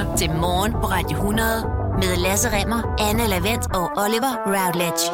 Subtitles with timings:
[0.00, 5.04] lytter til Morgen på Radio 100 med Lasse Remmer, Anne Lavendt og Oliver Routledge.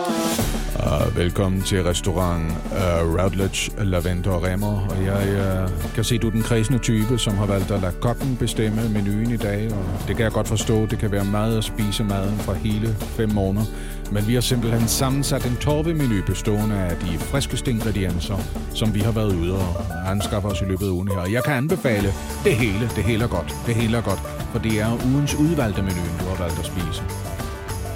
[0.86, 4.88] Uh, velkommen til restaurant uh, ah, Routledge, Lavender og Remmer.
[4.90, 5.24] Og jeg
[5.64, 8.36] uh, kan se, at du er den kredsende type, som har valgt at lade kokken
[8.36, 9.72] bestemme menuen i dag.
[9.72, 10.86] Og det kan jeg godt forstå.
[10.86, 13.66] Det kan være meget at spise maden fra hele fem måneder.
[14.12, 18.36] Men vi har simpelthen sammensat en torvemenu bestående af de friskeste ingredienser,
[18.74, 21.18] som vi har været ude og anskaffe os i løbet af ugen her.
[21.18, 22.08] Og jeg kan anbefale
[22.44, 22.90] det hele.
[22.96, 23.54] Det hele er godt.
[23.66, 24.20] Det hele er godt.
[24.52, 26.75] For det er ugens udvalgte menu, du har valgt at spise.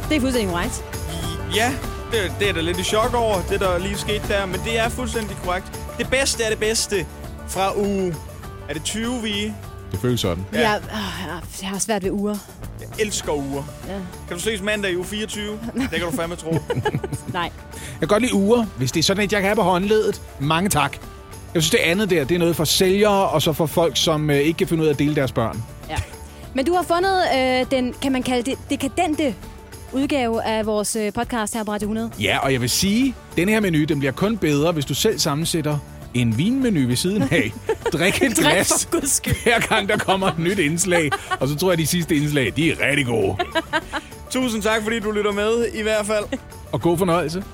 [0.08, 0.84] Det er fuldstændig right.
[1.56, 1.72] Ja,
[2.12, 4.78] det, det er der lidt i chok over, det der lige skete der, men det
[4.78, 5.80] er fuldstændig korrekt.
[5.98, 7.06] Det bedste er det bedste
[7.48, 8.14] fra uge...
[8.68, 9.52] Er det 20, vi?
[9.92, 10.46] Det føles sådan.
[10.52, 10.70] Ja.
[10.70, 12.36] Jeg, øh, jeg har svært ved uger.
[12.80, 13.62] Jeg elsker uger.
[13.88, 13.92] Ja.
[14.28, 15.58] Kan du ses mandag i uge 24?
[15.74, 16.50] Det kan du fandme tro.
[17.32, 17.42] Nej.
[17.42, 20.22] Jeg kan godt lide uger, hvis det er sådan, at jeg kan have på håndledet.
[20.38, 20.96] Mange tak.
[21.54, 24.30] Jeg synes, det andet der, det er noget for sælgere, og så for folk, som
[24.30, 25.62] øh, ikke kan finde ud af at dele deres børn.
[26.54, 29.34] Men du har fundet øh, den, kan man kalde det, dekadente
[29.92, 32.10] udgave af vores øh, podcast her på Radio 100.
[32.20, 35.18] Ja, og jeg vil sige, den her menu, den bliver kun bedre, hvis du selv
[35.18, 35.78] sammensætter
[36.14, 37.52] en vinmenu ved siden af.
[37.92, 38.88] Drik et glas,
[39.42, 41.10] hver gang der kommer et nyt indslag.
[41.40, 43.36] Og så tror jeg, at de sidste indslag, de er rigtig gode.
[44.30, 46.24] Tusind tak, fordi du lytter med, i hvert fald.
[46.72, 47.44] Og god fornøjelse.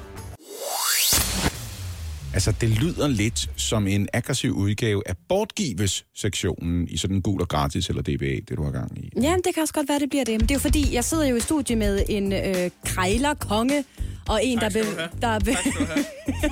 [2.36, 7.48] Altså, det lyder lidt som en aggressiv udgave af Bortgives-sektionen i sådan en gul og
[7.48, 9.10] gratis eller DBA, det du har gang i.
[9.22, 10.32] Ja, det kan også godt være, det bliver det.
[10.32, 13.84] Men det er jo fordi, jeg sidder jo i studie med en øh, krejler, konge,
[14.28, 14.84] og en, Tak der...
[14.84, 15.08] have.
[15.22, 16.04] der be- Tak skal du have.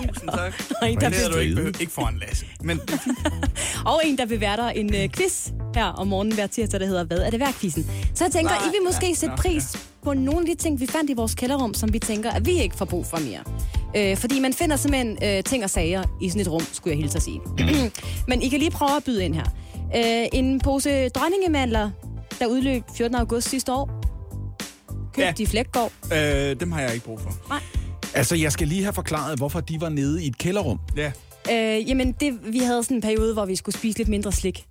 [0.08, 0.54] Tusind tak.
[0.82, 2.46] og, en, der Det havde du be- ikke, behøvet- ikke foran Lasse.
[2.60, 2.80] Men
[3.92, 7.18] og en, der beværter en øh, quiz her om morgenen hver tirsdag, der hedder Hvad
[7.18, 7.86] er det værd, quizzen.
[8.14, 9.64] Så jeg tænker, Nej, I vil måske ja, sætte pris
[10.04, 12.60] på nogle af de ting, vi fandt i vores kælderrum, som vi tænker, at vi
[12.62, 13.40] ikke får brug for mere.
[13.96, 16.98] Øh, fordi man finder simpelthen øh, ting og sager i sådan et rum, skulle jeg
[17.02, 17.40] hilse at sige.
[18.28, 19.44] Men I kan lige prøve at byde ind her.
[19.96, 21.90] Øh, en pose dronningemandler,
[22.38, 23.14] der udløb 14.
[23.16, 23.90] august sidste år.
[25.14, 25.32] Købt Ja.
[25.42, 25.92] i Flækgaard.
[26.12, 27.60] øh, dem har jeg ikke brug for.
[28.14, 30.78] Altså, jeg skal lige have forklaret, hvorfor de var nede i et kælderrum.
[30.96, 31.12] Ja.
[31.52, 34.64] Øh, jamen, det, vi havde sådan en periode, hvor vi skulle spise lidt mindre slik.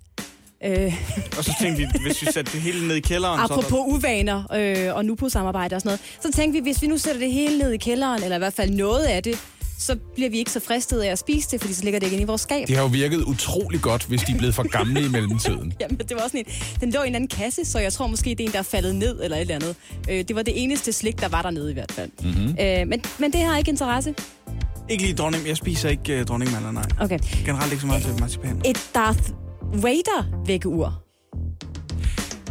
[0.64, 0.94] Øh,
[1.38, 3.94] Og så tænkte vi, hvis vi satte det hele ned i kælderen, så er apropos
[3.94, 6.98] uvaner øh, og nu på samarbejde og sådan noget, så tænkte vi, hvis vi nu
[6.98, 9.38] sætter det hele ned i kælderen, eller i hvert fald noget af det,
[9.78, 12.14] så bliver vi ikke så fristet af at spise det, fordi så ligger det ikke
[12.14, 12.68] inde i vores skab.
[12.68, 15.72] Det har jo virket utrolig godt, hvis de er blevet for gamle i mellemtiden.
[15.80, 18.06] Jamen, det var også sådan en, den lå i en anden kasse, så jeg tror
[18.06, 19.76] måske, det er en, der er faldet ned eller et eller andet.
[20.10, 22.10] Øh, det var det eneste slik, der var dernede i hvert fald.
[22.22, 22.56] Mm-hmm.
[22.60, 24.14] Øh, men, men det har ikke interesse.
[24.46, 24.54] der
[24.88, 25.48] ikke lige dronning.
[25.48, 26.84] Jeg spiser ikke uh, dronningmander, nej.
[27.00, 27.18] Okay.
[27.46, 28.62] Generelt ikke så meget til marcipan.
[28.64, 29.30] Et Darth
[29.72, 31.00] Vader vækkeur.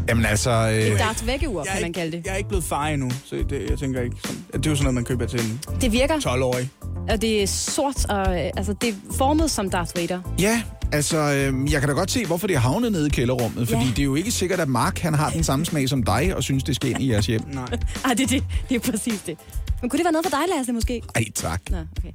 [0.10, 0.52] Jamen altså...
[0.52, 2.26] Et Øh, Darth vækkeur, Jeg er, kan man kalde det.
[2.26, 4.76] jeg er ikke blevet far endnu, så det, jeg tænker ikke sådan, det er jo
[4.76, 6.70] sådan noget, man køber til en Det virker, 12-årig.
[7.10, 10.22] og det er sort, og øh, altså, det er formet som Darth Vader.
[10.40, 13.68] ja, altså, øh, jeg kan da godt se, hvorfor det er havnet nede i kælderrummet.
[13.68, 13.90] Fordi Ja.
[13.90, 16.44] det er jo ikke sikkert, at Mark han har den samme smag som dig, og
[16.44, 17.42] synes, det skal ind i jeres hjem.
[17.54, 17.66] Nej.
[18.06, 19.38] Ah, det, det, det er præcis det.
[19.82, 21.02] Men kunne det være noget for dig, Lasse, måske?
[21.16, 21.62] Ej, tak.
[21.70, 22.12] Nå, okay.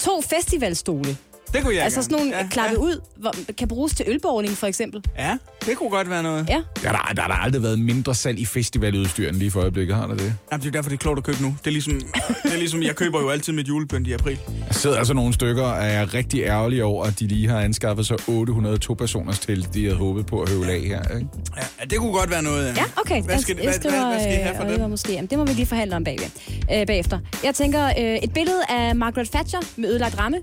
[0.00, 1.16] To festivalstole.
[1.52, 2.80] Det kunne jeg altså sådan nogle ja, klappe ja.
[2.80, 5.04] ud, hvor, kan bruges til ølborgning, for eksempel.
[5.18, 6.48] Ja, det kunne godt være noget.
[6.48, 6.62] Ja.
[6.82, 9.96] Ja, der, der har der aldrig været mindre salg i festivaludstyr end lige for øjeblikket,
[9.96, 10.34] har der det?
[10.52, 11.54] Jamen, det er derfor, det er klogt at købe nu.
[11.58, 12.00] Det er ligesom,
[12.42, 14.38] det er ligesom jeg køber jo altid mit julepynt i april.
[14.68, 17.60] Der sidder altså nogle stykker, og jeg er rigtig ærgerlig over, at de lige har
[17.60, 21.16] anskaffet sig 802 personers telt, de havde håbet på at høvle af her.
[21.16, 21.28] Ikke?
[21.56, 22.76] Ja, det kunne godt være noget.
[22.76, 23.22] Ja, okay.
[23.22, 24.90] Hvad skal, jeg, hvad, jeg hvad, hvad skal I have for Oliver dem?
[24.90, 25.12] måske.
[25.12, 26.30] Jamen, det må vi lige forhandle om bagved,
[26.74, 27.18] øh, bagefter.
[27.44, 30.38] Jeg tænker, øh, et billede af Margaret Thatcher med ødelagt ramme.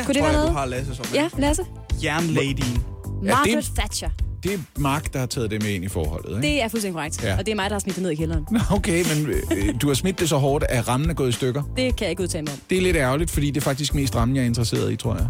[0.00, 0.48] Der Kunne det tror være jeg, noget?
[0.54, 1.62] du har Lasse som Ja, Lasse.
[2.04, 2.82] Jernladyen.
[3.22, 4.10] Margaret Thatcher.
[4.42, 6.42] Det er Mark, der har taget det med ind i forholdet, ikke?
[6.42, 7.22] Det er fuldstændig korrekt.
[7.24, 7.38] Ja.
[7.38, 8.46] Og det er mig, der har smidt det ned i kælderen.
[8.50, 11.32] Nå, okay, men øh, du har smidt det så hårdt, at rammen er gået i
[11.32, 11.62] stykker.
[11.76, 12.58] Det kan jeg ikke udtale mig om.
[12.70, 15.14] Det er lidt ærgerligt, fordi det er faktisk mest rammen, jeg er interesseret i, tror
[15.14, 15.26] jeg.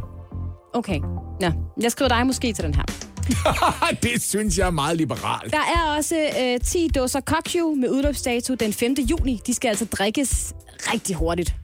[0.75, 0.99] Okay.
[1.41, 1.51] Nå,
[1.83, 2.83] jeg skriver dig måske til den her.
[4.03, 5.53] det synes jeg er meget liberalt.
[5.53, 8.95] Der er også øh, 10 dåser Kokju med udløbsdato den 5.
[9.11, 9.41] juni.
[9.47, 10.53] De skal altså drikkes
[10.93, 11.55] rigtig hurtigt.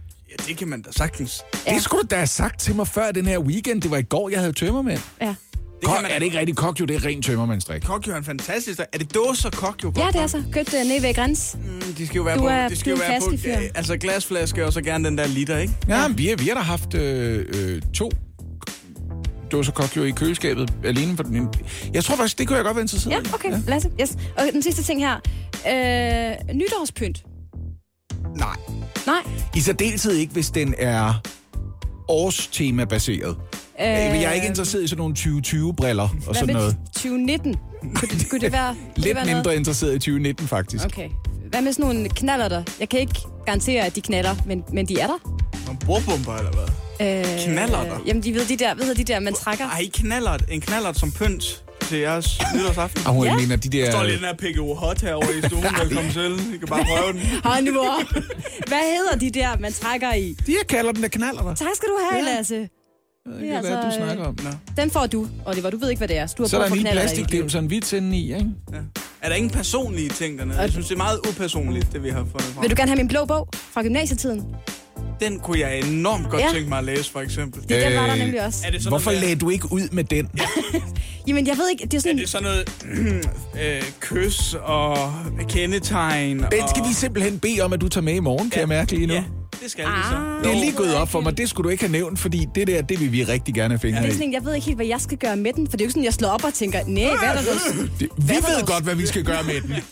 [0.40, 1.42] Ja, det kan man da sagtens.
[1.66, 1.74] Ja.
[1.74, 3.82] Det skulle du da have sagt til mig før den her weekend.
[3.82, 5.00] Det var i går, jeg havde tømmermænd.
[5.20, 5.26] Ja.
[5.80, 6.84] Det Kok, kan man er det ikke rigtig kok, jo?
[6.84, 7.82] Det er ren tømmermandsdrik.
[7.82, 8.80] Kokjo er en fantastisk...
[8.92, 9.92] Er det dåser kokjo?
[9.96, 10.42] Ja, det er så.
[10.52, 11.56] Købt øh, nede ved græns.
[11.64, 12.46] Mm, De skal jo være Du på...
[12.48, 15.58] er de skal jo være på ja, altså glasflaske og så gerne den der liter,
[15.58, 15.72] ikke?
[15.88, 16.08] Ja, ja.
[16.08, 18.10] Vi, har, vi har da haft øh, øh, to
[19.52, 21.48] dåser kok jo i køleskabet alene for den.
[21.94, 23.50] Jeg tror faktisk, det kunne jeg godt være interesseret Ja, okay.
[23.50, 23.60] Ja.
[23.66, 23.90] Lasse.
[24.00, 24.16] Yes.
[24.36, 25.14] Og den sidste ting her.
[25.68, 27.24] Øh, nytårspynt.
[28.36, 28.56] Nej.
[29.06, 29.22] Nej.
[29.56, 31.14] I særdeleshed ikke, hvis den er
[32.08, 33.36] årstema-baseret.
[33.80, 36.76] Øh, jeg er ikke interesseret i sådan nogle 2020-briller og Hvad sådan med noget.
[36.94, 37.56] 2019?
[37.94, 39.56] Kunne det, kunne det være, kunne det Lidt være mindre Noget?
[39.58, 40.84] interesseret i 2019, faktisk.
[40.84, 41.08] Okay.
[41.50, 42.62] Hvad med sådan nogle knaller der?
[42.80, 45.18] Jeg kan ikke garantere, at de knaller, men, men de er der.
[45.66, 47.18] Nogle bordbomber, eller hvad?
[47.18, 47.98] Øh, Knallerter?
[48.06, 49.64] Jamen, de ved de der, ved de der, man trækker.
[49.64, 50.44] Ej, knallert.
[50.50, 51.64] En knallert som pynt.
[51.88, 53.06] Til jeres nytårsaften.
[53.06, 53.36] Og hun Ja.
[53.36, 54.32] mener, de Der står lige der...
[54.32, 55.64] den her PGO Hot herovre i stuen.
[55.82, 56.54] Velkommen til.
[56.54, 57.20] I kan bare prøve den.
[57.44, 58.08] Hold nu op.
[58.68, 60.36] Hvad hedder de der, man trækker i?
[60.46, 61.54] De her kalder den der kanaler der.
[61.54, 62.36] Tak skal du have, Ja.
[62.36, 62.54] Lasse.
[62.54, 64.38] Det er, hvad altså, du snakker om.
[64.44, 64.50] Nå.
[64.82, 65.70] Den får du, Oliver.
[65.70, 66.26] Du ved ikke, hvad det er.
[66.26, 67.00] Du har Så er der knaller dit liv.
[67.00, 68.46] plastikdem, sådan en vits inde i, ikke?
[69.22, 70.60] Er der ingen personlige ting dernede?
[70.60, 72.62] Jeg synes, det er meget upersonligt, det vi har fundet frem.
[72.62, 74.44] Vil du gerne have min blå bog fra gymnasietiden?
[75.20, 76.48] Den kunne jeg enormt godt Ja.
[76.52, 77.62] tænke mig at læse, for eksempel.
[77.62, 78.60] Det, den var der Øh, nemlig også.
[78.66, 80.30] Er det sådan Hvorfor noget, lagde du ikke ud med den?
[81.26, 82.18] Jamen, jeg ved ikke, det er Er sådan...
[82.18, 82.68] det sådan noget
[83.62, 85.14] øh, kys og
[85.48, 86.38] kendetegn?
[86.38, 86.88] Den skal og...
[86.88, 89.14] vi simpelthen bede om, at du tager med i morgen, kan jeg mærke lige nu.
[89.14, 89.24] Ja,
[89.62, 90.16] det skal vi så.
[90.16, 90.44] Ah.
[90.44, 91.38] Det er lige gået op for mig.
[91.38, 93.78] Det skulle du ikke have nævnt, fordi det der, det vil vi rigtig gerne have
[93.78, 95.76] fingre Det er sådan, jeg ved ikke helt, hvad jeg skal gøre med den, for
[95.76, 97.42] det er jo ikke sådan, jeg slår op og tænker, nej, hvad er der?
[98.00, 99.74] Det, vi ved der- godt, hvad vi skal gøre med den.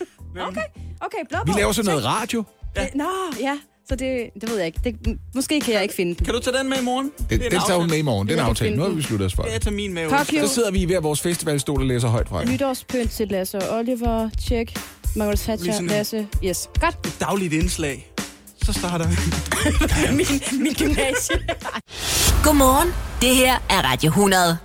[0.49, 0.61] Okay,
[1.01, 2.45] okay, blå Vi laver sådan noget radio.
[2.79, 2.95] Check.
[2.95, 3.05] Nå,
[3.41, 3.57] ja,
[3.89, 4.81] så det, det ved jeg ikke.
[4.85, 6.25] Det, måske kan jeg ikke finde den.
[6.25, 7.05] Kan du tage den med i morgen?
[7.19, 7.89] Den, Det er den en tager hun aftale.
[7.91, 8.29] med i morgen.
[8.29, 9.43] Den er finde Nu har vi besluttet os for.
[9.43, 10.11] Det er min med.
[10.11, 10.47] Tokyo.
[10.49, 12.45] Så sidder vi i hver vores festivalstol og læser højt fra.
[12.45, 14.31] Nytårspynt til Lasse og Oliver.
[14.41, 14.79] Check.
[15.17, 16.27] Margaret Thatcher, Ligesom- Lasse.
[16.45, 16.69] Yes.
[16.81, 17.21] Godt.
[17.21, 18.11] Dagligt indslag.
[18.65, 19.15] Så starter vi.
[20.17, 21.37] min, min gymnasie.
[22.45, 22.89] Godmorgen.
[23.21, 24.59] Det her er Radio 100.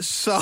[0.00, 0.32] Så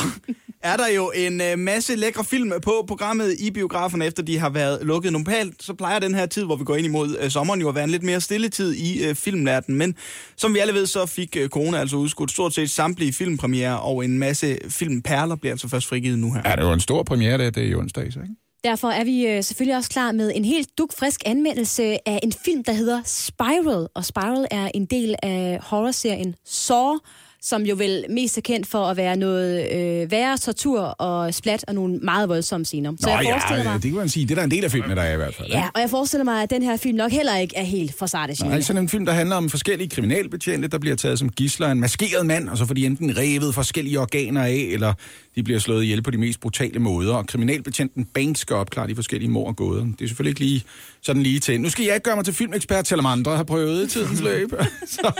[0.64, 4.50] er der jo en øh, masse lækre film på programmet i biograferne, efter de har
[4.50, 5.12] været lukket.
[5.12, 7.74] Normalt så plejer den her tid, hvor vi går ind imod øh, sommeren, jo at
[7.74, 9.78] være en lidt mere stille tid i øh, filmverdenen.
[9.78, 9.94] Men
[10.36, 14.04] som vi alle ved, så fik øh, corona altså udskudt stort set samtlige filmpremiere, og
[14.04, 16.42] en masse filmperler bliver altså først frigivet nu her.
[16.44, 18.34] Ja, det var en stor premiere, det, det er i onsdag, så, ikke?
[18.64, 22.64] Derfor er vi øh, selvfølgelig også klar med en helt dukfrisk anmeldelse af en film,
[22.64, 23.88] der hedder Spiral.
[23.94, 26.98] Og Spiral er en del af horrorserien Saw,
[27.44, 31.64] som jo vel mest er kendt for at være noget øh, værre tortur og splat
[31.68, 32.92] og nogle meget voldsomme scener.
[33.00, 34.26] Så jeg forestiller ja, mig, det kan man sige.
[34.26, 35.48] Det er der en del af filmen, der er i hvert fald.
[35.48, 35.58] ikke?
[35.58, 38.06] ja, og jeg forestiller mig, at den her film nok heller ikke er helt for
[38.06, 41.66] sarte Nej, sådan en film, der handler om forskellige kriminalbetjente, der bliver taget som gisler
[41.66, 44.94] af en maskeret mand, og så får de enten revet forskellige organer af, eller
[45.36, 47.14] de bliver slået ihjel på de mest brutale måder.
[47.14, 49.84] Og kriminalbetjenten Banks skal opklare de forskellige mord og gåder.
[49.84, 50.64] Det er selvfølgelig ikke lige
[51.02, 51.60] sådan lige til.
[51.60, 54.52] Nu skal jeg ikke gøre mig til filmekspert, selvom andre har prøvet i tidens løb.
[54.86, 55.12] så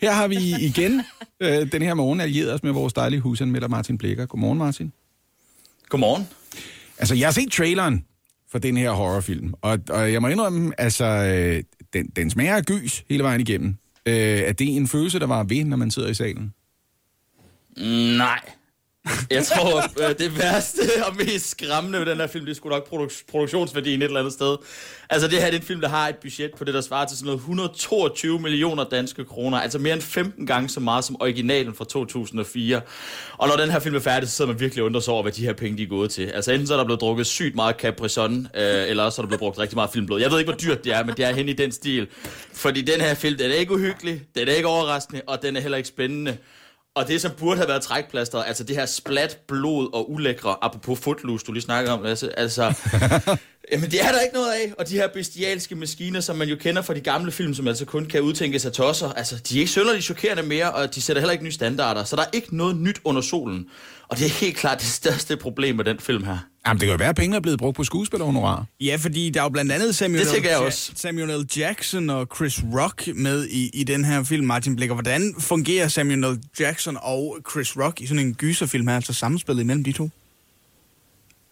[0.00, 1.02] her har vi igen
[1.42, 4.26] øh, den her morgen allieret os med vores dejlige husanmelder Martin Blikker.
[4.26, 4.92] Godmorgen, Martin.
[5.88, 6.28] Godmorgen.
[6.98, 8.04] Altså, jeg har set traileren
[8.50, 11.62] for den her horrorfilm, og, og jeg må indrømme, altså, øh,
[11.92, 13.76] den, den smager af gys hele vejen igennem.
[14.06, 16.54] Øh, er det en følelse, der var ved, når man sidder i salen?
[18.18, 18.40] Nej.
[19.30, 22.68] Jeg tror, øh, det værste og mest skræmmende ved den her film, det er sgu
[22.68, 24.56] nok produk- produktionsværdien et eller andet sted.
[25.10, 27.06] Altså det her det er en film, der har et budget på det, der svarer
[27.06, 29.58] til sådan noget 122 millioner danske kroner.
[29.60, 32.80] Altså mere end 15 gange så meget som originalen fra 2004.
[33.38, 35.22] Og når den her film er færdig, så sidder man virkelig og undrer sig over,
[35.22, 36.26] hvad de her penge de er gået til.
[36.26, 39.24] Altså enten så er der blevet drukket sygt meget Capri Sun, øh, eller også er
[39.24, 40.20] der blevet brugt rigtig meget filmblod.
[40.20, 42.06] Jeg ved ikke, hvor dyrt det er, men det er hen i den stil.
[42.52, 45.60] Fordi den her film, den er ikke uhyggelig, den er ikke overraskende, og den er
[45.60, 46.36] heller ikke spændende.
[46.94, 50.98] Og det, som burde have været trækplaster, altså det her splat, blod og ulækre, apropos
[50.98, 52.62] footloose, du lige snakker om, Lasse, altså,
[53.72, 54.72] jamen det er der ikke noget af.
[54.78, 57.84] Og de her bestialske maskiner, som man jo kender fra de gamle film, som altså
[57.84, 61.20] kun kan udtænke sig tosser, altså de er ikke sønderligt chokerende mere, og de sætter
[61.20, 63.66] heller ikke nye standarder, så der er ikke noget nyt under solen.
[64.12, 66.38] Og det er helt klart det største problem med den film her.
[66.66, 68.66] Jamen, det kan jo være, at pengene er blevet brugt på skuespillerhonorar.
[68.80, 70.92] Ja, fordi der er jo blandt andet Samuel, Det tænker jeg også.
[70.94, 71.46] Samuel L.
[71.56, 74.94] Jackson og Chris Rock med i, i den her film, Martin Blikker.
[74.94, 76.38] Hvordan fungerer Samuel L.
[76.60, 80.10] Jackson og Chris Rock i sådan en gyserfilm her, altså samspillet imellem de to?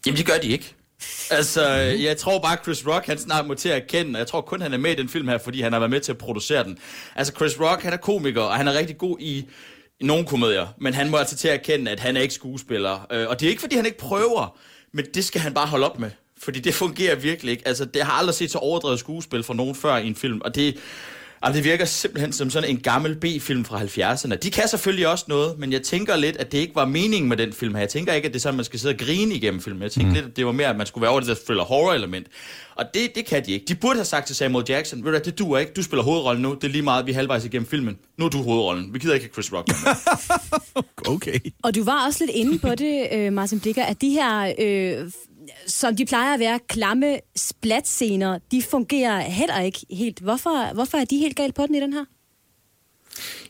[0.05, 0.73] Jamen, det gør de ikke.
[1.31, 4.41] Altså, jeg tror bare, Chris Rock, han snart må til at erkende, og jeg tror
[4.41, 6.17] kun, han er med i den film her, fordi han har været med til at
[6.17, 6.77] producere den.
[7.15, 9.45] Altså, Chris Rock, han er komiker, og han er rigtig god i,
[10.01, 13.07] i nogle komedier, men han må altså til at erkende, at han er ikke skuespiller.
[13.11, 14.57] Øh, Og det er ikke, fordi han ikke prøver,
[14.91, 16.09] men det skal han bare holde op med.
[16.43, 17.67] Fordi det fungerer virkelig ikke.
[17.67, 20.55] Altså, det har aldrig set så overdrevet skuespil fra nogen før i en film, og
[20.55, 20.77] det,
[21.43, 24.35] Altså, det virker simpelthen som sådan en gammel B-film fra 70'erne.
[24.35, 27.37] De kan selvfølgelig også noget, men jeg tænker lidt, at det ikke var meningen med
[27.37, 27.81] den film her.
[27.81, 29.83] Jeg tænker ikke, at det er sådan, at man skal sidde og grine igennem filmen.
[29.83, 30.15] Jeg tænker mm.
[30.15, 32.27] lidt, at det var mere, at man skulle være over det der thriller horror element.
[32.75, 33.65] Og det, det kan de ikke.
[33.65, 35.71] De burde have sagt til Samuel Jackson, ved du det duer ikke.
[35.73, 36.53] Du spiller hovedrollen nu.
[36.53, 37.97] Det er lige meget, vi er halvvejs igennem filmen.
[38.17, 38.93] Nu er du hovedrollen.
[38.93, 39.67] Vi gider ikke have Chris Rock.
[41.07, 41.39] Okay.
[41.63, 45.11] Og du var også lidt inde på det, øh, Martin Blikker, at de her, øh,
[45.67, 50.19] som de plejer at være, klamme splatscener, de fungerer heller ikke helt.
[50.19, 52.05] Hvorfor, hvorfor er de helt galt på den i den her?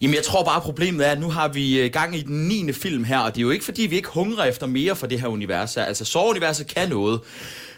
[0.01, 2.73] Jamen, jeg tror bare, problemet er, at nu har vi øh, gang i den 9.
[2.73, 5.21] film her, og det er jo ikke, fordi vi ikke hungrer efter mere for det
[5.21, 5.77] her univers.
[5.77, 7.19] Altså, så-universet kan noget.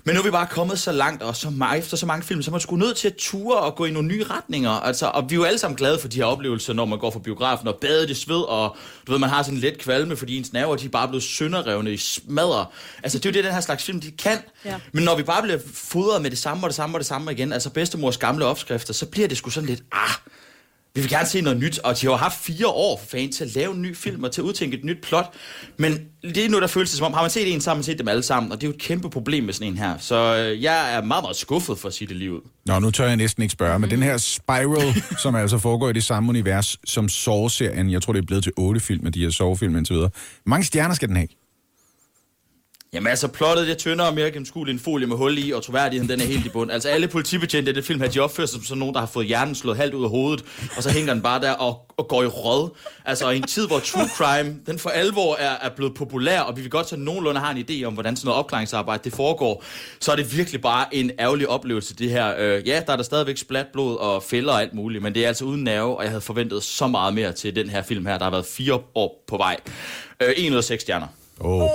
[0.05, 2.41] Men nu er vi bare kommet så langt, og så meget, efter så mange film,
[2.41, 4.69] så man sgu nødt til at ture og gå i nogle nye retninger.
[4.69, 7.11] Altså, og vi er jo alle sammen glade for de her oplevelser, når man går
[7.11, 10.37] fra biografen og badet i sved, og du ved, man har sådan let kvalme, fordi
[10.37, 12.65] ens nerver, de er bare blevet sønderrevne i smadre.
[13.03, 14.37] Altså, det er jo det, den her slags film, de kan.
[14.65, 14.79] Ja.
[14.91, 17.31] Men når vi bare bliver fodret med det samme og det samme og det samme
[17.31, 20.15] igen, altså bedstemors gamle opskrifter, så bliver det sgu sådan lidt, ah,
[20.95, 23.43] vi vil gerne se noget nyt, og de har haft fire år for fanden til
[23.43, 25.33] at lave en ny film og til at udtænke et nyt plot.
[25.77, 27.83] Men det er nu, der føles det som om, har man set en, har man
[27.83, 29.97] set dem alle sammen, og det er jo et kæmpe problem med sådan en her.
[29.97, 32.41] Så øh, jeg er meget, meget skuffet for at sige det lige ud.
[32.65, 35.93] Nå, nu tør jeg næsten ikke spørge, men den her Spiral, som altså foregår i
[35.93, 39.23] det samme univers som Saw-serien, jeg tror, det er blevet til otte film af de
[39.23, 40.09] her Saw-film indtil videre.
[40.45, 41.27] Mange stjerner skal den have?
[42.93, 45.63] Jamen altså, plottet det er tyndere og mere gennemskueligt en folie med hul i, og
[45.63, 46.71] troværdigheden den er helt i bund.
[46.71, 49.07] Altså alle politibetjente i det film her, de opfører sig som sådan nogen, der har
[49.07, 50.45] fået hjernen slået halvt ud af hovedet,
[50.77, 52.69] og så hænger den bare der og, og går i råd.
[53.05, 56.57] Altså i en tid, hvor true crime, den for alvor er, er blevet populær, og
[56.57, 59.63] vi vil godt sådan nogenlunde har en idé om, hvordan sådan noget opklaringsarbejde det foregår,
[59.99, 62.35] så er det virkelig bare en ærgerlig oplevelse, det her.
[62.37, 65.23] Øh, ja, der er der stadigvæk splat blod og fælder og alt muligt, men det
[65.23, 68.05] er altså uden nerve, og jeg havde forventet så meget mere til den her film
[68.05, 69.57] her, der har været fire år på vej.
[70.21, 71.07] Øh, en ud af seks stjerner.
[71.43, 71.69] Oh.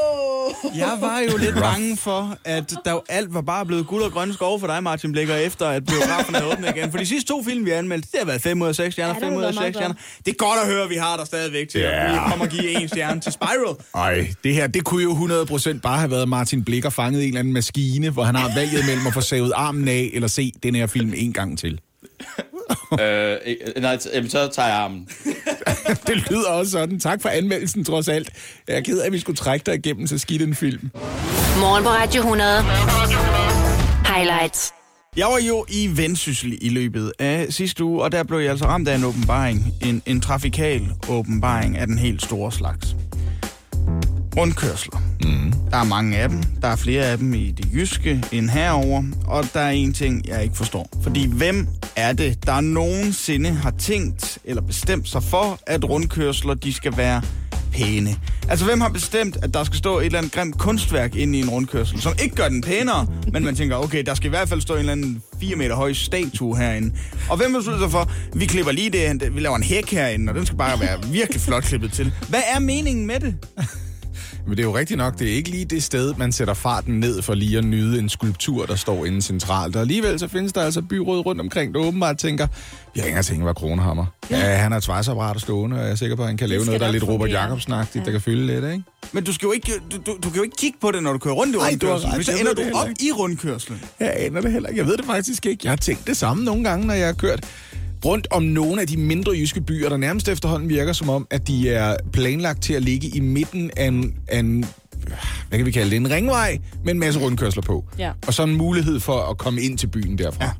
[0.76, 4.12] Jeg var jo lidt bange for, at der jo alt var bare blevet guld og
[4.12, 6.90] grønne skove for dig, Martin Blikker, efter at biografen er åbnet igen.
[6.90, 8.92] For de sidste to film, vi har anmeldt, det har været 5 ud af 6
[8.94, 9.94] stjerner, Ja, det 5 har ud af været 6 meget stjerner.
[10.26, 12.04] Det er godt at høre, at vi har der stadigvæk til Ja.
[12.06, 13.76] at vi kommer og give en stjerne til Spiral.
[13.94, 17.28] Ej, det her, det kunne jo 100% bare have været Martin Blikker fanget i en
[17.28, 20.52] eller anden maskine, hvor han har valget mellem at få savet armen af, eller se
[20.62, 21.80] den her film en gang til.
[23.00, 25.08] øh, øh, nej, så tager jeg armen.
[26.06, 27.00] Det lyder også sådan.
[27.00, 28.30] Tak for anmeldelsen, trods alt.
[28.68, 30.90] Jeg er ked af, at vi skulle trække dig igennem så skidt en film.
[31.60, 32.62] Morgen på Radio 100.
[34.14, 34.72] Highlights.
[35.16, 38.66] Jeg var jo i Vendsyssel i løbet af sidste uge, og der blev jeg altså
[38.66, 39.66] ramt af en åbenbaring.
[39.82, 42.96] En, en trafikal åbenbaring af den helt store slags.
[44.38, 45.00] Rundkørsler.
[45.24, 45.52] Mm.
[45.70, 46.42] Der er mange af dem.
[46.62, 50.28] Der er flere af dem i det jyske end herover, og der er en ting,
[50.28, 50.88] jeg ikke forstår.
[51.02, 56.72] Fordi hvem er det, der nogensinde har tænkt eller bestemt sig for, at rundkørsler de
[56.72, 57.22] skal være
[57.72, 58.16] pæne?
[58.48, 61.42] Altså, hvem har bestemt, at der skal stå et eller andet grimt kunstværk inde i
[61.42, 64.48] en rundkørsel, som ikke gør den pænere, men man tænker, okay, der skal i hvert
[64.48, 66.94] fald stå en eller anden 4 meter høj statue herinde.
[67.30, 70.30] Og hvem har besluttet sig for, vi klipper lige det, vi laver en hæk herinde,
[70.30, 72.12] og den skal bare være virkelig flot klippet til.
[72.28, 73.34] Hvad er meningen med det?
[74.46, 77.00] Men det er jo rigtigt nok, det er ikke lige det sted, man sætter farten
[77.00, 79.76] ned for lige at nyde en skulptur, der står inde centralt.
[79.76, 82.46] Og alligevel så findes der altså byråd rundt omkring, der åbenbart tænker,
[82.94, 84.06] vi har ikke engang var kronehammer.
[84.30, 84.38] Ja.
[84.38, 86.64] ja, han har et svejsapparat stående, og jeg er sikker på, at han kan lave
[86.64, 88.00] noget, der er lidt Robert jacobsen ja.
[88.04, 88.82] der kan fylde lidt, ikke?
[89.12, 91.12] Men du, skal jo ikke, du, du, du kan jo ikke kigge på det, når
[91.12, 92.24] du kører rundt i rundkørslen.
[92.24, 93.80] så Jeg ender du op heller i rundkørslen.
[94.00, 94.78] Jeg aner det heller ikke.
[94.78, 95.60] Jeg ved det faktisk ikke.
[95.64, 97.44] Jeg har tænkt det samme nogle gange, når jeg har kørt
[98.04, 101.48] rundt om nogle af de mindre jyske byer, der nærmest efterhånden virker som om, at
[101.48, 104.64] de er planlagt til at ligge i midten af en, af en
[105.48, 107.84] hvad kan vi kalde det, en ringvej med en masse rundkørsler på.
[107.98, 108.12] Ja.
[108.26, 110.44] Og så en mulighed for at komme ind til byen derfra.
[110.44, 110.50] Ja.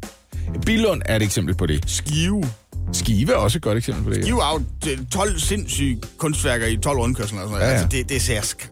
[0.66, 1.90] Billund er et eksempel på det.
[1.90, 2.44] Skive.
[2.92, 4.24] Skive er også et godt eksempel på det.
[4.24, 7.40] Skive er jo 12 sindssyge kunstværker i 12 rundkørsler.
[7.40, 7.62] Og sådan noget.
[7.62, 7.82] Ja, ja.
[7.82, 8.70] Altså, det, det er særsk.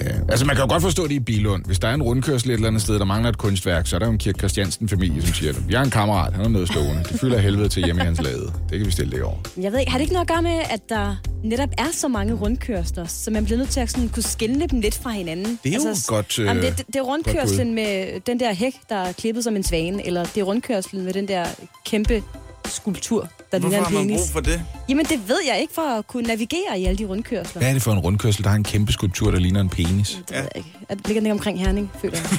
[0.00, 0.10] Ja.
[0.28, 1.64] Altså, man kan jo godt forstå det i Bilund.
[1.64, 3.98] Hvis der er en rundkørsel et eller andet sted, der mangler et kunstværk, så er
[3.98, 7.04] der jo en Kirk Christiansen-familie, som siger, vi har en kammerat, han har noget stående.
[7.12, 8.52] Det fylder helvede til hjemme i hans lade.
[8.70, 9.36] Det kan vi stille det over.
[9.56, 12.08] Jeg ved ikke, har det ikke noget at gøre med, at der netop er så
[12.08, 15.58] mange rundkørsler, så man bliver nødt til at sådan kunne skille dem lidt fra hinanden?
[15.64, 18.74] Det er jo godt, øh, jamen, det, det, det er rundkørslen med den der hæk,
[18.88, 21.44] der er klippet som en svane, eller det er rundkørslen med den der
[21.84, 22.22] kæmpe
[22.66, 24.20] skulptur, der Hvorfor ligner har en man penis.
[24.20, 24.62] brug for det?
[24.88, 27.60] Jamen, det ved jeg ikke for at kunne navigere i alle de rundkørsler.
[27.60, 30.08] Hvad er det for en rundkørsel, der har en kæmpe skulptur, der ligner en penis?
[30.28, 30.68] Det ved jeg ikke.
[30.88, 32.28] Er det ligger den ikke omkring Herning, føler jeg.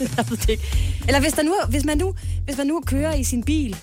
[0.16, 0.62] jeg ved det ikke.
[1.06, 3.76] Eller hvis, der nu, hvis, man nu, hvis man nu kører i sin bil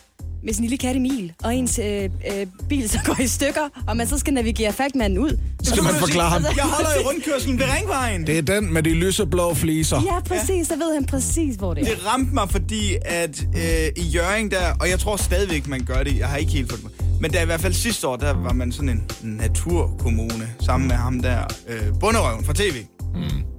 [0.45, 3.97] med sin lille kat Emil, og ens øh, øh, bil så går i stykker, og
[3.97, 5.39] man så skal navigere Falkmanden ud.
[5.63, 6.43] Skal man forklare ham?
[6.55, 8.27] Jeg holder i rundkørslen ved ringvejen.
[8.27, 10.01] Det er den med de lyseblå fliser.
[10.05, 10.67] Ja, præcis.
[10.67, 11.95] Så ved han præcis, hvor det er.
[11.95, 16.03] Det ramte mig, fordi at øh, i Jørgen der, og jeg tror stadigvæk, man gør
[16.03, 16.81] det, jeg har ikke helt fået
[17.21, 20.95] men der i hvert fald sidste år, der var man sådan en naturkommune, sammen med
[20.95, 22.85] ham der, øh, bunderøven fra tv.
[23.15, 23.54] Mm.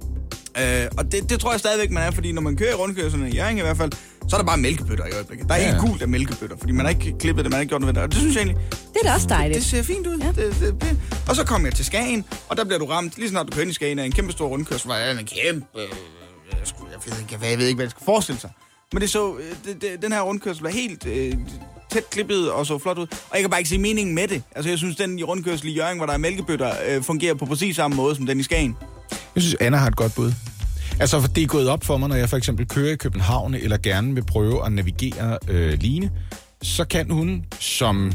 [0.61, 3.27] Øh, og det, det tror jeg stadigvæk, man er, fordi når man kører i rundkørslen
[3.27, 3.91] i Jørgen i hvert fald,
[4.29, 5.49] så er der bare mælkebøtter i øjeblikket.
[5.49, 7.61] Der er Ja, helt gult af mælkebøtter, fordi man har ikke klippet det, man har
[7.61, 8.07] ikke gjort noget ved det.
[8.07, 9.55] Og det synes jeg egentlig, Det er da også dejligt.
[9.57, 10.17] det ser fint ud.
[10.17, 10.27] Ja.
[10.27, 10.99] Det, det, pænt.
[11.29, 13.61] og så kom jeg til Skagen, og der bliver du ramt, lige snart du kører
[13.61, 15.67] ind i Skagen, af en kæmpe stor rundkørsel, hvor jeg er en kæmpe...
[16.51, 18.49] Jeg, skulle, jeg, ved ikke, hvad, jeg ved ikke, hvad det skal forestille sig.
[18.93, 21.33] Men det så, øh, det, det, den her rundkørsel var helt øh,
[21.91, 23.07] tæt klippet og så flot ud.
[23.11, 24.43] Og jeg kan bare ikke se meningen med det.
[24.55, 27.45] Altså, jeg synes, den i rundkørsel i Jørgen, hvor der er mælkebøtter, øh, fungerer på
[27.45, 28.75] præcis samme måde som den i Skagen.
[29.37, 30.33] Jeg synes, Anna har et godt bud.
[30.99, 33.53] Altså, for det er gået op for mig, når jeg for eksempel kører i København,
[33.53, 36.11] eller gerne vil prøve at navigere øh, Line,
[36.61, 38.11] så kan hun som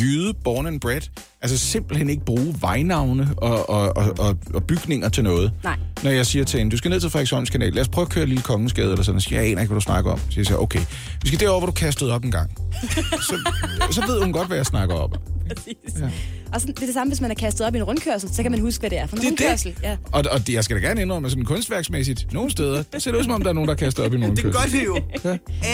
[0.00, 1.00] jyde, born and bred,
[1.40, 5.52] altså simpelthen ikke bruge vejnavne og, og, og, og, og bygninger til noget.
[5.64, 5.78] Nej.
[6.02, 8.12] Når jeg siger til hende, du skal ned til Frederiksholms kanal, lad os prøve at
[8.12, 10.18] køre Lille Kongensgade, eller sådan, så siger jeg, aner ikke, hvad du snakker om.
[10.18, 10.80] Så jeg siger, okay,
[11.22, 12.50] vi skal derover, hvor du kastede op en gang.
[13.28, 13.50] så,
[13.90, 15.12] så ved hun godt, hvad jeg snakker om.
[15.48, 16.00] Præcis.
[16.00, 16.10] Ja.
[16.52, 18.42] Og sådan, det er det samme, hvis man er kastet op i en rundkørsel, så
[18.42, 19.40] kan man huske, hvad det er for en Det er det.
[19.40, 19.76] rundkørsel.
[19.82, 19.96] Ja.
[20.12, 23.18] Og, og det, jeg skal da gerne indrømme, sådan kunstværksmæssigt, nogle steder, der ser det
[23.18, 24.98] ud som om, der er nogen, der kaster op i nogen Det gør det jo.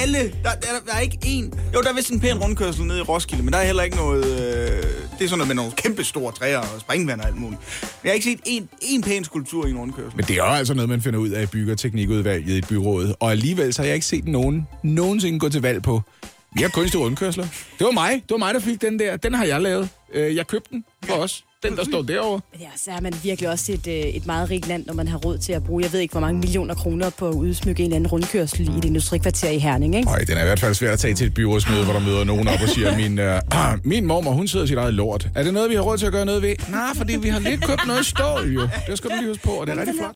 [0.02, 0.18] Alle.
[0.18, 1.52] Der, der, der er ikke en...
[1.74, 3.96] Jo, der er vist en pæn rundkørsel nede i Roskilde, men der er heller ikke
[3.96, 4.24] noget...
[4.26, 4.82] Øh,
[5.18, 7.60] det er sådan noget med nogle kæmpe store træer og springvand og alt muligt.
[7.82, 10.12] Men jeg har ikke set en, en pæn skulptur i en rundkørsel.
[10.16, 13.14] Men det er jo altså noget, man finder ud af i byggeteknikudvalget i et byråd.
[13.20, 16.02] Og alligevel så har jeg ikke set nogen nogensinde gå til valg på.
[16.52, 17.44] Vi har kunstige rundkørsler.
[17.78, 18.12] Det var mig.
[18.12, 19.16] Det var mig, der fik den der.
[19.16, 19.88] Den har jeg lavet.
[20.14, 21.44] Øh, Jeg købte den for os.
[21.62, 22.40] Den, der står derovre.
[22.52, 25.08] Men ja, så er man virkelig også et, øh, et meget rigt land, når man
[25.08, 27.80] har råd til at bruge, jeg ved ikke, hvor mange millioner kroner på at udsmykke
[27.82, 30.10] en eller anden rundkørsel i et industrikvarter i Herning, ikke?
[30.10, 32.24] Øj, den er i hvert fald svært at tage til et byrådsmøde, hvor der møder
[32.24, 33.40] nogen op og siger, min, øh,
[33.84, 35.28] min mormor, hun sidder sit eget lort.
[35.34, 36.54] Er det noget, vi har råd til at gøre noget ved?
[36.70, 38.68] Nej, fordi vi har lidt købt noget stål, jo.
[38.88, 40.14] Det skal du lige huske på, og det er rigtig flot.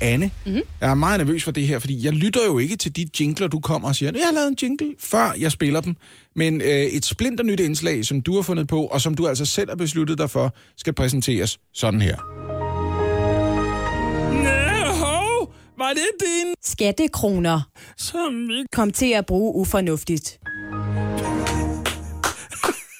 [0.00, 0.62] Anne, mm-hmm.
[0.80, 3.48] jeg er meget nervøs for det her, fordi jeg lytter jo ikke til de jingler,
[3.48, 5.96] du kommer og siger, jeg har lavet en jingle, før jeg spiller dem.
[6.36, 9.44] Men øh, et splinter nyt indslag, som du har fundet på, og som du altså
[9.44, 12.16] selv har besluttet dig for, skal præsenteres sådan her.
[14.42, 16.54] Nå, var det din?
[16.62, 17.60] Skattekroner
[17.96, 18.64] Som vi...
[18.72, 20.38] kom til at bruge ufornuftigt.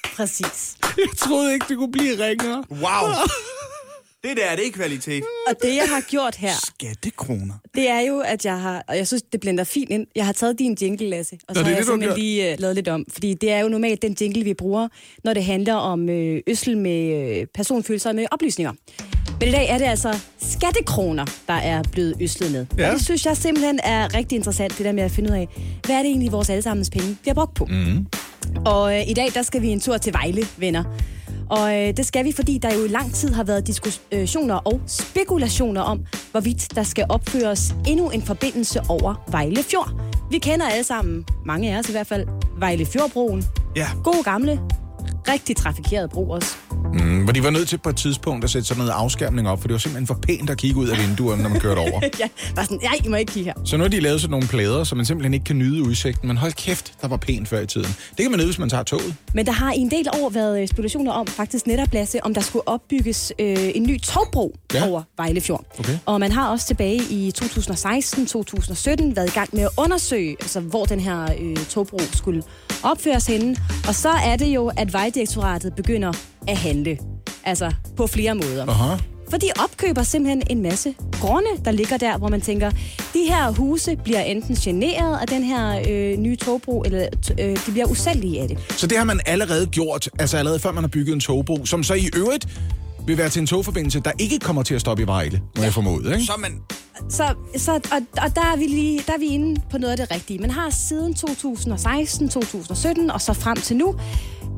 [0.17, 0.77] Præcis.
[0.97, 2.63] Jeg troede ikke, det kunne blive ringere.
[2.71, 3.09] Wow.
[4.23, 5.23] Det der, det er kvalitet.
[5.47, 7.53] Og det, jeg har gjort her, Skattekroner.
[7.75, 10.33] det er jo, at jeg har, og jeg synes, det blender fint ind, jeg har
[10.33, 12.19] taget din jingle, Lasse, og så Nå, det har jeg det, har simpelthen gjort.
[12.19, 13.05] lige uh, lavet lidt om.
[13.13, 14.87] Fordi det er jo normalt den jingle, vi bruger,
[15.23, 18.71] når det handler om øh, øssel med øh, personfølsomme oplysninger.
[19.39, 22.65] Men i dag er det altså skattekroner, der er blevet øslet med.
[22.77, 22.87] Ja.
[22.87, 25.47] Og det synes jeg simpelthen er rigtig interessant, det der med at finde ud af,
[25.85, 27.65] hvad er det egentlig, vores allesammens penge bliver brugt på.
[27.65, 28.05] Mm.
[28.65, 30.83] Og øh, i dag, der skal vi en tur til Vejle, venner.
[31.49, 34.81] Og øh, det skal vi, fordi der jo i lang tid har været diskussioner og
[34.87, 39.91] spekulationer om, hvorvidt der skal opføres endnu en forbindelse over Vejle Fjord.
[40.31, 42.27] Vi kender alle sammen, mange af os i hvert fald,
[42.57, 43.43] Vejle Fjordbroen.
[43.75, 43.87] Ja.
[44.03, 44.59] God gamle,
[45.27, 46.68] rigtig trafikeret bro også.
[46.93, 49.61] Mm, hvor de var nødt til på et tidspunkt at sætte sådan noget afskærmning op,
[49.61, 52.01] for det var simpelthen for pænt at kigge ud af vinduerne, når man kørte over.
[52.19, 53.61] ja, bare sådan, nej, I må ikke kigge her.
[53.65, 56.27] Så nu har de lavet sådan nogle plader, så man simpelthen ikke kan nyde udsigten.
[56.27, 57.87] Men hold kæft, der var pænt før i tiden.
[57.87, 59.15] Det kan man nyde, hvis man tager toget.
[59.33, 62.33] Men der har i en del år været øh, spekulationer om, faktisk netop, Lasse, om
[62.33, 64.87] der skulle opbygges øh, en ny togbro Ja.
[64.89, 65.65] over Vejle Fjord.
[65.79, 65.97] Okay.
[66.05, 70.85] Og man har også tilbage i 2016-2017 været i gang med at undersøge, altså, hvor
[70.85, 72.43] den her øh, togbro skulle
[72.83, 73.57] opføres henne.
[73.87, 76.13] Og så er det jo, at Vejdirektoratet begynder
[76.47, 76.97] at handle.
[77.43, 78.69] Altså på flere måder.
[78.69, 78.95] Aha.
[79.29, 82.71] For de opkøber simpelthen en masse grunde, der ligger der, hvor man tænker,
[83.13, 87.07] de her huse bliver enten generet af den her øh, nye togbro, eller
[87.39, 88.57] øh, de bliver usælgelige af det.
[88.69, 91.83] Så det har man allerede gjort, altså allerede før man har bygget en togbro, som
[91.83, 92.47] så i øvrigt
[93.09, 95.73] vil være til en togforbindelse, der ikke kommer til at stoppe i Vejle, må jeg
[95.73, 96.25] formode, ikke?
[96.25, 96.61] Så man...
[97.09, 99.97] Så, så, og, og der, er vi lige, der er vi inde på noget af
[99.97, 100.39] det rigtige.
[100.39, 103.95] Man har siden 2016, 2017 og så frem til nu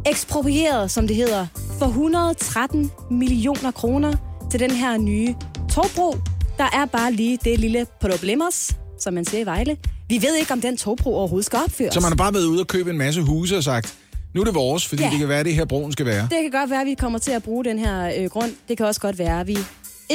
[0.05, 1.47] eksproprieret, som det hedder,
[1.79, 4.13] for 113 millioner kroner
[4.51, 5.35] til den her nye
[5.73, 6.17] togbro.
[6.57, 9.77] Der er bare lige det lille problemers, som man siger i Vejle.
[10.09, 11.93] Vi ved ikke, om den togbro overhovedet skal opføres.
[11.93, 13.95] Så man har bare været ude og købe en masse huse og sagt,
[14.33, 15.09] nu er det vores, fordi ja.
[15.09, 16.21] Det kan være, det her broen skal være.
[16.21, 18.51] Det kan godt være, at vi kommer til at bruge den her øh, grund.
[18.67, 19.57] Det kan også godt være, at vi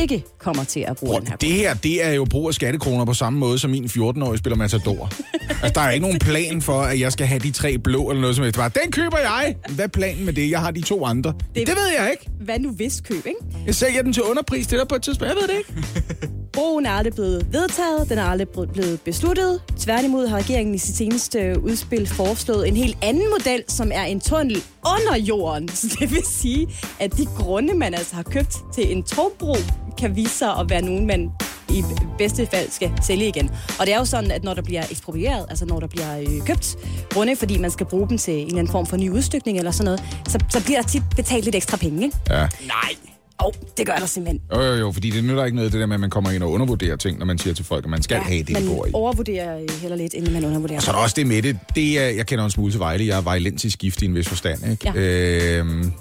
[0.02, 2.54] ikke kommer til at bruge Prøv, den her det her, det er jo brug af
[2.54, 5.10] skattekroner på samme måde, som min 14-årige spiller Matador.
[5.62, 8.20] altså, der er ikke nogen plan for, at jeg skal have de tre blå eller
[8.20, 8.58] noget som helst.
[8.58, 9.54] Bare, den køber jeg!
[9.68, 10.50] Hvad er planen med det?
[10.50, 11.32] Jeg har de to andre.
[11.54, 12.30] Det, det ved jeg ikke.
[12.40, 13.38] Hvad nu hvis køb, ikke?
[13.66, 15.34] Jeg sælger den til underpris til dig på et tidspunkt.
[15.34, 16.28] Jeg ved det ikke.
[16.52, 19.60] Broen er aldrig blevet vedtaget, den er aldrig bl- blevet besluttet.
[19.78, 24.20] Tværtimod har regeringen i sit seneste udspil foreslået en helt anden model, som er en
[24.20, 25.68] tunnel under jorden.
[25.74, 26.66] Så det vil sige,
[27.00, 29.56] at de grunde, man altså har købt til en togbro,
[29.98, 31.30] kan vise sig at være nogen, man
[31.68, 31.84] i
[32.18, 33.50] bedste fald skal sælge igen.
[33.78, 36.46] Og det er jo sådan, at når der bliver eksproprieret, altså når der bliver øh,
[36.46, 36.76] købt
[37.10, 39.70] grunde, fordi man skal bruge dem til en eller anden form for ny udstykning eller
[39.70, 42.16] sådan noget, så, så bliver der tit betalt lidt ekstra penge, ikke?
[42.30, 42.40] Ja.
[42.66, 42.94] Nej.
[43.38, 44.40] Og oh, det gør der simpelthen.
[44.54, 46.42] Jo, jo, jo, fordi det nytter ikke noget, det der med, at man kommer ind
[46.42, 48.52] og undervurderer ting, når man siger til folk, at man skal ja, have det, de
[48.52, 48.90] man bor i.
[48.92, 50.80] overvurderer øh, heller lidt, inden man undervurderer.
[50.80, 51.58] Så er der også det med det.
[51.74, 53.06] det er, jeg kender en smule til Vejle.
[53.06, 54.70] Jeg er vejlensisk gift i en vis forstand.
[54.70, 54.92] Ikke?
[54.94, 55.00] Ja.
[55.58, 55.92] Øhm,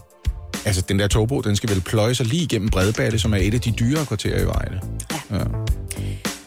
[0.66, 3.54] altså, den der togbro, den skal vel pløje sig lige igennem Bredballe, som er et
[3.54, 4.82] af de dyrere kvarterer i Vejle.
[5.32, 5.38] Ja.
[5.38, 5.44] Ja.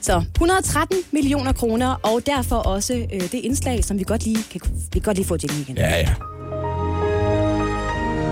[0.01, 4.61] Så 113 millioner kroner, og derfor også øh, det indslag, som vi godt lige kan,
[4.65, 5.77] vi kan godt lige få jingle igen.
[5.77, 6.15] Ja, ja.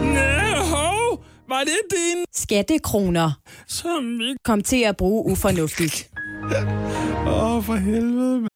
[0.02, 2.24] Nå, var det din?
[2.34, 3.30] Skattekroner
[3.68, 4.34] Som vi...
[4.44, 6.10] kom til at bruge ufornuftigt.
[7.26, 8.48] Åh, oh, for helvede.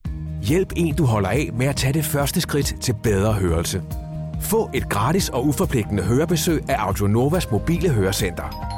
[0.42, 3.82] Hjælp en, du holder af med at tage det første skridt til bedre hørelse.
[4.40, 8.76] Få et gratis og uforpligtende hørebesøg af Audionovas mobile hørecenter.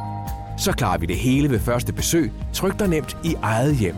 [0.59, 3.95] Så klarer vi det hele ved første besøg, tryk dig nemt i eget hjem.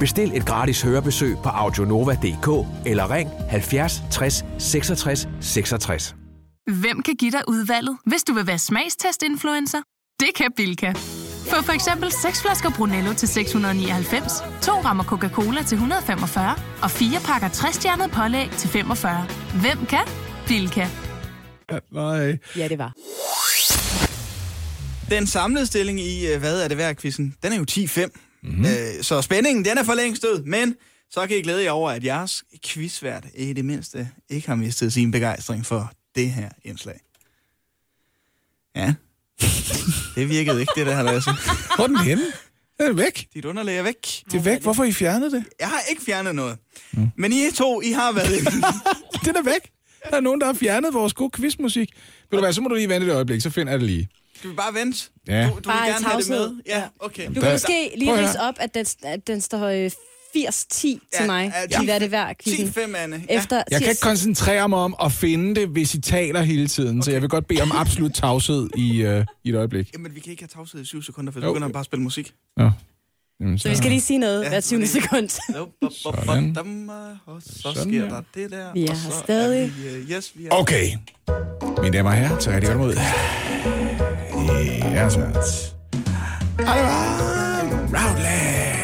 [0.00, 6.16] Bestil et gratis hørebesøg på audionova.dk eller ring 70 60 66 66.
[6.80, 9.78] Hvem kan give dig udvalget, hvis du vil være smagstest-influencer?
[10.20, 10.92] Det kan Bilka!
[11.50, 16.50] Få for eksempel 6 flasker Brunello til 699, 2 rammer Coca-Cola til 145
[16.82, 19.26] og 4 pakker 60-stjernet pålæg til 45.
[19.60, 20.23] Hvem kan?
[20.48, 20.88] Bilka.
[21.92, 22.38] Nej.
[22.56, 22.92] Ja, det var.
[25.10, 28.40] Den samlede stilling i øh, Hvad er det værd, quizzen, den er jo 10-5.
[28.42, 28.64] Mm-hmm.
[28.64, 30.74] Øh, så spændingen, den er for længst død, men
[31.10, 34.92] så kan I glæde jer over, at jeres quizvært i det mindste ikke har mistet
[34.92, 37.00] sin begejstring for det her indslag.
[38.76, 38.94] Ja.
[40.14, 41.30] Det virkede ikke, det der, Lasse.
[41.76, 42.22] Hvor er den henne?
[42.78, 43.28] Den er væk.
[43.34, 44.22] Dit underlag er væk.
[44.30, 44.62] Det er væk.
[44.62, 45.44] Hvorfor har I fjernet det?
[45.60, 46.58] Jeg har ikke fjernet noget.
[46.92, 47.08] Mm.
[47.16, 48.50] Men I to, I har været inde.
[49.26, 49.73] Den er væk.
[50.10, 51.88] Der er nogen, der har fjernet vores gode quizmusik.
[52.30, 54.08] Ved du hvad, så må du lige vente et øjeblik, så finder jeg det lige.
[54.42, 55.04] Du vil bare vente.
[55.28, 55.42] Ja.
[55.48, 56.56] Du, du Bare vil gerne have det med.
[56.66, 57.28] Ja, okay.
[57.28, 59.90] Du Der- kan måske lige rise op, at den, at den står øh,
[60.36, 61.52] 80-10 til mig.
[61.70, 62.66] ja, I hvad er det værd, quizzen.
[62.68, 63.24] 10-5, Anne.
[63.28, 63.38] Ja.
[63.38, 66.98] Efter Jeg kan ikke koncentrere mig om at finde det, hvis I taler hele tiden,
[66.98, 67.04] okay.
[67.04, 69.90] så jeg vil godt bede om absolut tavshed i, øh, i et øjeblik.
[69.92, 71.52] Jamen, vi kan ikke have tavshed i 7 sekunder, for så Jo.
[71.52, 72.34] begynder bare at spille musik.
[72.56, 72.70] Nå.
[73.40, 74.78] Jamen, Så vi skal lige sige noget Ja, hver 20.
[74.86, 75.28] fordi- sekund.
[76.02, 76.58] Sådan.
[76.90, 78.22] øh, og så Sådan sker der.
[78.34, 78.72] det der.
[78.72, 79.72] Vi er her så stadig.
[79.76, 80.48] vi, øh, yes, vi er.
[80.52, 80.86] Okay.
[81.82, 82.94] Mine damer og herrer, tag rigtig godt imod.
[84.94, 85.20] Ja, så.
[85.20, 85.28] Det
[87.94, 88.74] Roundland.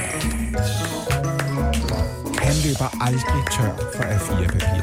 [2.38, 4.82] Han løber aldrig tør for A4-papir.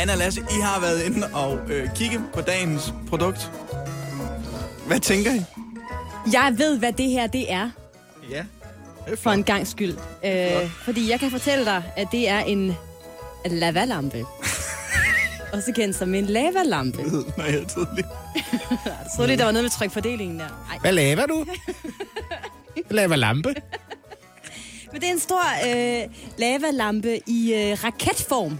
[0.00, 3.50] Anna og Lasse, I har været inde og øh, kigge på dagens produkt.
[4.86, 5.42] Hvad tænker I?
[6.32, 7.70] Jeg ved, hvad det her det er,
[8.30, 8.44] Ja.
[9.16, 9.96] for en gang skyld.
[10.24, 12.76] Øh, fordi jeg kan fortælle dig, at det er en
[13.46, 14.24] lavalampe.
[15.52, 17.02] Også kendt som en lavalampe.
[17.36, 18.06] Nej, jeg troede lige.
[18.84, 20.66] Jeg troede lige, der var noget med trykfordelingen der.
[20.72, 20.78] Ej.
[20.80, 21.44] Hvad laver du?
[22.76, 23.54] Jeg laver lampe.
[24.92, 26.02] Men det er en stor øh,
[26.38, 28.58] lavalampe i øh, raketform.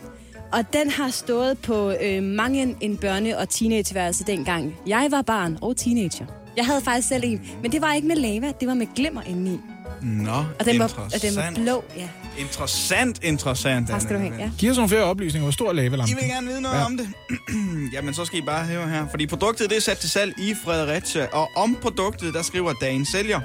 [0.52, 4.76] Og den har stået på øh, mange en børne- og teenageværelse dengang.
[4.86, 6.26] Jeg var barn og teenager.
[6.58, 9.22] Jeg havde faktisk selv en, men det var ikke med lava, det var med glimmer
[9.22, 9.60] indeni.
[10.02, 11.56] Nå, Og den var, og den var interessant.
[11.56, 12.08] blå, ja.
[12.38, 13.88] Interessant, interessant.
[13.88, 14.50] Tak skal du have, ja.
[14.58, 15.44] Giv os nogle flere oplysninger.
[15.44, 16.16] Hvor stor er lavelampen?
[16.18, 16.84] I vil gerne vide noget Ja.
[16.84, 17.08] om det?
[17.94, 19.06] Jamen, så skal I bare høre her.
[19.10, 21.26] Fordi produktet det er sat til salg i Fredericia.
[21.32, 23.40] Og om produktet, der skriver dagens sælger.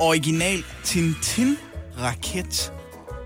[0.00, 2.72] Original Tintin-raket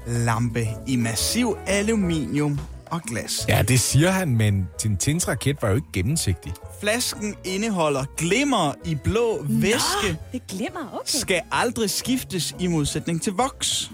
[0.07, 3.45] lampe i massiv aluminium og glas.
[3.49, 6.53] Ja, det siger han, men Tintins raket var jo ikke gennemsigtig.
[6.83, 10.19] Flasken indeholder glimmer i blå væske.
[10.33, 11.05] Det glimmer, okay.
[11.05, 13.91] Skal aldrig skiftes i modsætning til voks.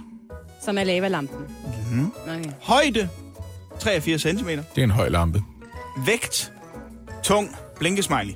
[0.64, 1.38] Som er lavalampen.
[1.38, 2.12] Mm-hmm.
[2.22, 2.50] Okay.
[2.60, 3.08] Højde
[3.80, 4.48] 83 cm.
[4.48, 5.42] Det er en høj lampe.
[6.06, 6.52] Vægt.
[7.22, 7.56] Tung.
[7.78, 8.34] Blinkesmiley.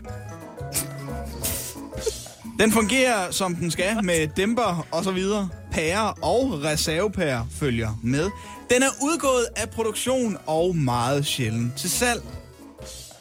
[2.58, 5.48] Den fungerer, som den skal, med dæmper og så videre.
[5.70, 8.30] Pærer og reservepærer følger med.
[8.70, 12.22] Den er udgået af produktion og meget sjældent til salg.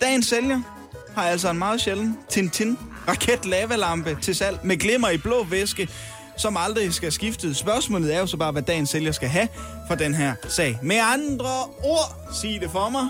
[0.02, 0.81] Dagens sælger
[1.16, 5.90] har altså en meget sjælden Tintin raket lavalampe til salg med glimmer i blå væske,
[6.38, 7.58] som aldrig skal skiftes.
[7.58, 9.48] Spørgsmålet er jo så bare, hvad dagens sælger skal have
[9.88, 10.80] for den her sag.
[10.82, 13.08] Med andre ord, sig det for mig.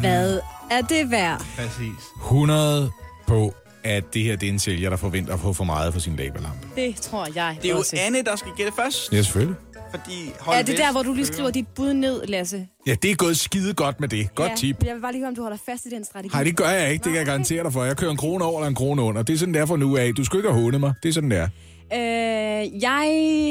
[0.00, 1.46] Hvad er det værd?
[1.56, 2.04] Præcis.
[2.16, 2.90] 100
[3.26, 6.00] på, at det her det er en sælger, der forventer at få for meget for
[6.00, 6.68] sin lavelampe.
[6.76, 7.96] Det tror jeg Det er jo også.
[8.00, 9.12] Anne, der skal gætte først.
[9.12, 9.56] Ja, selvfølgelig.
[9.90, 12.66] Fordi hold Er det der, hvor du lige skriver dit bud ned, Lasse?
[12.86, 14.34] Ja, det er gået skide godt med det.
[14.34, 14.84] Godt ja, tip.
[14.84, 16.34] Jeg vil bare lige høre, om du holder fast i den strategi.
[16.34, 17.02] Nej, det gør jeg ikke.
[17.02, 17.84] Det kan jeg garantere dig for.
[17.84, 19.22] Jeg kører en krone over eller en krone under.
[19.22, 20.14] Det er sådan, der for nu af.
[20.14, 20.92] Du skal ikke have hånet mig.
[21.02, 21.48] Det er sådan, der.
[21.92, 23.08] Øh, jeg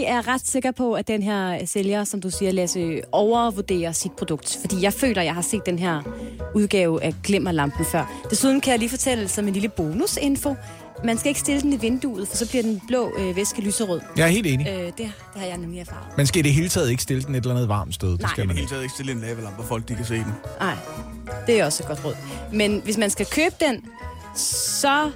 [0.08, 4.58] er ret sikker på, at den her sælger, som du siger, Lasse, overvurderer sit produkt.
[4.62, 6.02] Fordi jeg føler, at jeg har set den her
[6.56, 8.24] udgave af Glimmerlampen før.
[8.30, 10.56] Desuden kan jeg lige fortælle som en lille bonusinfo.
[11.04, 14.02] Man skal ikke stille den i vinduet, for så bliver den blå øh, væske lyserød.
[14.18, 14.68] Jeg er helt enig.
[14.68, 16.18] Øh, det, det har jeg nemlig erfaret.
[16.18, 18.12] Man skal i det hele taget ikke stille den et eller andet varmt sted.
[18.12, 18.30] Det Nej.
[18.32, 18.62] skal Man kan ikke.
[18.62, 20.34] hele taget ikke stille en lavalampe, hvor folk de kan se den.
[20.60, 20.74] Nej,
[21.48, 22.16] det er også et godt råd.
[22.54, 23.82] Men hvis man skal købe den,
[24.36, 25.12] så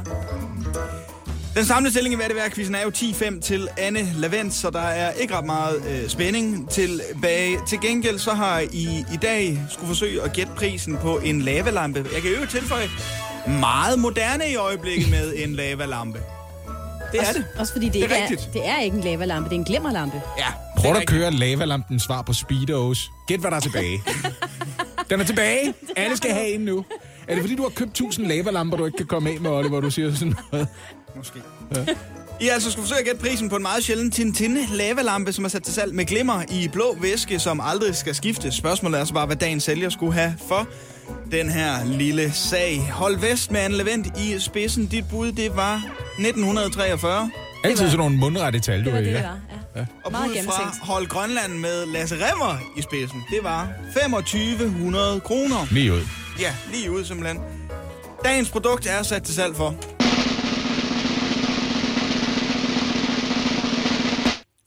[1.55, 4.69] Den samlede stilling i hvad det værd quizzen er jo 10-5 til Anne Lavent, så
[4.69, 7.57] der er ikke ret meget øh, spænding tilbage.
[7.67, 12.05] Til gengæld så har I i dag skulle forsøge at gætte prisen på en lavalampe.
[12.13, 12.87] Jeg kan jo tilføje
[13.59, 16.19] meget moderne i øjeblikket med en lavalampe.
[17.11, 17.45] Det er det.
[17.59, 18.49] Også fordi det, Det er ikke er, rigtigt.
[18.53, 20.21] det er ikke en lavalampe, det er en glimmerlampe.
[20.37, 23.11] Ja, Prøv at køre lavalampen svar på Speedos.
[23.27, 24.03] Gæt, hvad der er tilbage.
[25.09, 25.73] Den er tilbage.
[25.95, 26.85] Alle skal have en nu.
[27.27, 29.81] Er det fordi, du har købt 1000 lavalamper, du ikke kan komme af med, Oliver,
[29.81, 30.67] du siger sådan noget?
[31.15, 31.39] Måske.
[31.75, 31.85] Ja.
[32.41, 35.49] I altså skulle forsøge at gætte prisen på en meget sjælden Tintin lavalampe, som er
[35.49, 38.55] sat til salg med glimmer i blå væske, som aldrig skal skiftes.
[38.55, 40.67] Spørgsmålet er så bare, hvad dagens sælger skulle have for
[41.31, 42.81] den her lille sag.
[42.91, 44.85] Hold vest med Anne Levent i spidsen.
[44.87, 45.75] Dit bud, det var
[46.19, 47.31] 1943.
[47.63, 49.13] Altid sådan nogle mundrette tal, du Det var er det, i.
[49.13, 49.27] det ja.
[49.27, 49.37] var.
[49.77, 49.85] Ja.
[50.03, 50.73] Og Meget bud fra.
[50.81, 55.67] Hold Grønland med Lasse Remmer i spidsen, det var 2500 kroner.
[55.71, 56.01] Lige ud.
[56.39, 57.39] Ja, lige ud simpelthen.
[58.25, 59.75] Dagens produkt er sat til salg for...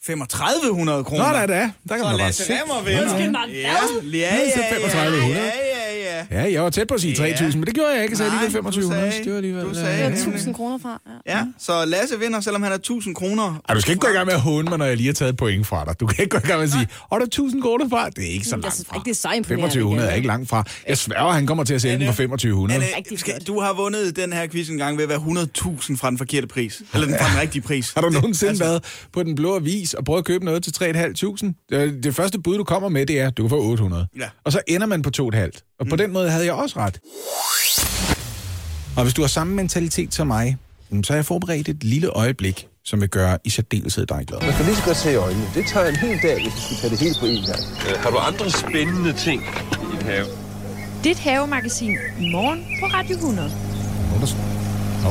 [0.06, 1.32] 3500 kroner.
[1.32, 1.72] Nå, er det.
[1.88, 2.52] Der kan Så man bare Lasse se.
[2.60, 3.02] Remmer vinder.
[3.02, 4.10] Undskyld mig, Ja, hvad?
[4.10, 5.22] ja, ja, ja, 3500.
[5.22, 5.44] ja, ja, ja.
[5.44, 5.69] Ja,
[6.30, 8.16] jeg var tæt på at sige 3000, men det gjorde jeg ikke.
[8.18, 9.10] Jeg Nej, alligevel du 2500.
[9.12, 9.64] sagde- Det var alligevel...
[9.64, 10.04] du sagde- Det ja.
[10.04, 10.16] er Ja.
[10.16, 11.00] 1000 kroner fra.
[11.26, 11.36] Ja.
[11.38, 13.60] Ja, så Lasse vinder, selvom han er 1000 kroner.
[13.68, 15.12] Ej, du skal ikke gå i gang med at håne mig, når jeg lige har
[15.14, 16.00] taget et point fra dig.
[16.00, 18.10] Du kan ikke gå i gang med at sige, åh, der er 1000 kroner fra.
[18.10, 18.96] Det er ikke så Jeg langt fra.
[18.96, 19.62] ikke, det er så imponerende.
[19.66, 20.64] 2500 er ikke langt fra.
[20.88, 22.74] Jeg sværger, han kommer til at sælge den for 2500.
[22.84, 25.96] Anne, Rigtig skal, du har vundet den her quiz en gang ved at være 100.000
[25.96, 26.82] fra den forkerte pris.
[26.94, 27.92] Eller den fra den rigtige pris.
[27.94, 30.72] Har du nogensinde Altså- været på den blå avis og prøvet at købe noget til
[30.72, 31.54] 3.500?
[32.02, 34.06] Det, første bud, du kommer med, det er, du kan få 800.
[34.18, 34.24] Ja.
[34.44, 35.76] Og så ender man på 2,5.
[35.80, 37.00] Og på den måde havde jeg også ret.
[38.96, 40.56] Og hvis du har samme mentalitet som mig,
[41.04, 44.40] så har jeg forberedt et lille øjeblik, som vil gøre i særdeleshed dig glad.
[44.40, 45.46] Man kan lige så godt se i øjnene.
[45.54, 47.62] Det tager en hel dag, hvis vi skulle tage det hele på én gang.
[47.88, 49.42] Øh, har du andre spændende ting
[49.72, 50.26] i din have?
[51.04, 53.48] Dit havemagasin i morgen på Radio 100.
[54.10, 54.22] Nogen,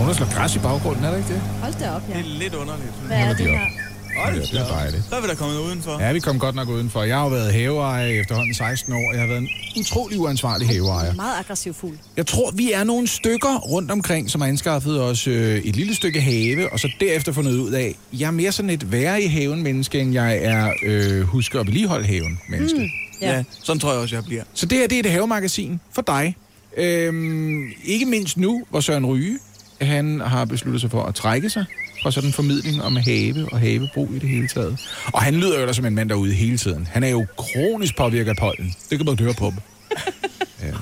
[0.06, 1.42] der, er slår græs i baggrunden, er det ikke det?
[1.42, 2.14] Hold da op, ja.
[2.18, 2.92] Det er lidt underligt.
[3.08, 3.88] Hvad er det her?
[4.19, 5.03] Hold Ja, det er dejligt.
[5.10, 5.99] Så er vi da kommet udenfor.
[5.99, 7.03] Ja, vi kom godt nok udenfor.
[7.03, 9.12] Jeg har jo været haveejer i efterhånden 16 år.
[9.12, 11.13] Jeg har været en utrolig uansvarlig haveejer.
[11.13, 11.97] Meget aggressiv fugl.
[12.17, 15.95] Jeg tror, vi er nogle stykker rundt omkring, som har anskaffet os øh, et lille
[15.95, 19.27] stykke have, og så derefter fundet ud af, jeg er mere sådan et være i
[19.27, 22.79] haven menneske, end jeg er øh, husker at vedligeholde haven menneske.
[22.79, 22.89] Mm.
[23.21, 23.36] Ja.
[23.36, 24.43] Ja, sådan tror jeg også, jeg bliver.
[24.53, 26.36] Så det her, det er et havemagasin for dig.
[26.77, 29.39] Øhm, ikke mindst nu, hvor Søren Ryge,
[29.82, 31.65] han har besluttet sig for at trække sig
[32.04, 34.80] fra sådan en formidling om have og havebrug i det hele taget.
[35.13, 36.88] Og han lyder jo der som en mand derude hele tiden.
[36.92, 38.76] Han er jo kronisk påvirket af pollen.
[38.89, 39.58] Det kan man høre på dem.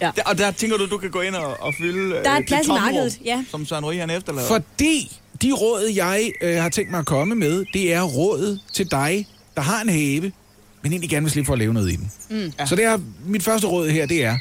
[0.00, 2.40] Der, og der tænker du, du kan gå ind og, og fylde Der er øh,
[2.40, 3.44] et plads det i markedet, ja.
[3.50, 4.48] Som Søren Ryge han efterlader.
[4.48, 8.90] Fordi de råd, jeg øh, har tænkt mig at komme med, det er rådet til
[8.90, 10.32] dig, der har en have,
[10.82, 12.10] men egentlig gerne vil slippe for at lave noget i den.
[12.30, 12.66] Mm.
[12.66, 14.38] Så det er, mit første råd her, det er,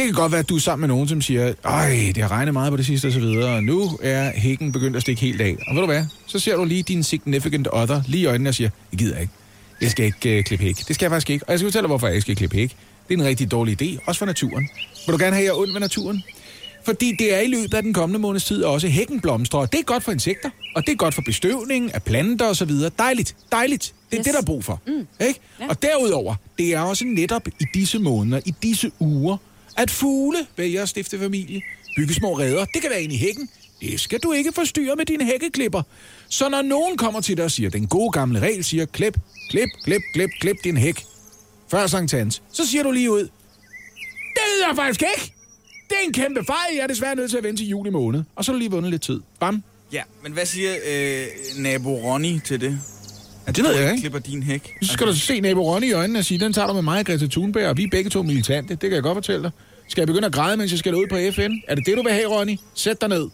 [0.00, 2.30] det kan godt være, at du er sammen med nogen, som siger, ej, det har
[2.30, 5.20] regnet meget på det sidste og så videre, og nu er hækken begyndt at stikke
[5.20, 5.56] helt af.
[5.68, 8.54] Og ved du hvad, så ser du lige din significant other lige i øjnene og
[8.54, 9.32] siger, jeg gider ikke.
[9.80, 10.76] Jeg skal ikke øh, klippe hæk.
[10.88, 11.44] Det skal jeg faktisk ikke.
[11.46, 12.76] Og jeg skal fortælle dig, hvorfor jeg ikke skal klippe hæk.
[13.08, 14.68] Det er en rigtig dårlig idé, også for naturen.
[15.06, 16.22] Vil du gerne have jer ondt ved naturen?
[16.84, 19.66] Fordi det er i løbet af den kommende måneds tid også hækken blomstrer.
[19.66, 22.64] Det er godt for insekter, og det er godt for bestøvning af planter og så
[22.64, 22.90] videre.
[22.98, 23.94] Dejligt, dejligt.
[24.10, 24.20] Det er.
[24.20, 24.24] Yes.
[24.24, 24.80] det, der er brug for.
[24.86, 25.06] Mm.
[25.26, 25.40] Ikke?
[25.60, 25.68] Ja.
[25.68, 29.36] Og derudover, det er også netop i disse måneder, i disse uger,
[29.76, 31.62] at fugle vælger at stifte familie,
[31.96, 32.64] bygge små reder.
[32.64, 33.48] Det kan være ind i hækken.
[33.80, 35.82] Det skal du ikke forstyrre med dine hækkeklipper.
[36.28, 39.18] Så når nogen kommer til dig og siger, den gode gamle regel siger, klip,
[39.50, 41.04] klip, klip, klip, klip din hæk.
[41.70, 43.20] Før Sankt Hans, så siger du lige ud,
[44.34, 45.32] det ved jeg faktisk ikke.
[45.88, 46.74] Det er en kæmpe fejl.
[46.74, 48.22] Jeg er desværre nødt til at vente til juli måned.
[48.36, 49.20] Og så er du lige vundet lidt tid.
[49.40, 49.62] Bam.
[49.92, 51.26] Ja, men hvad siger øh,
[51.62, 52.80] nabo Ronny til det?
[53.50, 54.00] At Det ved du jeg ikke.
[54.00, 54.74] klipper din hæk?
[54.82, 57.06] Så skal du se nabo Ronny i øjnene og sige, den tager du med mig,
[57.06, 58.70] Greta Thunberg, og vi er begge to militante.
[58.74, 59.50] Det kan jeg godt fortælle dig.
[59.88, 61.52] Skal jeg begynde at græde, mens jeg skal ud på FN?
[61.68, 62.56] Er det det, du vil have, Ronny?
[62.74, 63.28] Sæt dig ned.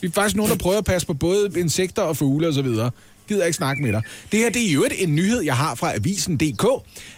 [0.00, 2.62] Vi er faktisk nogen, der prøver at passe på både insekter og fugle og så
[2.62, 2.90] videre.
[3.28, 4.02] Gider ikke snakke med dig.
[4.32, 6.66] Det her, det er jo et en nyhed, jeg har fra Avisen.dk.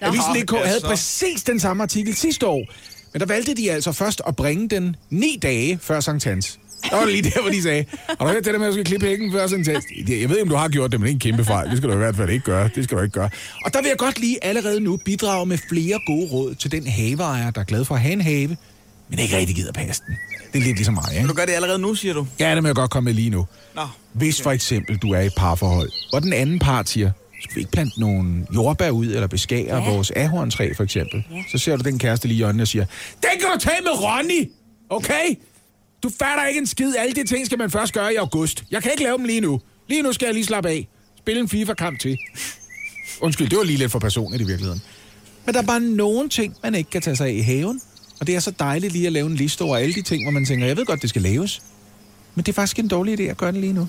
[0.00, 0.86] Avisen.dk havde så.
[0.86, 2.64] præcis den samme artikel sidste år.
[3.12, 6.58] Men der valgte de altså først at bringe den ni dage før Sankt Hans.
[6.90, 8.70] Der var det lige der, hvor de sagde, har du hørt det der med, at
[8.70, 9.84] du skal klippe hækken før Sankt Hans?
[9.96, 11.70] Jeg ved ikke, om du har gjort det, men det er en kæmpe fejl.
[11.70, 12.70] Det skal du i hvert fald ikke gøre.
[12.74, 13.30] Det skal du ikke gøre.
[13.64, 16.86] Og der vil jeg godt lige allerede nu bidrage med flere gode råd til den
[16.86, 18.56] haveejer, der er glad for at have en have,
[19.08, 20.16] men ikke rigtig gider passe den.
[20.52, 21.28] Det er lidt ligesom mig, Men ikke?
[21.28, 22.26] du gør det allerede nu, siger du?
[22.40, 23.46] Ja, det må jeg godt komme med lige nu.
[23.74, 23.82] Nå.
[24.12, 27.10] Hvis for eksempel du er i et parforhold, og den anden part siger,
[27.42, 29.90] skal vi ikke plante nogle jordbær ud, eller beskære ja.
[29.90, 31.42] vores ahorntræ for eksempel, ja.
[31.52, 32.84] så ser du den kæreste lige i øjnene og siger,
[33.22, 34.50] den kan du tage med Ronny,
[34.90, 35.38] okay?
[36.02, 36.94] Du fatter ikke en skid.
[36.98, 38.64] Alle de ting skal man først gøre i august.
[38.70, 39.60] Jeg kan ikke lave dem lige nu.
[39.88, 40.88] Lige nu skal jeg lige slappe af.
[41.18, 42.18] Spille en FIFA-kamp til.
[43.20, 44.82] Undskyld, det var lige lidt for personligt i virkeligheden.
[45.46, 47.80] Men der er bare nogle ting, man ikke kan tage sig af i haven.
[48.20, 50.30] Og det er så dejligt lige at lave en liste over alle de ting, hvor
[50.30, 51.62] man tænker, jeg ved godt, det skal laves.
[52.34, 53.88] Men det er faktisk en dårlig idé at gøre det lige nu.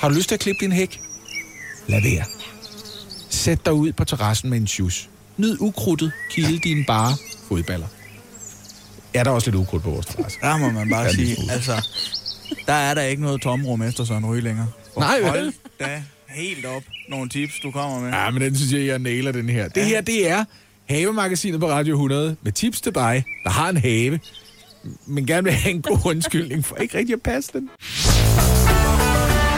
[0.00, 1.00] Har du lyst til at klippe din hæk?
[1.86, 2.24] Lad være.
[3.30, 5.10] Sæt dig ud på terrassen med en shoes.
[5.36, 7.16] Nyd ukrudtet, kilde dine bare
[7.48, 7.86] fodballer.
[9.14, 10.38] Ja, der er også lidt ukrudt på vores terrasse.
[10.40, 11.88] Der må man bare Ja, sige, altså,
[12.66, 14.66] der er der ikke noget tomrum efter Søren Ryge længere.
[14.94, 15.28] For Nej, vel?
[15.28, 18.10] Hold da helt op nogle tips, du kommer med.
[18.10, 19.68] Ja, men den synes jeg, jeg nailer den her.
[19.68, 20.44] Det her, det er
[20.88, 24.20] Havemagasinet på Radio 100 med tips til dig, der har en have,
[25.06, 27.70] men gerne vil have en god undskyldning for ikke rigtig at passe den.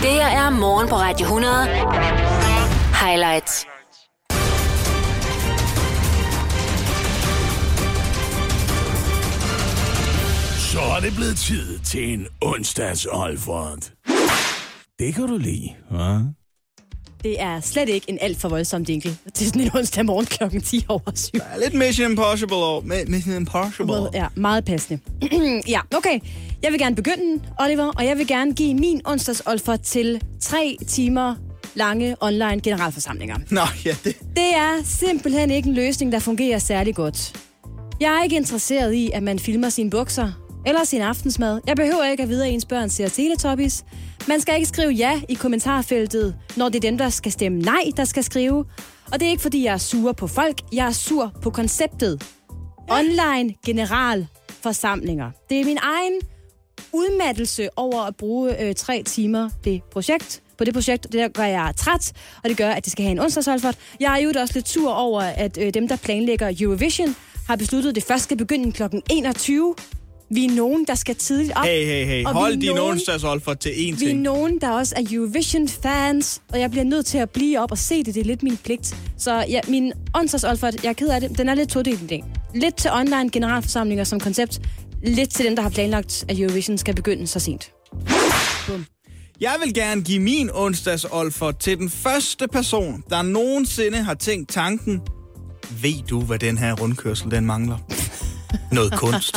[0.02, 1.68] Det her er morgen på Radio 100.
[3.06, 3.66] Highlights.
[10.74, 13.92] Så er det blevet tid til en onsdags Olfert.
[14.98, 17.20] Det kan du lide, hva'?
[17.22, 20.60] Det er slet ikke en alt for voldsom jingle til sådan en onsdag morgen klokken
[20.62, 21.30] 10 over 7.
[21.34, 22.80] Der er lidt Mission Impossible over.
[22.80, 23.94] Mi- Mission Impossible.
[24.14, 25.00] Ja, meget passende.
[25.74, 26.20] ja, okay.
[26.62, 31.34] Jeg vil gerne begynde, Oliver, og jeg vil gerne give min onsdagsolfer til tre timer
[31.74, 33.36] lange online generalforsamlinger.
[33.50, 34.16] Nå, ja, det...
[34.36, 37.40] Det er simpelthen ikke en løsning, der fungerer særlig godt.
[38.00, 40.32] Jeg er ikke interesseret i, at man filmer sine bukser
[40.66, 41.60] eller sin aftensmad.
[41.66, 43.84] Jeg behøver ikke at vide, at ens børn ser Teletubbies.
[44.28, 47.82] Man skal ikke skrive ja i kommentarfeltet, når det er dem, der skal stemme nej,
[47.96, 48.64] der skal skrive.
[49.12, 50.60] Og det er ikke, fordi jeg er sur på folk.
[50.72, 52.26] Jeg er sur på konceptet.
[52.90, 55.30] Online generalforsamlinger.
[55.50, 56.20] Det er min egen
[56.92, 61.02] udmattelse over at bruge øh, tre timer det projekt, på det projekt.
[61.02, 63.78] Det der gør jeg træt, og det gør, at det skal have en onsdagsolfert.
[64.00, 67.88] Jeg er jo også lidt sur over, at øh, dem, der planlægger Eurovision, har besluttet,
[67.88, 68.82] at det først skal begynde kl.
[69.10, 69.74] 21.
[70.34, 71.64] Vi er nogen, der skal tidligt op.
[71.64, 72.24] Hey, hey, hey.
[72.24, 74.20] Og Hold din nogen- onsdagsolfer til én Vi er ting.
[74.20, 78.04] nogen, der også er Eurovision-fans, og jeg bliver nødt til at blive op og se
[78.04, 78.14] det.
[78.14, 78.96] Det er lidt min pligt.
[79.18, 82.24] Så ja, min onsdagsolfert, jeg er ked af det, den er lidt todelt i dag.
[82.54, 84.60] Lidt til online generalforsamlinger som koncept.
[85.02, 87.70] Lidt til dem, der har planlagt, at Eurovision skal begynde så sent.
[89.40, 95.00] Jeg vil gerne give min onsdagsolfer til den første person, der nogensinde har tænkt tanken,
[95.82, 97.76] ved du, hvad den her rundkørsel, den mangler?
[98.72, 99.36] Noget kunst.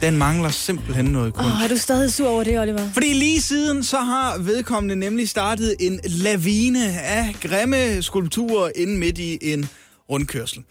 [0.00, 1.50] Den mangler simpelthen noget kunst.
[1.50, 2.90] Åh, er du stadig sur over det, Oliver?
[2.92, 9.18] Fordi lige siden, så har vedkommende nemlig startet en lavine af grimme skulpturer inde midt
[9.18, 9.68] i en
[10.10, 10.64] rundkørsel.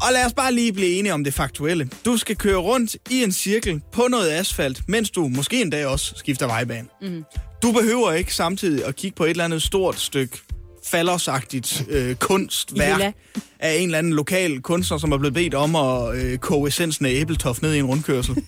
[0.00, 1.88] Og lad os bare lige blive enige om det faktuelle.
[2.04, 6.12] Du skal køre rundt i en cirkel på noget asfalt, mens du måske endda også
[6.16, 6.88] skifter vejbane.
[7.02, 7.24] Mm.
[7.62, 10.38] Du behøver ikke samtidig at kigge på et eller andet stort stykke
[10.86, 13.12] faldersagtigt øh, kunstværk Villa.
[13.60, 17.06] af en eller anden lokal kunstner, som er blevet bedt om at øh, koge essensen
[17.06, 18.36] af æbletoft ned i en rundkørsel.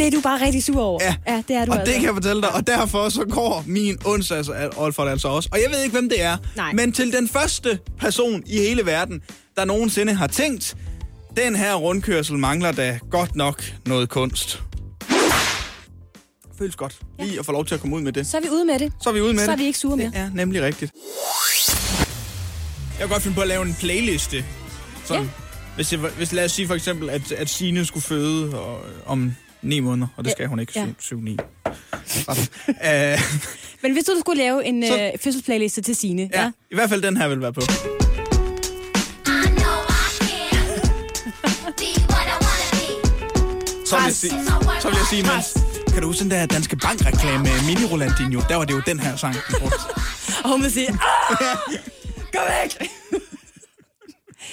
[0.00, 1.00] Det er du bare rigtig sur over.
[1.04, 1.92] Ja, ja det er du og altså.
[1.92, 5.48] det kan jeg fortælle dig, og derfor så går min onsdags Olfert altså også.
[5.52, 6.72] Og jeg ved ikke, hvem det er, Nej.
[6.72, 9.20] men til den første person i hele verden,
[9.56, 10.76] der nogensinde har tænkt,
[11.36, 14.62] den her rundkørsel mangler da godt nok noget kunst.
[16.58, 18.26] Føles godt lige at få lov til at komme ud med det.
[18.26, 18.92] Så er vi ude med det.
[19.02, 19.62] Så er vi ude med Så er det.
[19.62, 20.06] vi ikke sure mere.
[20.06, 20.92] Det er nemlig rigtigt.
[22.90, 24.44] Jeg kan godt finde på at lave en playliste.
[25.04, 25.28] Sådan, Ja.
[25.74, 29.32] hvis, jeg, hvis lad os sige for eksempel, at, at Signe skulle føde og, om
[29.62, 30.34] ni måneder, og det Ja.
[30.34, 30.86] skal hun ikke, Ja.
[31.00, 31.16] 7-9.
[33.82, 36.88] Men hvis du skulle lave en Så- øh, fødselsplayliste til Signe, Ja, ja, i hvert
[36.88, 37.60] fald den her vil være på.
[43.86, 44.32] Så vil jeg sige,
[44.80, 45.56] så vil jeg sige mens,
[45.92, 48.40] kan du huske den der Danske Bank-reklame med Mini Rolandinho?
[48.48, 49.76] Der var det jo den her sang, de brugte.
[50.44, 51.36] og hun vil sige, "Ah,
[52.34, 52.88] gå væk!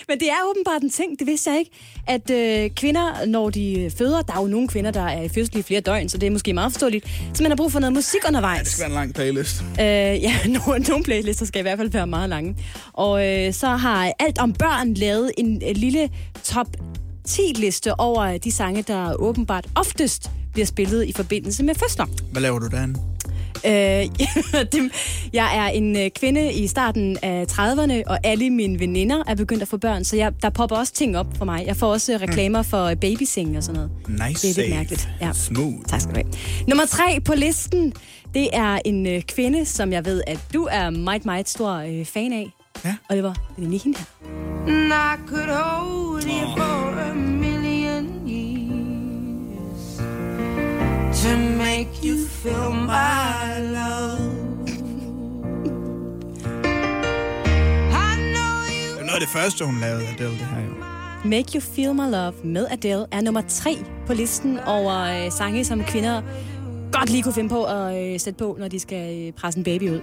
[0.09, 1.71] Men det er åbenbart en ting, det vidste jeg ikke,
[2.07, 5.57] at øh, kvinder, når de føder, der er jo nogle kvinder, der er i fødsel
[5.57, 7.93] i flere døgn, så det er måske meget forståeligt, så man har brug for noget
[7.93, 8.59] musik undervejs.
[8.59, 9.61] Det skal være en lang playlist.
[9.61, 10.33] Øh, ja,
[10.65, 12.55] nogle, nogle playlister skal i hvert fald være meget lange.
[12.93, 16.09] Og øh, så har Alt om børn lavet en øh, lille
[16.43, 16.67] top
[17.27, 22.05] 10-liste over de sange, der åbenbart oftest bliver spillet i forbindelse med fødsler.
[22.31, 22.99] Hvad laver du derinde?
[23.65, 23.71] Øh,
[25.33, 29.62] jeg er en øh, kvinde i starten af 30'erne, og alle mine veninder er begyndt
[29.62, 31.63] at få børn, så jeg, der popper også ting op for mig.
[31.67, 33.91] Jeg får også reklamer for øh, babysing og sådan noget.
[34.29, 35.10] Nice Det er lidt mærkeligt.
[35.21, 35.33] Ja.
[35.33, 35.85] Smooth.
[35.87, 36.33] Tak skal du have.
[36.67, 37.93] Nummer tre på listen,
[38.33, 42.05] det er en øh, kvinde, som jeg ved, at du er meget, meget stor øh,
[42.05, 42.51] fan af.
[42.85, 42.95] Ja.
[43.10, 44.05] Oliver, det er hende her.
[44.67, 47.37] And I could hold you for a
[51.23, 54.19] to make you feel my love.
[57.91, 60.73] I know you Det er noget af det første, hun lavede, Adele, det her jo.
[61.25, 65.65] Make You Feel My Love med Adele er nummer tre på listen over øh, sange,
[65.65, 66.21] som kvinder
[66.91, 69.63] godt lige kunne finde på at øh, sætte på, når de skal øh, presse en
[69.63, 70.01] baby ud.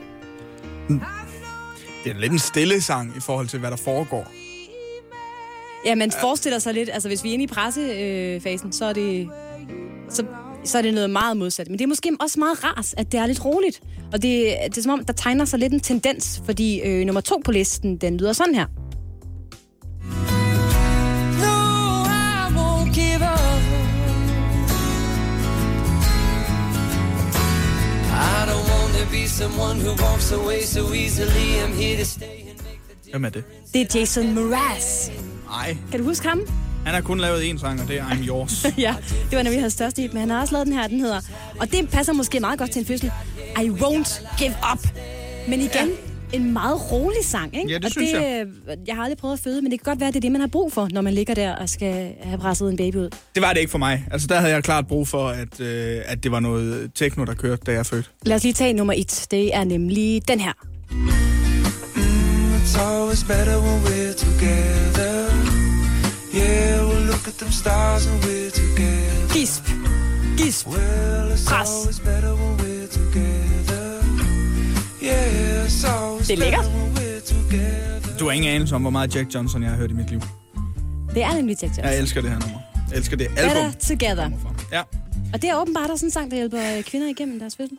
[2.04, 4.32] Det er lidt en stille sang i forhold til, hvad der foregår.
[5.86, 9.28] Ja, man forestiller sig lidt, altså hvis vi er inde i pressefasen, så er det...
[10.10, 10.24] Så,
[10.64, 11.68] så er det noget meget modsat.
[11.68, 13.80] Men det er måske også meget rart, at det er lidt roligt.
[14.12, 17.20] Og det, det er som om, der tegner sig lidt en tendens, fordi øh, nummer
[17.20, 18.66] to på listen, den lyder sådan her.
[21.44, 21.56] No,
[22.04, 23.60] I won't give up.
[28.10, 31.46] I don't want to be someone who walks away so easily.
[31.64, 33.44] I'm here to stay and make the Hvem er det?
[33.72, 35.08] Det er Jason Mraz.
[35.46, 36.40] Nej, Kan du huske ham?
[36.84, 38.66] Han har kun lavet én sang, og det er I'm Yours.
[38.78, 38.94] ja,
[39.30, 41.20] det var nemlig hans største hit, men han har også lavet den her, den hedder...
[41.60, 43.12] Og det passer måske meget godt til en fødsel.
[43.62, 44.88] I won't give up.
[45.48, 45.88] Men igen,
[46.32, 46.36] ja.
[46.36, 47.70] en meget rolig sang, ikke?
[47.70, 48.46] Ja, det og synes det, jeg.
[48.68, 48.76] jeg.
[48.86, 50.40] Jeg har aldrig prøvet at føde, men det kan godt være, det er det, man
[50.40, 53.10] har brug for, når man ligger der og skal have presset en baby ud.
[53.34, 54.04] Det var det ikke for mig.
[54.10, 57.34] Altså, der havde jeg klart brug for, at, øh, at det var noget techno, der
[57.34, 58.08] kørte, da jeg fødte.
[58.22, 59.26] Lad os lige tage nummer et.
[59.30, 60.52] Det er nemlig den her.
[62.64, 65.03] It's always better when we're together.
[66.34, 69.34] Yeah, we'll look at them stars when we're together.
[69.34, 69.64] Gisp.
[70.38, 70.66] Gisp.
[70.66, 71.68] Well, it's Pres.
[71.70, 73.84] always better when we're together.
[75.02, 76.64] Yeah, it's always Det er lækkert.
[76.64, 78.18] better when we're together.
[78.18, 80.20] Du har ingen anelse om, hvor meget Jack Johnson jeg har hørt i mit liv.
[81.14, 81.84] Det er nemlig Jack Johnson.
[81.84, 82.58] Jeg elsker det her nummer.
[82.90, 83.72] Jeg elsker det album.
[83.72, 84.22] Better Together.
[84.22, 84.54] kommer fra.
[84.72, 84.82] Ja.
[85.34, 87.78] Og det er åbenbart også en sang, der hjælper øh, kvinder igennem deres fødsel.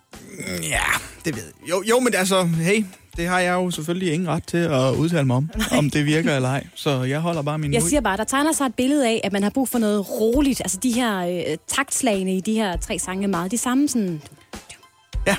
[0.64, 0.82] ja,
[1.26, 1.70] det ved jeg.
[1.70, 2.86] Jo, jo, men altså, hey,
[3.18, 6.36] det har jeg jo selvfølgelig ingen ret til at udtale mig om, om det virker
[6.36, 6.68] eller ej.
[6.76, 9.34] Så jeg holder bare min Jeg siger bare, der tegner sig et billede af, at
[9.34, 10.62] man har brug for noget roligt.
[10.62, 14.22] Altså de her øh, taktslagene i de her tre sange er meget de samme sådan...
[15.28, 15.36] Ja.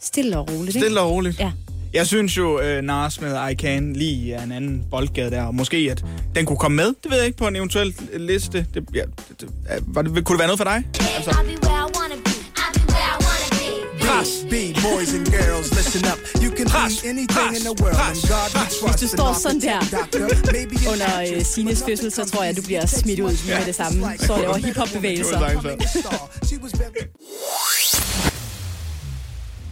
[0.00, 0.80] Stille og roligt, ikke?
[0.80, 1.40] Stille og roligt.
[1.40, 1.52] Ja.
[1.92, 5.54] Jeg synes jo, uh, Nars med I Can lige er en anden boldgade der, og
[5.54, 8.66] måske at den kunne komme med, det ved jeg ikke, på en eventuel liste.
[8.74, 9.48] Det, ja, det, det,
[9.86, 10.84] var det, kunne det være noget for dig?
[11.16, 11.30] Altså,
[14.00, 14.46] Pres.
[14.50, 16.18] Be boys and girls, listen up.
[16.42, 17.02] You can Pres.
[17.02, 18.20] be anything in the world, Pres.
[18.28, 18.80] God Pres.
[18.80, 19.80] Hvis du står sådan der
[20.92, 23.98] under øh, Sines fødsel, så tror jeg, du bliver smidt ud just med det samme.
[24.18, 25.38] Så laver a hiphop-bevægelser.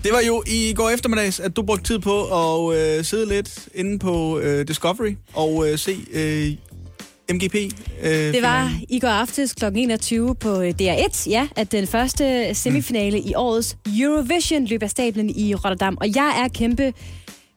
[0.09, 3.69] Det var jo i går eftermiddags, at du brugte tid på at øh, sidde lidt
[3.75, 6.53] inde på øh, Discovery og øh, se øh,
[7.35, 7.55] MGP.
[8.03, 9.65] Øh, Det var i går aftes kl.
[9.77, 15.31] 21 på øh, DR1, ja, at den første semifinale i årets Eurovision løb af stablen
[15.31, 15.99] i Rotterdam.
[16.01, 16.93] Og jeg er kæmpe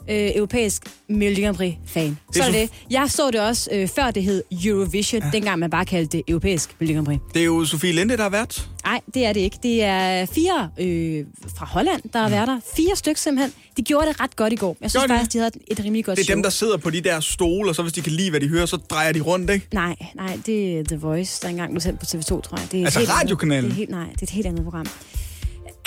[0.09, 2.17] øh, europæisk Melodi Grand Prix-fan.
[2.33, 2.69] Så er det.
[2.91, 5.29] Jeg så det også, øh, før det hed Eurovision, ja.
[5.33, 7.19] dengang man bare kaldte det europæisk Melodi Grand Prix.
[7.33, 8.69] Det er jo Sofie Linde, der har været.
[8.85, 9.57] Nej, det er det ikke.
[9.63, 11.25] Det er fire øh,
[11.57, 12.59] fra Holland, der har været der.
[12.75, 13.53] Fire stykker simpelthen.
[13.77, 14.77] De gjorde det ret godt i går.
[14.81, 15.09] Jeg synes de?
[15.09, 16.35] faktisk, de havde et rimelig godt Det er show.
[16.35, 18.47] dem, der sidder på de der stole, og så hvis de kan lide, hvad de
[18.47, 19.67] hører, så drejer de rundt, ikke?
[19.73, 22.67] Nej, nej, det er The Voice, der engang blev sendt på TV2, tror jeg.
[22.71, 23.63] Det er Altså radiokanalen?
[23.63, 24.85] Det er helt, nej, det er et helt andet program.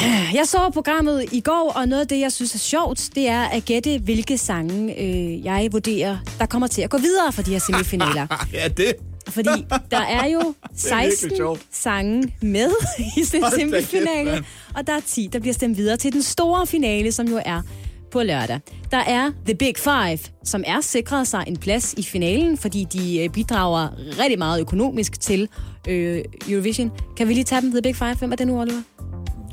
[0.38, 3.42] Jeg så programmet i går, og noget af det, jeg synes er sjovt, det er
[3.42, 7.50] at gætte, hvilke sange øh, jeg vurderer, der kommer til at gå videre for de
[7.50, 8.26] her semifinaler.
[8.52, 8.94] ja, det.
[9.28, 10.38] Fordi der er jo
[10.90, 11.60] virkelig 16 sjovt.
[11.72, 12.70] sange med
[13.16, 17.12] i kæft, semifinale, og der er 10, der bliver stemt videre til den store finale,
[17.12, 17.62] som jo er
[18.10, 18.60] på lørdag.
[18.90, 23.24] Der er The Big Five, som er sikret sig en plads i finalen, fordi de
[23.24, 23.88] øh, bidrager
[24.20, 25.48] rigtig meget økonomisk til
[25.88, 26.92] øh, Eurovision.
[27.16, 28.14] Kan vi lige tage dem, The Big Five?
[28.14, 28.82] Hvem er det nu, Oliver?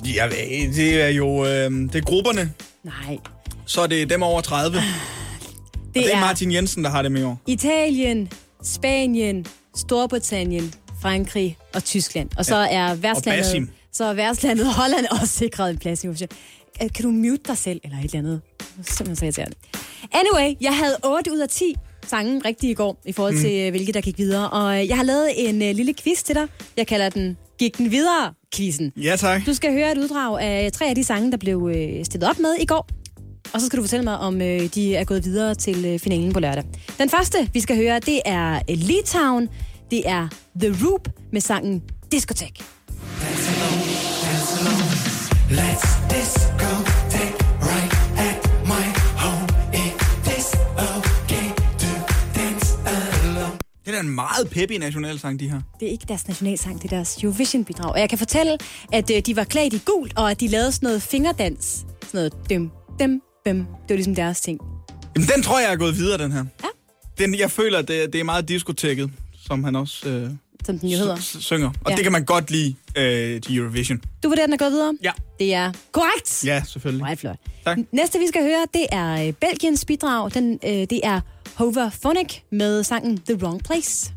[0.06, 0.28] Ja,
[0.76, 2.54] det er jo øh, det er grupperne.
[2.84, 3.18] Nej.
[3.66, 4.78] Så er det dem over 30.
[4.78, 4.84] Det,
[5.94, 7.42] det er Martin Jensen, der har det med år.
[7.48, 8.30] Italien,
[8.64, 9.46] Spanien,
[9.76, 12.30] Storbritannien, Frankrig og Tyskland.
[12.38, 12.68] Og så Ja.
[12.76, 16.30] er værtslandet, så er værtslandet Holland også sikret en plads i Eurovision.
[16.84, 18.42] Øh, Kan du mute dig selv eller et eller andet?
[18.78, 19.56] Det Simpelthen så irriterende.
[20.14, 21.76] Anyway, jeg havde 8 ud af 10
[22.08, 23.70] sange rigtige i går, i forhold til, mm.
[23.72, 24.50] hvilke der gik videre.
[24.50, 26.48] Og øh, jeg har lavet en uh, lille quiz til dig.
[26.78, 28.92] Jeg kalder den Gik den videre quizzen.
[28.98, 29.46] Ja, tak.
[29.46, 32.40] Du skal høre et uddrag af tre af de sange, der blev øh, stillet op
[32.40, 32.88] med i går.
[33.54, 36.34] Og så skal du fortælle mig, om øh, de er gået videre til øh, finalen
[36.34, 36.64] på lørdag.
[37.00, 39.50] Den første, vi skal høre, det er øh, Litauen.
[39.92, 40.28] Det er
[40.62, 42.64] The Roop med sangen Diskotek.
[45.50, 46.71] Let's discotheque
[53.92, 55.62] Det er da en meget peppy nationalsang, de her.
[55.80, 57.92] Det er ikke deres nationalsang, det er deres Eurovision-bidrag.
[57.92, 58.58] Og jeg kan fortælle,
[58.94, 61.66] at øh, de var klædt i gult, og at de lavede sådan noget fingerdans.
[61.66, 63.58] Sådan noget dem, dem, dem.
[63.58, 64.60] Det var ligesom deres ting.
[65.16, 66.46] Jamen, den tror jeg er gået videre, den her.
[66.64, 66.68] Ja.
[67.24, 69.12] Den, jeg føler, det, det er meget diskoteket,
[69.48, 70.30] som han også øh,
[70.66, 71.16] Som den jo hedder.
[71.16, 71.68] s- synger.
[71.84, 71.96] Og Ja.
[71.96, 74.02] det kan man godt lide øh, til Eurovision.
[74.24, 74.94] Du vurderer, den er gået videre?
[75.04, 75.12] Ja.
[75.40, 76.46] Det er korrekt.
[76.46, 77.04] Ja, selvfølgelig.
[77.04, 77.36] Meget flot.
[77.66, 77.78] Tak.
[77.92, 80.34] Næste, vi skal høre, det er øh, Belgiens bidrag.
[80.34, 81.22] Den, øh, det er
[81.56, 84.12] Hover Phonic med sangen The Wrong Place.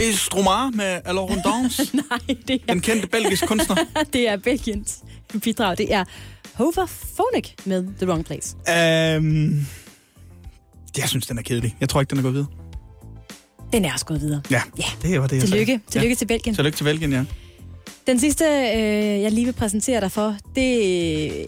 [0.00, 1.82] Det er Stromar med Alors on danse.
[1.96, 3.76] Nej, det er, Den kendte belgiske kunstner.
[4.12, 4.98] det er Belgiens
[5.42, 5.78] bidrag.
[5.78, 6.04] Det er
[6.54, 6.86] Hover
[7.16, 8.56] Phonic med The Wrong Place.
[8.68, 9.66] øhm,
[10.98, 11.76] jeg synes, den er kedelig.
[11.80, 12.48] Jeg tror ikke, den er gået videre.
[13.72, 14.42] Den er også gået videre.
[14.50, 14.84] Ja, Ja.
[15.02, 15.66] det var det, jeg Tillykke.
[15.72, 15.82] sagde.
[15.90, 16.14] Tillykke Ja.
[16.14, 16.54] til Belgien.
[16.54, 17.24] Tillykke til Belgien, ja.
[18.06, 21.46] Den sidste, øh, jeg lige vil præsentere dig for, det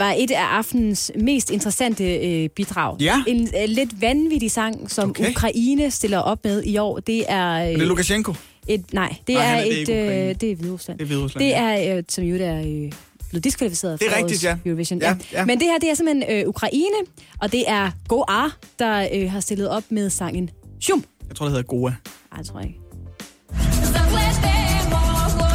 [0.00, 2.96] var et af aftenens mest interessante øh, bidrag.
[3.00, 3.22] Ja.
[3.26, 5.30] En øh, lidt vanvittig sang, som Okay.
[5.30, 6.98] Ukraine stiller op med i år.
[7.00, 7.50] Det er...
[7.52, 8.34] Øh, Er det Lukashenko?
[8.68, 9.88] et, nej, det Nej, er, er- det et...
[9.88, 10.98] øh, det er Hviderusland.
[10.98, 11.84] Det er Hviderusland, Det ja.
[11.90, 12.92] er, øh, som jo er øh,
[13.30, 14.56] blevet diskvalificeret Det er fra rigtigt, ja.
[14.66, 14.98] Eurovision.
[15.00, 15.44] Ja, ja.
[15.44, 16.96] Men det her, det er simpelthen øh, Ukraine,
[17.40, 21.04] og det er Goar, der øh, har stillet op med sangen Shum.
[21.28, 21.90] Jeg tror, det hedder Goa.
[21.90, 21.96] Nej,
[22.38, 22.74] jeg tror ikke.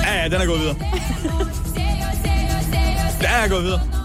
[0.06, 0.76] Ja, ja, den er gået videre.
[3.20, 4.05] Den er gået videre.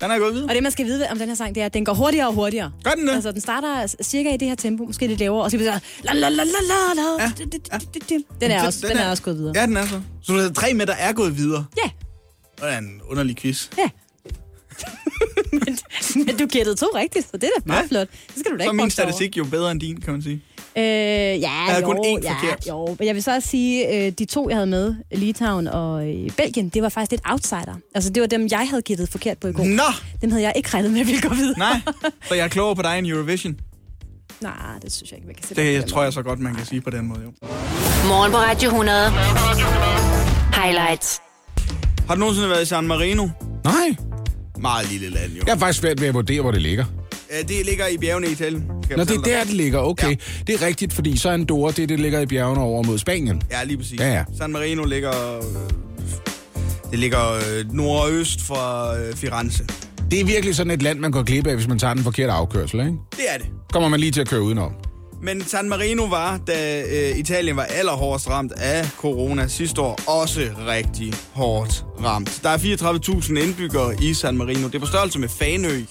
[0.00, 0.48] Den er gået videre.
[0.48, 2.26] Og det, man skal vide om den her sang, det er, at den går hurtigere
[2.28, 2.72] og hurtigere.
[2.84, 3.14] Gør den det?
[3.14, 5.82] Altså, den starter cirka i det her tempo, måske lidt lavere, og så bliver det
[5.82, 6.04] så...
[6.04, 7.30] La, la, la, la, la, la.
[8.40, 9.52] Den er, Så også, den er også gået videre.
[9.56, 10.00] Ja, den er så.
[10.22, 11.64] Så du havde tre med, der er gået videre.
[11.84, 11.90] Ja.
[12.60, 13.68] Det er en underlig quiz.
[13.78, 13.88] Ja.
[15.52, 15.78] men,
[16.26, 17.86] men du gættede to rigtigt, så det er da meget Ja.
[17.88, 18.08] flot.
[18.10, 20.22] Det skal du da Så ikke er min statistik jo bedre end din, kan man
[20.22, 20.42] sige.
[20.78, 20.84] Øh,
[21.40, 22.66] ja, havde jo, kun én ja, forkert.
[22.68, 22.96] jo.
[22.98, 26.30] Men jeg vil så også sige, øh, de to, jeg havde med, Litauen og øh,
[26.30, 27.78] Belgien, det var faktisk lidt outsider.
[27.94, 29.64] Altså, det var dem, jeg havde gættet forkert på i går.
[29.64, 29.82] Nå!
[30.22, 31.58] Dem havde jeg ikke regnet med, at ville gå videre.
[31.58, 31.80] Nej,
[32.28, 33.56] så jeg er klogere på dig end Eurovision.
[34.40, 34.52] Nej,
[34.82, 36.66] det synes jeg ikke, man kan på Det den tror jeg så godt, man kan
[36.66, 37.32] sige på den måde, jo.
[38.08, 39.10] Morgen på Radio 100.
[40.62, 41.20] Highlights.
[42.06, 43.28] Har du nogensinde været i San Marino?
[43.64, 43.96] Nej,
[44.60, 45.42] Meget lille land, jo.
[45.46, 46.84] jeg er faktisk svært ved at vurdere, hvor det ligger.
[47.32, 47.42] Ja.
[47.42, 48.64] Det ligger i bjergene i Italien.
[48.96, 49.78] Nå, det er der, det ligger.
[49.78, 50.14] Okay, Ja.
[50.46, 53.42] det er rigtigt, fordi så er Andorra, det, det ligger i bjergene over mod Spanien.
[53.50, 54.00] Ja, lige præcis.
[54.00, 54.24] Ja, ja.
[54.38, 55.36] San Marino ligger...
[55.36, 55.42] øh,
[56.90, 59.64] Det ligger øh, nordøst for øh, Firenze.
[60.10, 62.32] Det er virkelig sådan et land, man går glip af, hvis man tager den forkerte
[62.32, 62.92] afkørsel, ikke?
[63.10, 63.46] Det er det.
[63.72, 64.72] Kommer man lige til at køre udenom.
[65.22, 70.40] Men San Marino var, da øh, Italien var allerhårdest ramt af corona sidste år, også
[70.66, 72.40] rigtig hårdt ramt.
[72.42, 74.66] Der er 34.000 indbyggere i San Marino.
[74.66, 75.82] Det er på størrelse med Fanø.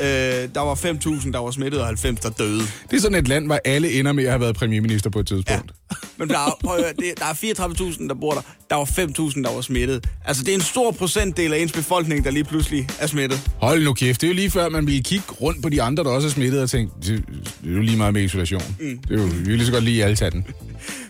[0.00, 0.06] Øh,
[0.54, 2.60] der var 5.000, der var smittet, og 90, der døde.
[2.90, 5.26] Det er sådan et land, hvor alle ender med at have været premierminister på et
[5.26, 5.72] tidspunkt.
[6.18, 8.40] Men der er, prøv at høre, det, der er 34.000, der bor der.
[8.70, 10.04] Der var 5.000, der var smittet.
[10.24, 13.40] Altså, det er en stor procentdel af ens befolkning, der lige pludselig er smittet.
[13.60, 16.04] Hold nu kæft, det er jo lige før, man ville kigge rundt på de andre,
[16.04, 17.24] der også er smittet, og tænke, det,
[17.64, 18.62] det er jo lige meget med isolation.
[18.80, 18.98] Mm.
[18.98, 20.46] Det er jo, vi vil lige så godt lige alle tage den.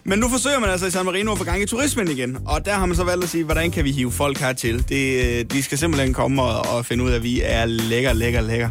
[0.04, 2.38] Men nu forsøger man altså i San Marino at få gang i turismen igen.
[2.46, 4.88] Og der har man så valgt at sige, hvordan kan vi hive folk hertil?
[4.88, 8.12] Det, øh, de skal simpelthen komme og, og finde ud af, at vi er lækker,
[8.12, 8.68] lækker, lækker.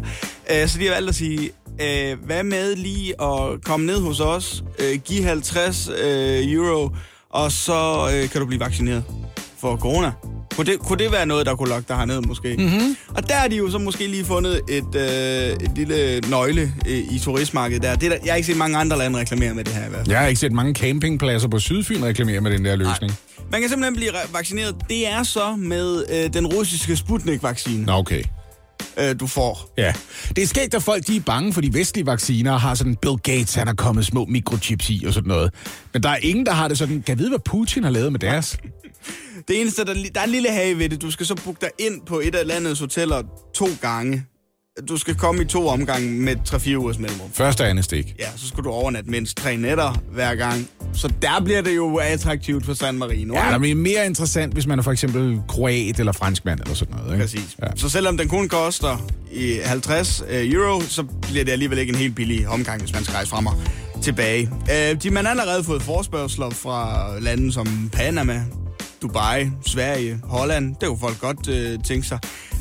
[0.50, 1.50] Øh, Så de har valgt at sige,
[1.82, 6.90] øh, hvad med lige at komme ned hos os, øh, give 50 øh, euro,
[7.30, 9.04] og så øh, kan du blive vaccineret
[9.60, 10.12] for corona.
[10.56, 12.56] Kunne det, kunne det være noget, der kunne lokke dig herned måske?
[12.58, 12.96] Mm-hmm.
[13.08, 16.98] Og der har de jo så måske lige fundet et, øh, et lille nøgle øh,
[17.12, 17.94] i turistmarkedet der.
[17.94, 18.16] Det er der.
[18.24, 20.10] Jeg har ikke set mange andre lande reklamere med det her i hvert fald.
[20.10, 23.12] Jeg har ikke set mange campingpladser på Sydfyn reklamere med den der løsning.
[23.52, 24.74] Man kan simpelthen blive re- vaccineret.
[24.88, 28.22] Det er så med øh, den russiske Sputnik-vaccine, Nå, okay.
[28.98, 29.74] Øh, du får.
[29.78, 29.92] Ja.
[30.36, 32.96] Det er skægt, at folk de er bange for de vestlige vacciner og har sådan
[32.96, 35.54] Bill Gates, han har kommet små mikrochips i og sådan noget.
[35.92, 38.20] Men der er ingen, der har det sådan, kan vide, hvad Putin har lavet med
[38.20, 38.58] deres?
[39.48, 41.02] Det eneste, der, der er en lille have ved det.
[41.02, 43.22] Du skal så booke dig ind på et af landets hoteller
[43.54, 44.24] to gange.
[44.88, 47.30] Du skal komme i to omgange med 3-4 ugers mellemrum.
[47.32, 48.14] Første andet stik.
[48.18, 50.68] Ja, så skal du overnatte mindst tre nætter hver gang.
[50.94, 53.34] Så der bliver det jo attraktivt for San Marino.
[53.34, 53.64] Ja, ikke?
[53.64, 57.12] der er mere interessant, hvis man er for eksempel kroat eller franskmand eller sådan noget.
[57.12, 57.24] Ikke?
[57.24, 57.56] Præcis.
[57.58, 57.66] Ja.
[57.66, 57.72] Ja.
[57.76, 61.98] Så selvom den kun koster i 50 øh, euro, så bliver det alligevel ikke en
[61.98, 63.54] helt billig omgang, hvis man skal rejse frem og
[64.02, 64.50] tilbage.
[64.72, 68.44] Øh, de, man har allerede fået forspørgseler fra lande som Panama,
[69.02, 70.76] Dubai, Sverige, Holland.
[70.80, 72.18] Det kunne folk godt øh, tænke sig.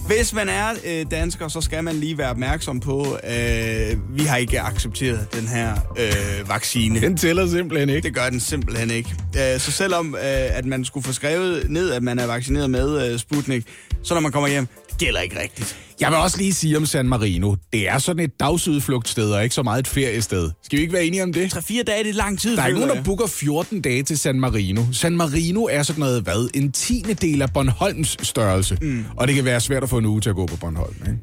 [0.08, 4.38] Hvis man er øh, dansker, så skal man lige være opmærksom på, øh, vi har
[4.38, 7.02] ikke accepteret den her øh, vaccine.
[7.02, 8.02] Den tæller simpelthen ikke.
[8.02, 9.16] Det gør den simpelthen ikke.
[9.38, 13.12] Øh, så selvom øh, at man skulle få skrevet ned, at man er vaccineret med
[13.12, 13.66] øh, Sputnik,
[14.04, 15.78] så når man kommer hjem, det gælder ikke rigtigt.
[16.00, 17.56] Jeg vil også lige sige om San Marino.
[17.74, 20.52] Det er sådan et dagsudflugtssted, og ikke så meget et feriested.
[20.64, 21.56] Skal vi ikke være enige om det?
[21.56, 22.56] 3-4 dage, det er lang tid.
[22.56, 24.82] Der er ikke nogen, der booker 14 dage til San Marino.
[24.92, 26.50] San Marino er sådan noget, hvad?
[26.54, 28.78] En tiende del af Bornholms størrelse.
[28.82, 29.06] Mm.
[29.18, 31.18] Og det kan være svært at få en uge til at gå på Bornholm, ikke?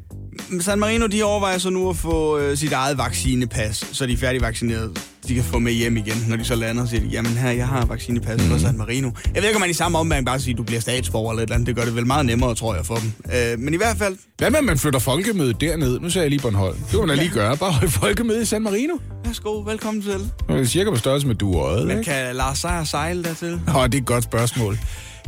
[0.60, 4.16] San Marino, de overvejer så nu at få øh, sit eget vaccinepas, så de er
[4.16, 5.00] færdigvaccineret.
[5.28, 7.68] De kan få med hjem igen, når de så lander, siger de, jamen her, jeg
[7.68, 8.50] har vaccinepas mm.
[8.50, 9.10] fra San Marino.
[9.34, 11.46] Jeg ved ikke, om man i samme omgang bare siger, du bliver statsborger eller et
[11.46, 11.66] eller andet.
[11.66, 13.12] Det gør det vel meget nemmere, tror jeg, for dem.
[13.34, 16.00] Øh, men i hvert fald, Hvad med, at man flytter folkemødet derned?
[16.00, 16.76] Nu sagde jeg lige Bornholm.
[16.76, 17.56] Det kunne man da lige gøre.
[17.56, 18.94] Bare holde folkemøde i San Marino.
[19.24, 20.12] værsgo, velkommen til.
[20.48, 22.10] Det er cirka på størrelse med du og øjet, Men ikke?
[22.10, 23.52] kan Lars Seier sejle dertil?
[23.76, 24.78] Åh, det er et godt spørgsmål.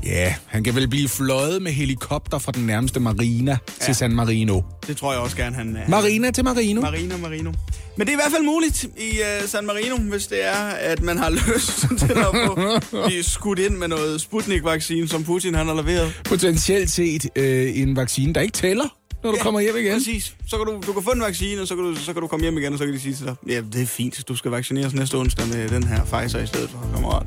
[0.07, 3.51] Ja, han kan vel blive fløjet med helikopter fra den nærmeste marina
[3.81, 3.85] ja.
[3.85, 4.61] til San Marino.
[4.87, 5.89] Det tror jeg også gerne, han er.
[5.89, 6.81] Marina til Marino.
[6.81, 7.53] Marino, Marino.
[7.97, 9.11] Men det er i hvert fald muligt i
[9.43, 12.69] uh, San Marino, hvis det er, at man har lyst til at få
[13.07, 16.21] blive skudt ind med noget Sputnik-vaccine, som Putin han har leveret.
[16.25, 19.93] Potentielt set øh, en vaccine, der ikke tæller, når du Ja, kommer hjem igen.
[19.93, 20.35] Præcis.
[20.47, 22.29] Så kan du, du kan få en vaccine, og så kan, du, så kan du
[22.29, 24.37] komme hjem igen, og så kan de sige til dig, ja, det er fint, du
[24.37, 27.27] skal vaccineres næste onsdag med den her Pfizer i stedet for, kammerat.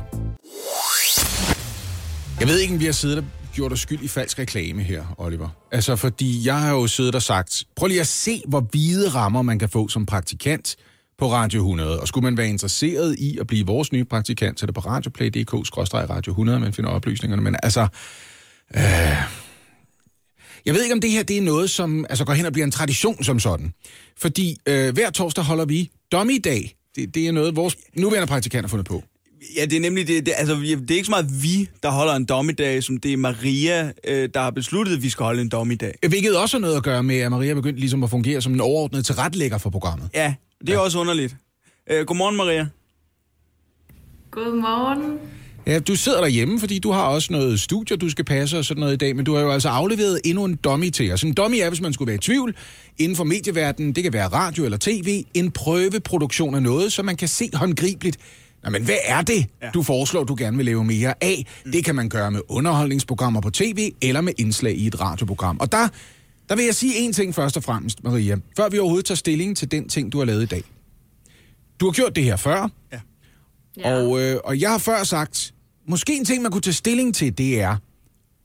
[2.39, 3.23] Jeg ved ikke, om vi har siddet og
[3.53, 5.49] gjort os skyld i falsk reklame her, Oliver.
[5.71, 9.41] Altså, fordi jeg har jo siddet og sagt, prøv lige at se, hvor hvide rammer
[9.41, 10.75] man kan få som praktikant
[11.17, 11.99] på Radio 100.
[11.99, 14.81] Og skulle man være interesseret i at blive vores nye praktikant, så er det på
[14.81, 17.41] radioplay.dk-radio 100, man finder oplysningerne.
[17.41, 17.88] Men altså,
[18.75, 18.81] øh,
[20.65, 22.65] jeg ved ikke, om det her det er noget, som altså, går hen og bliver
[22.65, 23.73] en tradition som sådan.
[24.17, 26.75] Fordi øh, hver torsdag holder vi Dummy-dag.
[26.95, 29.03] Det, det er noget, vores nuværende praktikant har fundet på.
[29.57, 30.25] Ja, det er nemlig det.
[30.25, 33.13] det altså, vi- det er ikke så meget vi, der holder en dommedag, som det
[33.13, 35.93] er Maria, øh, der har besluttet, at vi skal holde en dommedag.
[36.09, 38.53] Hvilket også har noget at gøre med, at Maria er begyndt ligesom at fungere som
[38.53, 40.09] en overordnet tilrettelægger for programmet.
[40.13, 40.79] Ja, det er ja.
[40.79, 41.35] også underligt.
[41.91, 42.67] Øh, godmorgen, Maria.
[44.31, 45.19] Godmorgen.
[45.67, 48.79] Ja, du sidder derhjemme, fordi du har også noget studie, du skal passe og sådan
[48.79, 51.23] noget i dag, men du har jo altså afleveret endnu en dummy til os.
[51.23, 52.55] En dummy er, hvis man skulle være i tvivl,
[52.97, 57.15] inden for medieverdenen, det kan være radio eller tv, en prøveproduktion af noget, så man
[57.17, 58.17] kan se håndgribeligt,
[58.63, 59.69] Nå, men hvad er det, ja.
[59.73, 61.45] du foreslår, du gerne vil lave mere af?
[61.65, 61.71] Mm.
[61.71, 65.59] Det kan man gøre med underholdningsprogrammer på tv, eller med indslag i et radioprogram.
[65.59, 65.87] Og der,
[66.49, 69.57] der vil jeg sige en ting først og fremmest, Maria, før vi overhovedet tager stilling
[69.57, 70.63] til den ting, du har lavet i dag.
[71.79, 72.69] Du har gjort det her før,
[73.77, 73.93] Ja.
[73.93, 75.53] og, øh, og jeg har før sagt,
[75.87, 77.75] måske en ting, man kunne tage stilling til, det er,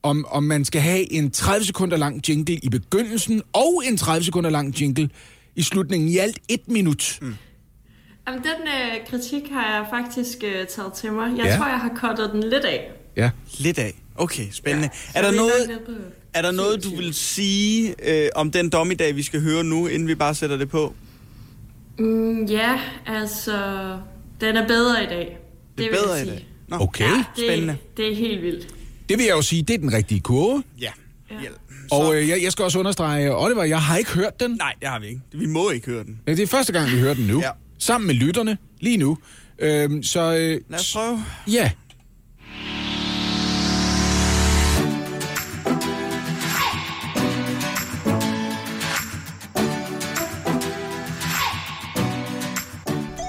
[0.02, 4.24] om, om man skal have en 30 sekunder lang jingle i begyndelsen, og en 30
[4.24, 5.10] sekunder lang jingle
[5.56, 7.18] i slutningen i alt et minut.
[7.22, 7.34] Mm.
[8.28, 11.28] Jamen, den øh, kritik har jeg faktisk øh, taget til mig.
[11.36, 11.50] Jeg Ja.
[11.50, 11.56] ja.
[11.56, 12.90] tror, jeg har kottet den lidt af.
[13.16, 13.30] Ja.
[13.58, 13.94] Lidt af.
[14.16, 14.88] Okay, spændende.
[14.94, 15.92] Så er der det er noget, på
[16.34, 20.08] er der noget du vil sige øh, om den dommedag, vi skal høre nu, inden
[20.08, 20.94] vi bare sætter det på?
[21.98, 23.52] Mm, ja, altså,
[24.40, 25.38] den er bedre i dag.
[25.78, 26.36] Det, vil bedre jeg i sige.
[26.36, 26.46] dag.
[26.68, 26.76] Nå.
[26.80, 27.04] Okay.
[27.04, 27.76] Ja, det, Spændende.
[27.96, 28.68] Det er helt vildt.
[29.08, 30.62] Det vil jeg jo sige, det er den rigtige kurve.
[30.80, 30.90] Ja.
[31.30, 31.36] Ja.
[31.90, 34.50] Og øh, jeg, jeg skal også understrege, Oliver, jeg har ikke hørt den.
[34.50, 35.20] Nej, det har vi ikke.
[35.32, 36.20] Vi må ikke høre den.
[36.26, 37.40] Det er første gang, vi hører den nu.
[37.40, 37.50] Ja.
[37.82, 39.18] Sammen med lytterne, lige nu.
[39.58, 41.24] Øhm, så øh, Lad os prøve.
[41.46, 41.70] ja,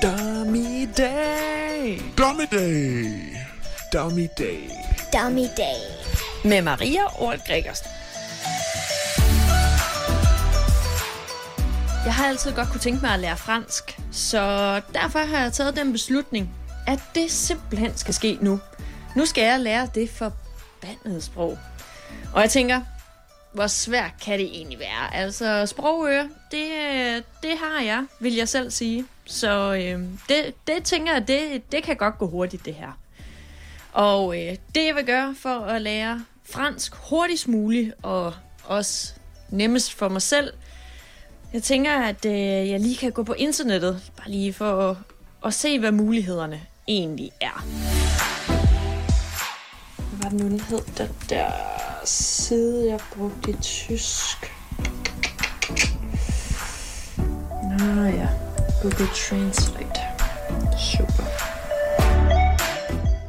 [0.02, 2.00] Dummy Day.
[2.18, 3.38] Dummy Day.
[3.94, 4.70] Dummy Day.
[5.14, 5.80] Dummy Day.
[6.44, 8.03] Med Maria Ort Gregersen.
[12.06, 14.42] Jeg har altid godt kunne tænke mig at lære fransk, så
[14.94, 16.50] derfor har jeg taget den beslutning,
[16.88, 18.60] at det simpelthen skal ske nu.
[19.16, 21.58] Nu skal jeg lære det forbandede sprog.
[22.34, 22.82] Og jeg tænker,
[23.54, 25.16] hvor svært kan det egentlig være?
[25.16, 26.68] Altså, sprogøre, det,
[27.44, 29.06] det har jeg, vil jeg selv sige.
[29.26, 30.00] Så øh,
[30.30, 33.00] det, det tænker jeg, det, det kan godt gå hurtigt, det her.
[33.94, 38.34] Og øh, det, jeg vil gøre for at lære fransk hurtigst muligt, og
[38.64, 39.14] også
[39.50, 40.54] nemmest for mig selv,
[41.54, 44.98] jeg tænker, at øh, jeg lige kan gå på internettet, bare lige for at,
[45.46, 47.66] at se, hvad mulighederne egentlig er.
[49.98, 50.82] Hvad var det nu, den hed?
[50.98, 51.52] Den der
[52.06, 54.52] side, jeg brugte i tysk.
[57.80, 58.28] Nå ja,
[58.82, 60.00] Google Translate.
[60.92, 61.24] Super.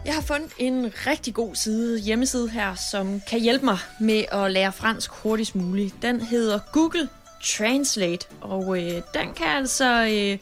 [0.04, 4.50] Jeg har fundet en rigtig god side, hjemmeside her, som kan hjælpe mig med at
[4.52, 5.94] lære fransk hurtigst muligt.
[6.02, 7.08] Den hedder Google
[7.44, 10.38] Translate, og øh, den kan altså øh,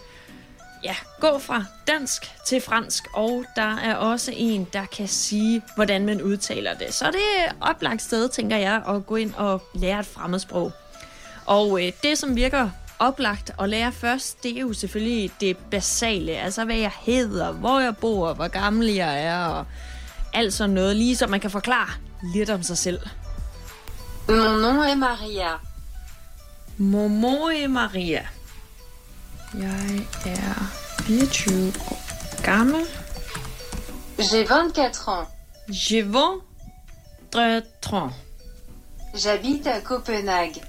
[0.85, 6.07] ja, gå fra dansk til fransk, og der er også en, der kan sige, hvordan
[6.07, 6.95] man udtaler det.
[6.95, 10.73] Så det er et oplagt sted, tænker jeg, at gå ind og lære et fremmedsprog.
[11.47, 16.33] Og øh, det, som virker oplagt at lære først, det er jo selvfølgelig det basale.
[16.33, 19.67] Altså, hvad jeg hedder, hvor jeg bor, hvor gammel jeg er, og
[20.33, 20.97] alt sådan noget.
[20.97, 21.91] Lige så man kan forklare
[22.35, 23.01] lidt om sig selv.
[24.29, 25.72] Mon nom er Maria.
[26.79, 28.23] Momo e Maria.
[29.55, 30.73] Jeg er
[31.07, 31.99] 24 år
[32.43, 32.87] gammel.
[34.19, 35.27] J'ai 24 ans.
[35.69, 36.41] Je vends
[37.93, 38.13] ans.
[39.15, 40.61] J'habite à Copenhague.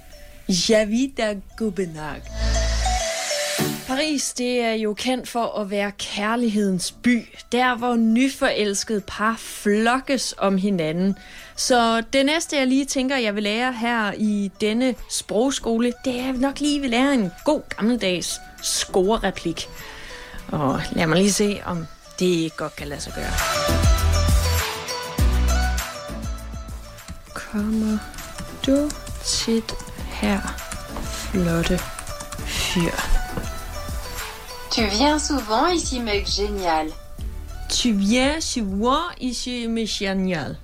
[0.48, 2.22] J'habite à Copenhague.
[3.94, 7.28] Paris, det er jo kendt for at være kærlighedens by.
[7.52, 11.18] Der, hvor nyforelskede par flokkes om hinanden.
[11.56, 16.32] Så det næste, jeg lige tænker, jeg vil lære her i denne sprogskole, det er
[16.32, 19.68] nok lige, vil lære en god gammeldags score-replik.
[20.48, 21.86] Og lad mig lige se, om
[22.18, 23.32] det godt kan lade sig gøre.
[27.34, 27.98] Kommer
[28.66, 28.90] du
[29.24, 29.74] tit
[30.20, 30.40] her,
[31.32, 31.78] flotte
[32.46, 33.23] fyr?
[34.72, 36.92] Tu viens souvent ici, mec génial.
[37.70, 40.56] Tu viens souvent ici, med génial.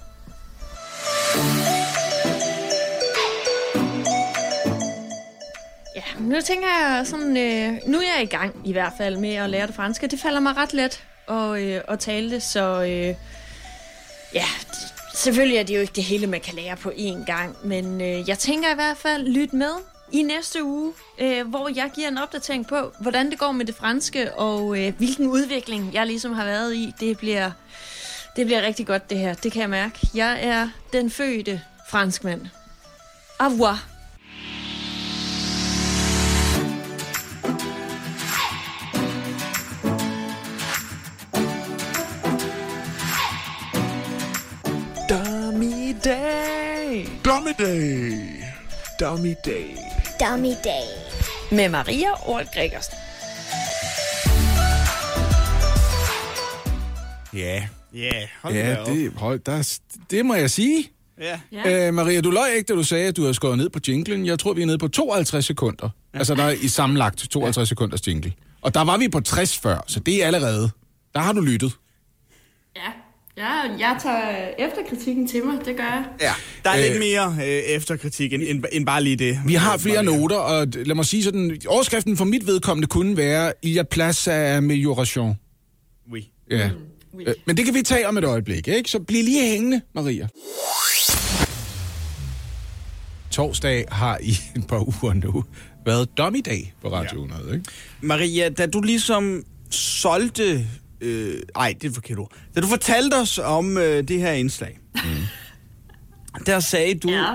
[5.96, 9.34] Ja, nu tænker jeg sådan, øh, nu er jeg i gang i hvert fald med
[9.34, 10.07] at lære det franske.
[10.07, 13.14] Det falder mig ret let at, øh, at tale det, så øh,
[14.34, 14.44] ja,
[15.14, 18.28] selvfølgelig er det jo ikke det hele, man kan lære på én gang, men øh,
[18.28, 19.72] jeg tænker i hvert fald, lyt med
[20.12, 23.74] i næste uge, øh, hvor jeg giver en opdatering på, hvordan det går med det
[23.74, 26.92] franske, og øh, hvilken udvikling jeg ligesom har været i.
[27.00, 27.50] Det bliver,
[28.36, 29.34] det bliver rigtig godt, det her.
[29.34, 29.98] Det kan jeg mærke.
[30.14, 32.46] Jeg er den fødte franskmand.
[33.38, 33.86] Au revoir.
[45.08, 47.06] Dummy Day.
[47.24, 48.40] Dummy Day.
[49.00, 49.99] Dummy Day.
[50.20, 50.86] Dummy Day.
[51.56, 52.94] Med Maria Ort Gregersen.
[57.34, 57.66] Ja.
[57.94, 58.10] Ja,
[58.42, 58.86] hold da Ja, op.
[58.86, 59.78] det, hold, der,
[60.10, 60.90] det må jeg sige.
[61.20, 61.40] Ja.
[61.52, 61.86] Ja.
[61.88, 64.26] Øh, Maria, du løj ikke, da du sagde, at du havde skåret ned på jinglen.
[64.26, 65.88] Jeg tror, vi er nede på 52 sekunder.
[66.14, 68.32] Altså, der er i sammenlagt 52 sekunders jingle.
[68.62, 70.70] Og der var vi på 60 før, så det er allerede.
[71.14, 71.72] Der har du lyttet.
[72.76, 72.82] Ja,
[73.36, 76.04] ja jeg tager efterkritikken til mig, det gør jeg.
[76.20, 76.32] Ja,
[76.64, 76.82] der er Øh.
[76.84, 79.40] lidt mere øh, efterkritik end, end, end bare lige det.
[79.46, 80.18] Vi har flere Maria.
[80.18, 83.82] noter, og lad mig sige sådan, overskriften for mit vedkommende kunne være, Il y a
[83.82, 85.36] place à amélioration.
[86.12, 86.28] Oui.
[86.50, 86.70] Ja.
[87.12, 88.90] Mm, øh, men det kan vi tage om et øjeblik, ikke?
[88.90, 90.28] Så bliv lige hængende, Maria.
[93.30, 95.44] Torsdag har i et par uger nu
[95.86, 97.64] været dummy day på Radio 100, ikke?
[98.00, 100.66] Maria, da du ligesom solgte...
[101.01, 102.32] Øh, ej, det er et forkert ord.
[102.55, 105.01] Da du fortalte os om øh, det her indslag, mm.
[106.46, 107.32] der sagde du, Ja.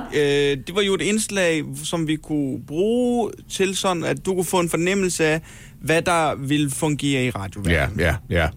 [0.51, 4.45] øh, det var jo et indslag, som vi kunne bruge til sådan, at du kunne
[4.45, 5.41] få en fornemmelse af,
[5.81, 7.99] hvad der vil fungere i radioverdenen.
[7.99, 8.49] ja, ja.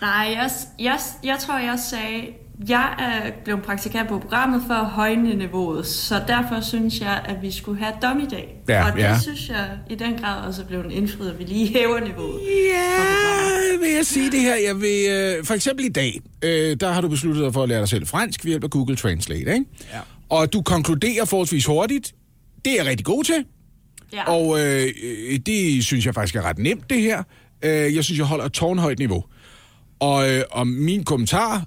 [0.00, 2.22] Nej, jeg, jeg, jeg tror, jeg sagde,
[2.68, 7.42] jeg er blevet praktikant på programmet for at højne niveauet, så derfor synes jeg, at
[7.42, 8.56] vi skulle have dommedag.
[8.68, 9.18] Ja, og det ja.
[9.18, 12.40] synes jeg i den grad også er blevet indfriet, at vi lige hæver niveauet.
[12.72, 14.54] Ja, vil jeg sige det her.
[14.54, 15.06] Jeg vil,
[15.38, 17.88] øh, for eksempel i dag, øh, der har du besluttet dig for at lære dig
[17.88, 19.64] selv fransk ved hjælp af Google Translate, ikke?
[19.92, 20.00] Ja.
[20.28, 22.14] Og du konkluderer forholdsvis hurtigt.
[22.64, 23.44] Det er jeg rigtig god til.
[24.12, 24.30] Ja.
[24.30, 24.88] Og øh,
[25.46, 27.22] det synes jeg faktisk er ret nemt, det her.
[27.64, 29.24] Øh, jeg synes, jeg holder et tårnhøjt niveau.
[30.00, 31.64] Og, øh, og min kommentar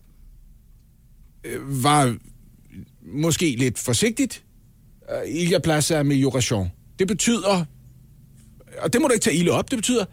[1.60, 2.16] var
[3.02, 4.43] måske lidt forsigtigt.
[5.12, 6.68] Øh, Il y a place à amélioration.
[7.00, 7.66] Det betyder,
[8.80, 10.06] og det må du ikke tage ilde op, det betyder,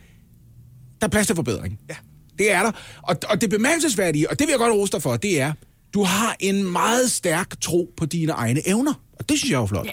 [1.01, 1.79] der er plads til forbedring.
[1.89, 1.95] Ja.
[2.39, 2.73] Det er der.
[3.03, 5.53] Og, og det bemærkelsesværdige, og det vil jeg godt rose dig for, det er,
[5.95, 8.93] du har en meget stærk tro på dine egne evner.
[9.19, 9.87] Og det synes jeg er jo flot.
[9.87, 9.91] Ja.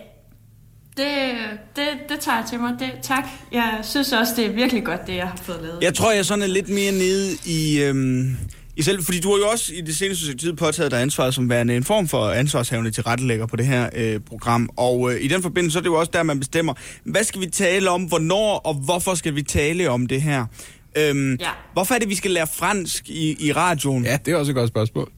[0.98, 1.34] Det,
[1.76, 2.76] det, det tager jeg til mig.
[2.80, 3.24] Det, tak.
[3.52, 5.80] Jeg synes også, det er virkelig godt, det jeg har fået lavet.
[5.82, 8.38] Jeg tror, jeg sådan er lidt mere nede i, øhm,
[8.82, 11.50] i selv, fordi du har jo også i det seneste tid påtaget dig ansvaret som
[11.50, 14.70] værende en form for ansvarshavende til rettelægger på det her øh, program.
[14.78, 16.74] Og øh, i den forbindelse, så er det jo også der, man bestemmer,
[17.04, 20.46] hvad skal vi tale om, hvornår og hvorfor skal vi tale om det her.
[20.98, 21.50] Øhm, Ja.
[21.74, 24.06] Hvorfor er det, vi skal lære fransk i, i radioen?
[24.06, 25.12] Ja, det er også et godt spørgsmål.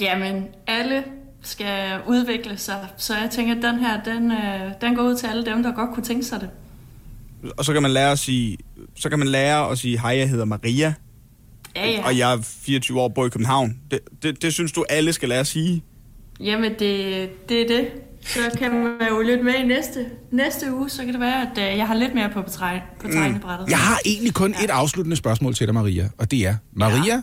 [0.00, 1.04] Jamen, alle
[1.42, 5.26] skal udvikle sig, så jeg tænker, at den her, den, øh, den går ud til
[5.26, 6.48] alle dem, der godt kunne tænke sig det.
[7.56, 8.58] Og så kan man lære at sige,
[8.96, 10.94] så kan man lære at sige, hej, jeg hedder Maria,
[11.76, 12.04] Ja, ja.
[12.06, 13.76] og jeg er 24 år og bor i København.
[13.90, 15.84] Det, det, det synes du, alle skal lære at sige?
[16.40, 17.88] Jamen, det, det er det.
[18.24, 21.58] Så kan man jo lytte med i næste, næste uge, så kan det være, at
[21.72, 23.68] øh, jeg har lidt mere på, betreg- på tegnebrættet.
[23.68, 27.22] Jeg har egentlig kun et afsluttende spørgsmål til dig, Maria, og det er, Maria, ja.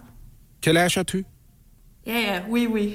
[0.64, 1.16] Kalasha ty?
[2.08, 2.93] Ja, ja, oui, oui.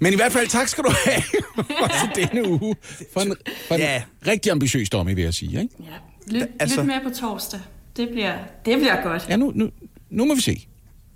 [0.00, 1.22] Men i hvert fald, tak skal du have
[1.56, 2.74] for denne uge.
[3.12, 3.34] For en,
[3.68, 4.02] for en Ja.
[4.26, 5.60] rigtig ambitiøs dommer, vil jeg sige.
[5.62, 5.74] Ikke?
[5.80, 5.84] Ja.
[6.38, 6.80] Lyt, altså...
[6.80, 7.60] lyt med på torsdag.
[7.96, 8.34] Det bliver,
[8.64, 9.26] det bliver godt.
[9.28, 9.70] Ja, nu, nu,
[10.10, 10.66] nu må vi se.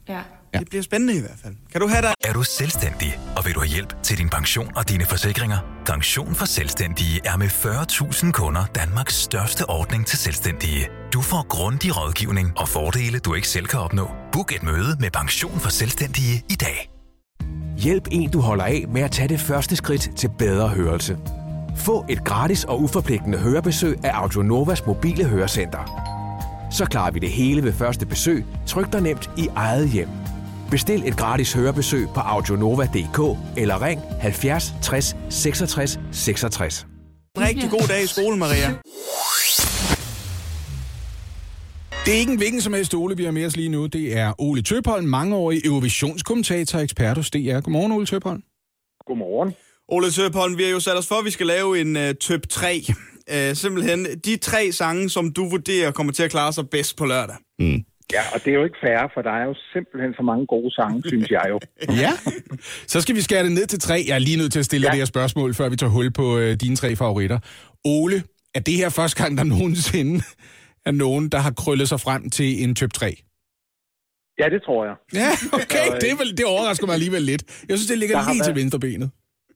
[0.09, 0.21] Ja.
[0.55, 0.59] Ja.
[0.59, 1.55] Det bliver spændende i hvert fald.
[1.73, 2.15] Kan du have dig?
[2.25, 5.59] Er du selvstændig, og vil du have hjælp til din pension og dine forsikringer?
[5.87, 10.89] Pension for Selvstændige er med 40.000 kunder Danmarks største ordning til selvstændige.
[11.13, 14.11] Du får grundig rådgivning og fordele, du ikke selv kan opnå.
[14.33, 16.91] Book et møde med Pension for Selvstændige i dag.
[17.79, 21.19] Hjælp en, du holder af med at tage det første skridt til bedre hørelse.
[21.77, 26.14] Få et gratis og uforpligtende hørebesøg af Audionovas mobile hørecenter.
[26.75, 30.09] Så klarer vi det hele ved første besøg, tryk dig nemt i eget hjem.
[30.71, 36.87] Bestil et gratis hørebesøg på audionova.dk eller ring 70 60 66 66.
[37.37, 38.69] En rigtig god dag i skolen, Maria.
[42.05, 43.87] Det er ikke en hvilken som helst Ole, vi har med os lige nu.
[43.87, 47.61] Det er Ole Tøpholm, mangeårig Eurovisionskommentator og ekspert hos DR.
[47.61, 48.43] Godmorgen, Ole Tøpholm.
[49.07, 49.55] Godmorgen.
[49.89, 52.41] Ole Tøpholm, vi har jo sat os for, at vi skal lave en uh, top
[52.51, 52.85] 3.
[53.33, 57.05] Uh, simpelthen de tre sange, som du vurderer kommer til at klare sig bedst på
[57.07, 57.37] lørdag.
[57.59, 57.85] Mm.
[58.13, 60.75] Ja, og det er jo ikke fair, for der er jo simpelthen så mange gode
[60.75, 61.61] sange, synes jeg jo.
[62.05, 62.13] Ja,
[62.87, 64.05] så skal vi skære det ned til tre.
[64.09, 64.91] Jeg er lige nødt til at stille ja.
[64.91, 67.39] det her spørgsmål, før vi tager hul på øh, dine tre favoritter.
[67.85, 68.23] Ole,
[68.55, 70.25] er det her første gang, der nogensinde
[70.87, 73.07] er nogen, der har krøllet sig frem til en top 3?
[74.39, 74.95] Ja, det tror jeg.
[75.15, 75.31] Ja,
[75.63, 77.43] okay, det, er vel, det overrasker mig alligevel lidt.
[77.69, 79.11] Jeg synes, det ligger lige til været- venstre benet.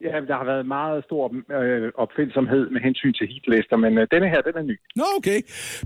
[0.07, 1.25] Ja, der har været meget stor
[1.61, 4.77] øh, opfindsomhed med hensyn til hitlister, men øh, denne her, den er ny.
[4.97, 5.39] Nå, okay.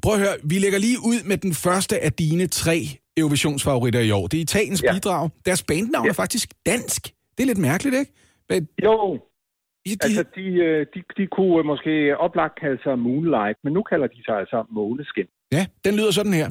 [0.02, 2.76] Prøv at høre, vi lægger lige ud med den første af dine tre
[3.16, 4.26] Eurovisionsfavoritter i år.
[4.26, 4.92] Det er Italiens ja.
[4.92, 5.30] bidrag.
[5.46, 6.10] Deres bandnavn ja.
[6.10, 7.02] er faktisk dansk.
[7.34, 8.12] Det er lidt mærkeligt, ikke?
[8.50, 8.94] Men, Jo,
[9.86, 13.72] ja, de, altså de, øh, de, de kunne øh, måske oplagt kalde sig Moonlight, men
[13.72, 15.26] nu kalder de sig altså Måneskin.
[15.52, 16.48] ja, den lyder sådan her.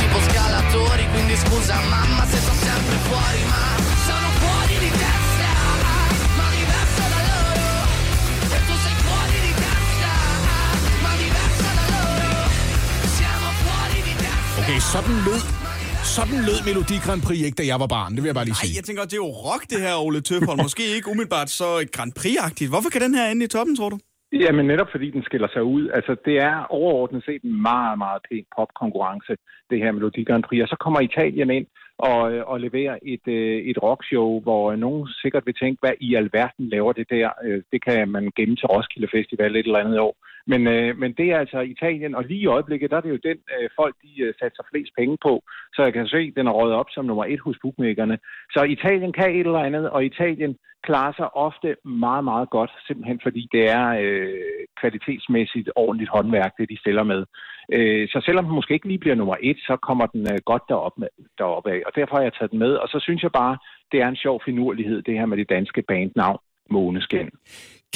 [0.00, 3.83] tipo scalatori, quindi scusa mamma se sono sempre fuori, ma
[15.04, 15.42] sådan lød,
[16.16, 18.10] sådan lød Melodi Grand Prix ikke, da jeg var barn.
[18.14, 18.76] Det vil jeg bare lige Nej, sige.
[18.78, 20.58] jeg tænker, det er jo rock, det her, Ole Tøpholm.
[20.66, 22.70] Måske ikke umiddelbart så Grand Prix-agtigt.
[22.72, 23.98] Hvorfor kan den her ende i toppen, tror du?
[24.44, 25.84] Jamen netop fordi den skiller sig ud.
[25.98, 29.32] Altså det er overordnet set en meget, meget pæn popkonkurrence,
[29.70, 30.60] det her Melodi Grand Prix.
[30.64, 31.66] Og så kommer Italien ind
[32.10, 35.94] og, øh, og leverer et, øh, et rockshow, hvor øh, nogen sikkert vil tænke, hvad
[36.06, 37.28] i alverden laver det der?
[37.72, 40.16] Det kan man gemme til Roskilde Festival et eller andet år.
[40.46, 43.26] Men, øh, men det er altså Italien, og lige i øjeblikket, der er det jo
[43.28, 45.42] den øh, folk, de øh, satser flest penge på.
[45.74, 48.18] Så jeg kan se, at den er røget op som nummer et hos bookmakerne.
[48.54, 53.20] Så Italien kan et eller andet, og Italien klarer sig ofte meget, meget godt, simpelthen
[53.22, 54.28] fordi det er øh,
[54.80, 57.24] kvalitetsmæssigt ordentligt håndværk, det de stiller med.
[57.72, 60.62] Øh, så selvom den måske ikke lige bliver nummer et, så kommer den øh, godt
[60.68, 62.72] derop, med, derop af, og derfor har jeg taget den med.
[62.82, 63.58] Og så synes jeg bare,
[63.92, 66.38] det er en sjov finurlighed, det her med det danske bandnavn,
[66.70, 67.28] Måneskin.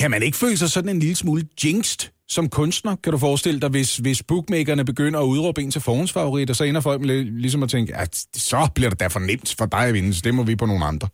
[0.00, 2.96] Kan man ikke føle sig sådan en lille smule jinxed som kunstner?
[2.96, 6.64] Kan du forestille dig, hvis, hvis bookmakerne begynder at udråbe en til forhåndsfavorit, og så
[6.64, 9.80] ender folk med ligesom at tænke, at så bliver det da for nemt for dig
[9.80, 11.08] at vinde, så det må vi på nogle andre.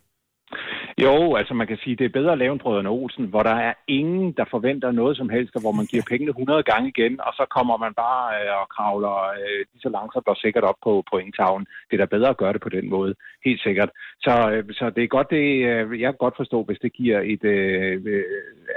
[1.03, 3.57] Jo, altså man kan sige, det er bedre at lave en Brødrene Olsen, hvor der
[3.69, 7.21] er ingen, der forventer noget som helst, og hvor man giver pengene 100 gange igen,
[7.21, 10.81] og så kommer man bare øh, og kravler øh, lige så langsomt og sikkert op
[10.83, 11.67] på pointtavlen.
[11.91, 13.15] Det er da bedre at gøre det på den måde,
[13.45, 13.91] helt sikkert.
[14.21, 17.21] Så, øh, så det er godt, det, øh, jeg kan godt forstå, hvis det giver
[17.21, 18.25] et, øh, øh,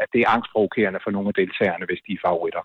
[0.02, 2.64] at det er angstprovokerende for nogle af deltagerne, hvis de er favoritter.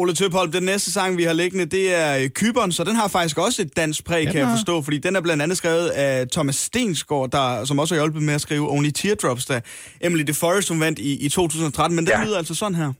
[0.00, 3.08] Ole Tøpholm, den næste sang, vi har liggende, det er øh, Kyberen, så den har
[3.08, 6.28] faktisk også et dansk præg, kan jeg forstå, fordi den er blandt andet skrevet af
[6.28, 9.60] Thomas Stensgaard, der, som også har hjulpet med at skrive Only Teardrops, da
[10.00, 12.24] Emily DeForest hun vandt i, i 2013, men den Ja.
[12.24, 12.92] lyder altså sådan her.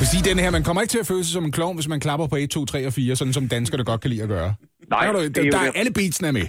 [0.00, 1.88] For sige den her, man kommer ikke til at føle sig som en klovn, hvis
[1.94, 4.32] man klapper på 1, 2, 3 og 4, sådan som danskerne godt kan lide at
[4.36, 4.50] gøre.
[4.94, 6.48] Nej, der, er, det der, er der er alle beatsene er med.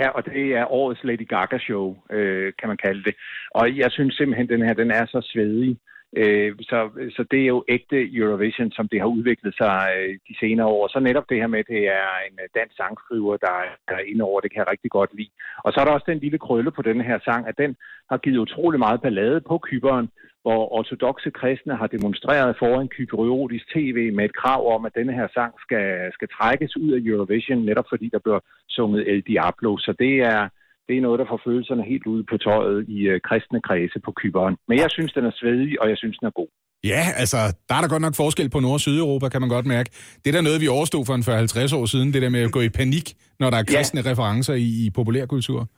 [0.00, 3.14] Ja, og det er årets Lady Gaga-show, øh, kan man kalde det.
[3.58, 5.72] Og jeg synes simpelthen, den her den er så svedig.
[6.20, 6.78] Øh, så,
[7.16, 10.88] så det er jo ægte Eurovision, som det har udviklet sig øh, de senere år.
[10.88, 14.08] Så netop det her med, at det er en dansk sangskriver, der er, der er
[14.10, 15.32] inde over, det kan jeg rigtig godt lide.
[15.64, 17.76] Og så er der også den lille krølle på den her sang, at den
[18.10, 20.08] har givet utrolig meget ballade på kyberen,
[20.44, 25.28] hvor ortodoxe kristne har demonstreret foran kypriotisk tv med et krav om, at denne her
[25.36, 25.86] sang skal,
[26.16, 28.40] skal trækkes ud af Eurovision, netop fordi der bliver
[28.76, 29.70] sunget El Diablo.
[29.78, 30.42] Så det er,
[30.88, 34.12] det er noget, der får følelserne helt ude på tøjet i øh, kristne kredse på
[34.20, 34.56] Kyberen.
[34.68, 36.50] Men jeg synes, den er svedig, og jeg synes, den er god.
[36.84, 37.36] Ja, altså,
[37.68, 39.90] der er der godt nok forskel på Nord- og Sydeuropa, kan man godt mærke.
[40.22, 42.52] Det er der noget, vi overstod for en 40-50 år siden, det der med at
[42.52, 43.06] gå i panik,
[43.40, 44.10] når der er kristne ja.
[44.10, 45.68] referencer i, i populærkultur.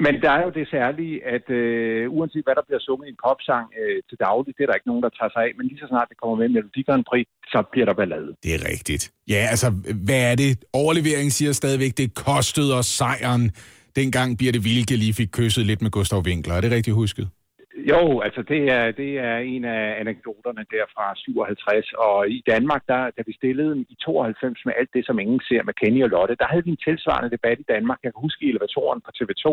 [0.00, 3.20] Men der er jo det særlige, at øh, uanset hvad der bliver sunget i en
[3.26, 5.52] popsang øh, til daglig, det er der ikke nogen, der tager sig af.
[5.56, 8.30] Men lige så snart det kommer med en Melodi Grand Prix, så bliver der ballade.
[8.44, 9.12] Det er rigtigt.
[9.28, 9.68] Ja, altså,
[10.06, 10.50] hvad er det?
[10.72, 13.44] Overleveringen siger stadigvæk, det kostede os sejren.
[13.96, 16.54] Dengang Birte Vilke lige fik kysset lidt med Gustav Winkler.
[16.54, 17.28] Er det rigtigt husket?
[17.76, 22.82] Jo, altså det er, det er en af anekdoterne der fra 57, og i Danmark,
[22.88, 26.08] der, da vi stillede i 92 med alt det, som ingen ser med Kenny og
[26.08, 27.98] Lotte, der havde vi en tilsvarende debat i Danmark.
[28.02, 29.46] Jeg kan huske i elevatoren på TV2,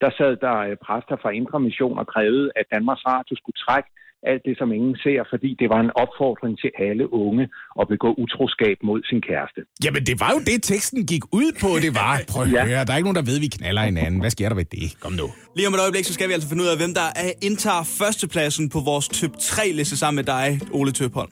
[0.00, 3.90] der sad der øh, præster fra Indre Mission og krævede, at Danmarks Radio skulle trække
[4.30, 7.44] alt det, som ingen ser, fordi det var en opfordring til alle unge
[7.80, 9.60] at begå utroskab mod sin kæreste.
[9.84, 11.68] Jamen, det var jo det, teksten gik ud på.
[11.84, 12.64] Det var, prøv at Ja.
[12.70, 14.20] høre, der er ikke nogen, der ved, at vi knaller hinanden.
[14.20, 14.86] Hvad sker der ved det?
[15.04, 15.26] Kom nu.
[15.56, 17.82] Lige om et øjeblik, så skal vi altså finde ud af, hvem der er- indtager
[18.00, 21.30] førstepladsen på vores top 3-liste sammen med dig, Ole Tøpholm.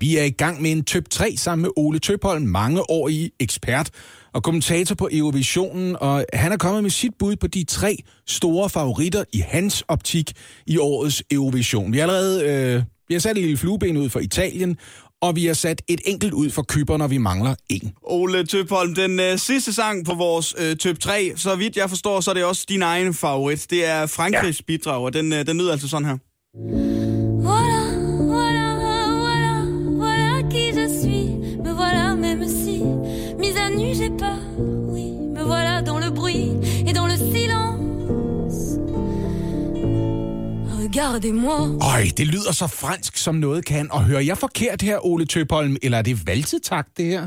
[0.00, 3.30] Vi er i gang med en top 3 sammen med Ole Tøpholm, mange år i
[3.40, 3.90] ekspert
[4.34, 8.70] og kommentator på Eurovisionen, og han er kommet med sit bud på de tre store
[8.70, 10.32] favoritter i hans optik
[10.66, 11.92] i årets Eurovision.
[11.92, 12.44] Vi har allerede
[12.76, 14.76] øh, vi har sat et lille flueben ud for Italien,
[15.22, 17.92] og vi har sat et enkelt ud for Kypern, når vi mangler en.
[18.02, 22.20] Ole Tøpholm, den øh, sidste sang på vores øh, top 3, så vidt jeg forstår,
[22.20, 23.66] så er det også din egen favorit.
[23.70, 24.64] Det er Frankrigs ja.
[24.66, 27.09] bidrag, og den, øh, den lyder altså sådan her.
[41.00, 41.60] Regardez-moi.
[41.94, 43.86] Øj, det lyder så fransk, som noget kan.
[43.96, 47.24] Og hører jeg forkert her, Ole Tøpholm, eller er det valsetakt, det her?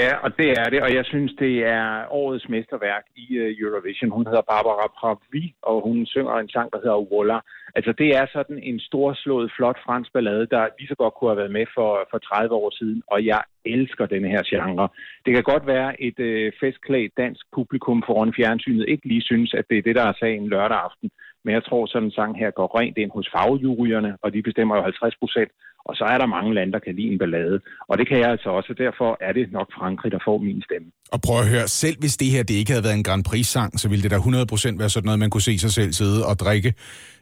[0.00, 4.10] Ja, og det er det, og jeg synes, det er årets mesterværk i uh, Eurovision.
[4.10, 7.38] Hun hedder Barbara Pravi, og hun synger en sang, der hedder Walla.
[7.76, 11.42] Altså, det er sådan en storslået, flot fransk ballade, der lige så godt kunne have
[11.42, 14.88] været med for, for 30 år siden, og jeg elsker denne her genre.
[15.24, 19.64] Det kan godt være, et øh, festklædt dansk publikum foran fjernsynet ikke lige synes, at
[19.70, 21.10] det er det, der er sagen lørdag aften,
[21.44, 24.76] men jeg tror, sådan en sang her går rent ind hos fagjuryerne, og de bestemmer
[24.76, 25.50] jo 50 procent,
[25.88, 27.60] og så er der mange lande, der kan lide en ballade.
[27.88, 30.62] Og det kan jeg altså også, og derfor er det nok Frankrig, der får min
[30.62, 30.88] stemme.
[31.12, 33.80] Og prøv at høre, selv hvis det her det ikke havde været en Grand Prix-sang,
[33.80, 36.38] så ville det da 100% være sådan noget, man kunne se sig selv sidde og
[36.38, 36.74] drikke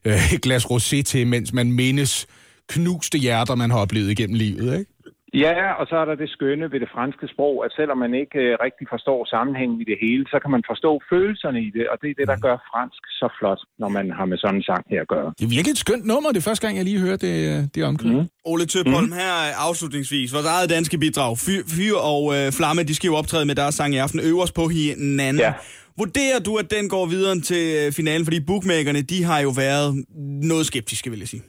[0.07, 2.27] øh, et glas rosé til, mens man mindes
[2.69, 4.93] knuste hjerter, man har oplevet igennem livet, ikke?
[5.35, 8.39] Ja, og så er der det skønne ved det franske sprog, at selvom man ikke
[8.39, 11.97] øh, rigtig forstår sammenhængen i det hele, så kan man forstå følelserne i det, og
[12.03, 14.85] det er det, der gør fransk så flot, når man har med sådan en sang
[14.93, 15.29] her at gøre.
[15.39, 16.29] Det er virkelig et skønt nummer.
[16.33, 18.15] Det er første gang, jeg lige hører det, øh, det omkring.
[18.17, 18.29] Mm.
[18.45, 19.21] Ole Tøpholm, mm.
[19.23, 20.35] her er afslutningsvis.
[20.35, 21.33] Vores eget danske bidrag.
[21.47, 24.55] Fyr, fyr og øh, Flamme, de skal jo optræde med deres sang i aften øverst
[24.55, 25.41] på hinanden.
[25.47, 25.53] Ja.
[25.99, 28.25] Vurderer du, at den går videre til øh, finalen?
[28.27, 30.05] Fordi bookmakerne, de har jo været
[30.53, 31.43] noget skeptiske, vil jeg sige.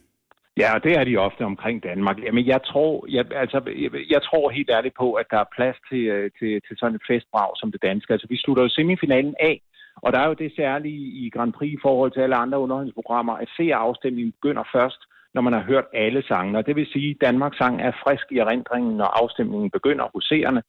[0.60, 2.18] Ja, og det er de ofte omkring Danmark.
[2.24, 5.78] Jamen, jeg tror, jeg, altså, jeg, jeg tror helt ærligt på, at der er plads
[5.90, 8.14] til, øh, til, til sådan et festbrag som det danske.
[8.14, 9.62] Altså, vi slutter jo semifinalen af,
[9.96, 13.34] og der er jo det særlige i Grand Prix i forhold til alle andre underholdningsprogrammer,
[13.34, 15.02] at se afstemningen begynder først,
[15.34, 16.58] når man har hørt alle sangene.
[16.58, 20.24] Og det vil sige, at Danmarks sang er frisk i erindringen, når afstemningen begynder hos
[20.24, 20.62] seerne.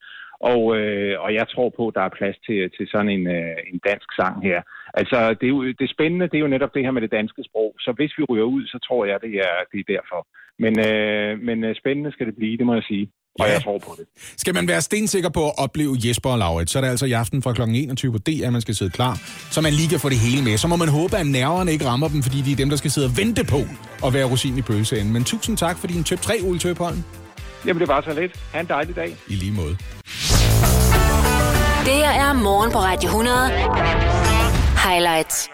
[0.53, 3.57] Og, øh, og jeg tror på, at der er plads til, til sådan en, øh,
[3.72, 4.59] en dansk sang her.
[5.01, 7.43] Altså, det, er jo, det spændende, det er jo netop det her med det danske
[7.49, 7.70] sprog.
[7.84, 10.20] Så hvis vi ryger ud, så tror jeg, det er, det er derfor.
[10.64, 13.07] Men, øh, men øh, spændende skal det blive, det må jeg sige.
[13.41, 13.53] Og Ja.
[13.53, 14.07] jeg tror på det.
[14.43, 17.12] Skal man være stensikker på at opleve Jesper og Laurits, så er det altså i
[17.12, 17.62] aften fra kl.
[17.62, 19.14] 21 på DR, man skal sidde klar,
[19.55, 20.57] så man lige kan få det hele med.
[20.57, 22.91] Så må man håbe, at nerverne ikke rammer dem, fordi de er dem, der skal
[22.91, 23.61] sidde og vente på
[24.07, 25.12] at være rosin i pølseenden.
[25.12, 26.99] Men tusind tak for din tøb 3, Ole Tøbholm.
[27.66, 28.32] Jamen, det var så lidt.
[28.53, 29.11] Ha' en dejlig dag.
[29.28, 29.76] I lige måde.
[31.84, 33.50] Det her er morgen på Radio 100.
[34.88, 35.48] Highlights.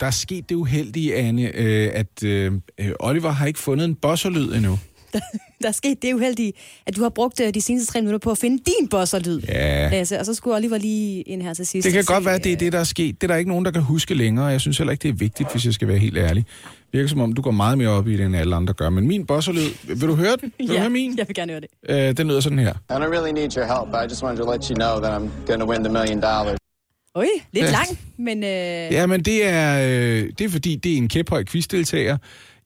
[0.00, 3.94] Der er sket det uheldige, Anne, øh, at øh, øh, Oliver har ikke fundet en
[3.94, 4.78] bosserlyd endnu.
[5.62, 6.52] Der er sket det uheldige,
[6.86, 9.40] at du har brugt øh, de seneste tre minutter på at finde din bosserlyd.
[9.48, 9.88] Ja.
[9.90, 11.84] Lasse, og så skulle Oliver lige ind her til sidst.
[11.84, 13.20] Det kan godt være, at det er det, der er sket.
[13.20, 15.12] Det er der ikke nogen, der kan huske længere, jeg synes heller ikke, det er
[15.12, 16.44] vigtigt, hvis jeg skal være helt ærlig.
[16.72, 18.90] Det virker som om, du går meget mere op i det, end alle andre gør.
[18.90, 20.52] Men min bosserlyd, vil du høre den?
[20.58, 21.18] Vil du Ja, høre min?
[21.18, 21.68] jeg vil gerne høre det.
[22.10, 22.72] Øh, den lyder sådan her.
[22.72, 25.20] I don't really need your help, but I just wanted to let you know that
[25.20, 26.56] I'm going to win the million dollars.
[27.14, 27.70] Oj, lidt Ja.
[27.70, 28.44] lang, men...
[28.44, 28.48] Øh,
[28.92, 32.16] Ja, men det er, øh, det er fordi, det er en kæphøj quizdeltager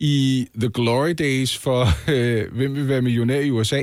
[0.01, 3.77] i The Glory Days for øh, Hvem vil være millionær i USA.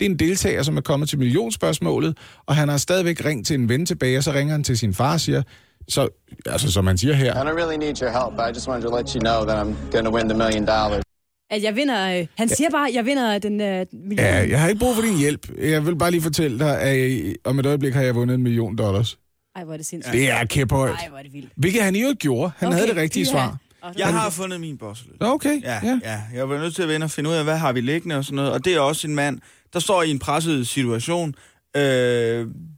[0.00, 3.54] Det er en deltager, som er kommet til millionspørgsmålet, og han har stadigvæk ringt til
[3.54, 5.42] en ven tilbage, og så ringer han til sin far og siger,
[5.88, 6.08] så,
[6.46, 8.88] altså som man siger her, I don't really need your help, but I just wanted
[8.90, 11.02] to let you know that I'm going to win the million dollars.
[11.50, 12.18] At jeg vinder...
[12.20, 14.18] Øh, han siger bare, at jeg vinder den øh, million.
[14.18, 15.48] Ja, jeg har ikke brug for din hjælp.
[15.60, 18.42] Jeg vil bare lige fortælle dig, at jeg, om et øjeblik har jeg vundet en
[18.42, 19.18] million dollars.
[19.56, 20.12] Ej, hvor er det sindssygt.
[20.12, 20.90] Det er kæphøjt.
[20.90, 21.52] Ej, hvor er det vildt.
[21.56, 22.52] Hvilket han jo gjorde.
[22.56, 23.30] Han Okay, havde det rigtige ja.
[23.30, 23.56] svar.
[23.98, 25.12] Jeg har fundet min bosselyd.
[25.20, 25.80] Okay, ja.
[25.82, 25.98] ja.
[26.04, 26.20] ja.
[26.34, 28.24] Jeg var nødt til at vende og finde ud af, hvad har vi liggende og
[28.24, 28.52] sådan noget.
[28.52, 29.38] Og det er også en mand,
[29.72, 31.34] der står i en presset situation.
[31.76, 31.82] Øh,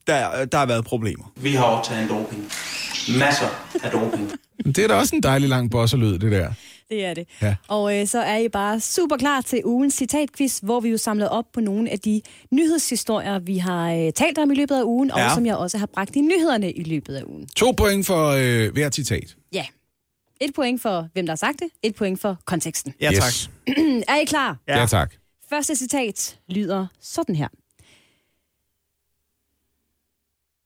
[0.06, 1.32] der, der har været problemer.
[1.36, 2.48] Vi har optaget en doping.
[3.18, 3.46] Masser
[3.84, 4.32] af doping.
[4.64, 6.52] Det er da også en dejlig lang bosserlyd, det der.
[6.90, 7.26] Det er det.
[7.42, 7.54] Ja.
[7.68, 11.28] Og øh, så er I bare super klar til ugens citatquiz, hvor vi jo samlet
[11.28, 15.10] op på nogle af de nyhedshistorier, vi har øh, talt om i løbet af ugen,
[15.16, 15.24] Ja.
[15.24, 17.46] og som jeg også har bragt i nyhederne i løbet af ugen.
[17.56, 19.36] To point for øh, hvert citat.
[20.42, 21.68] Et point for, hvem der har sagt det.
[21.82, 22.94] Et point for konteksten.
[23.00, 23.22] Ja, tak.
[23.22, 23.50] Yes.
[24.08, 24.56] er I klar?
[24.68, 25.14] Ja, ja tak.
[25.50, 27.48] Første citat lyder sådan her.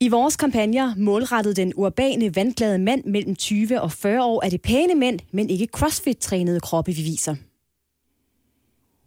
[0.00, 4.62] I vores kampagner målrettet den urbane, vandglade mand mellem 20 og 40 år er det
[4.62, 7.34] pæne mænd, men ikke crossfit-trænede kroppe, vi viser.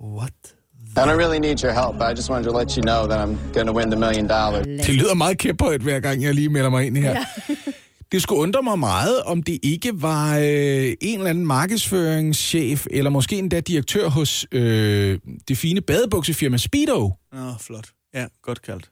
[0.02, 0.34] What?
[0.98, 3.20] I don't really need your help, but I just wanted to let you know that
[3.20, 4.88] I'm going to win the million dollars.
[4.88, 7.12] Det lyder meget kæphøjt, hver gang jeg lige melder mig ind her.
[7.12, 7.26] Ja.
[8.12, 13.10] det skulle undre mig meget, om det ikke var øh, en eller anden markedsføringschef, eller
[13.10, 17.14] måske endda direktør hos øh, det fine badebuksefirma Speedo.
[17.34, 17.90] Nå, flot.
[18.14, 18.92] Ja, godt kaldt.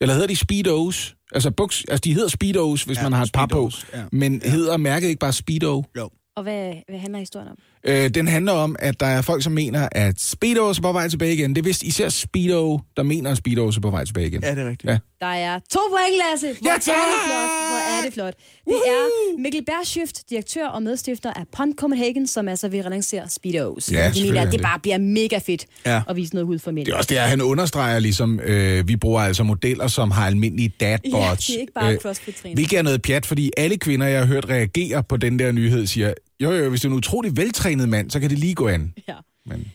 [0.00, 1.16] Eller hedder de Speedos?
[1.32, 3.70] Altså, buks, altså de hedder Speedos, hvis Ja, man har et par på.
[3.92, 4.04] Ja.
[4.12, 4.50] Men ja.
[4.50, 5.84] hedder mærket ikke bare Speedo?
[5.96, 6.10] Jo.
[6.36, 7.58] Og hvad, hvad handler historien om?
[7.86, 11.08] Øh, den handler om, at der er folk, som mener, at Speedos er på vej
[11.08, 11.50] tilbage igen.
[11.54, 14.42] Det er vist især Speedo, der mener, at Speedos er på vej tilbage igen.
[14.42, 14.90] Ja, det er rigtigt.
[14.92, 14.98] Ja.
[15.20, 16.60] Der er to point, Lasse.
[16.60, 17.44] Hvor Ja, er det flot.
[17.68, 18.34] Hvor er det flot.
[18.66, 23.92] Det er Mikkel Bergschift, direktør og medstifter af Pond Copenhagen, som altså vil relancere Speedos.
[23.92, 26.02] Ja, de mener, at det bare bliver mega fedt Ja.
[26.08, 26.86] at vise noget hud for mænd.
[26.86, 30.26] Det er også det, at han understreger ligesom, øh, vi bruger altså modeller, som har
[30.26, 31.14] almindelige dadbots.
[31.14, 32.56] Ja, det er ikke bare CrossFit-træning.
[32.56, 35.86] Hvilket er noget pjat, fordi alle kvinder, jeg har hørt reagere på den der nyhed,
[35.86, 38.68] siger, jo jo, hvis du er en utrolig veltrænet mand, så kan det lige gå
[38.68, 38.94] an.
[39.08, 39.14] Ja.
[39.46, 39.72] Men...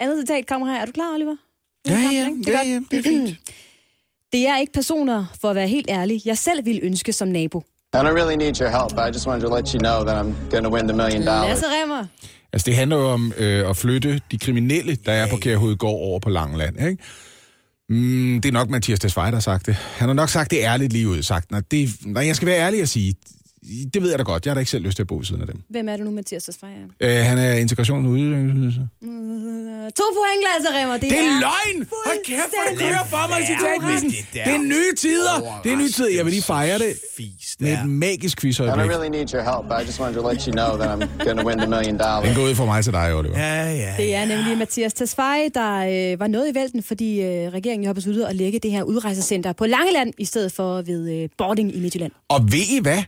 [0.00, 0.80] Andet citat kommer her.
[0.80, 1.36] Er du klar, Oliver?
[1.88, 2.68] Ja, ja, Det er, ja, godt.
[2.68, 3.38] ja, det er fint.
[4.32, 7.58] det er ikke personer, for at være helt ærlig, jeg selv ville ønske som nabo.
[7.94, 10.16] I don't really need your help, but I just wanted to let you know that
[10.26, 11.48] I'm going to win the million dollars.
[11.48, 12.06] Lasse Remmer.
[12.52, 16.18] Altså, det handler jo om øh, at flytte de kriminelle, der er på Kærhovedgård over
[16.18, 17.02] på Langeland, ikke?
[17.88, 19.74] Mm, det er nok Mathias Tesfaye, der har sagt det.
[19.74, 21.22] Han har nok sagt det ærligt lige ud.
[21.22, 23.14] Sagt, når, det, når jeg skal være ærlig og sige,
[23.94, 24.46] det ved jeg da godt.
[24.46, 25.62] Jeg har da ikke selv lyst til at bo ved siden af dem.
[25.70, 26.70] Hvem er det nu, Mathias Tesfaye?
[27.00, 28.80] Øh, han er integration og udviklingsydelse.
[30.00, 30.94] To point, Lasse Remmer.
[30.94, 31.78] Det, Det er løgn!
[32.06, 34.10] Hold kæft, hvor det kører for mig i citatquizzen.
[34.34, 35.60] Det er nye tider.
[35.64, 36.10] Det er nye tider.
[36.16, 36.92] Jeg vil lige fejre det
[37.60, 38.84] med et magisk I quizøjeblik.
[38.86, 41.24] don't really need your help, but I just wanted to let you know that I'm
[41.24, 42.24] going to win the million dollars.
[42.26, 43.38] Den går ud fra mig til dig, Oliver.
[43.38, 43.94] Ja, ja.
[43.96, 45.72] Det er nemlig Mathias Tesfaye, der
[46.12, 49.52] øh, var noget i vælten, fordi øh, regeringen har besluttet at lægge det her udrejsecenter
[49.52, 52.12] på Langeland, i stedet for ved øh, Bording i Midtjylland.
[52.28, 53.02] Og ved I hvad?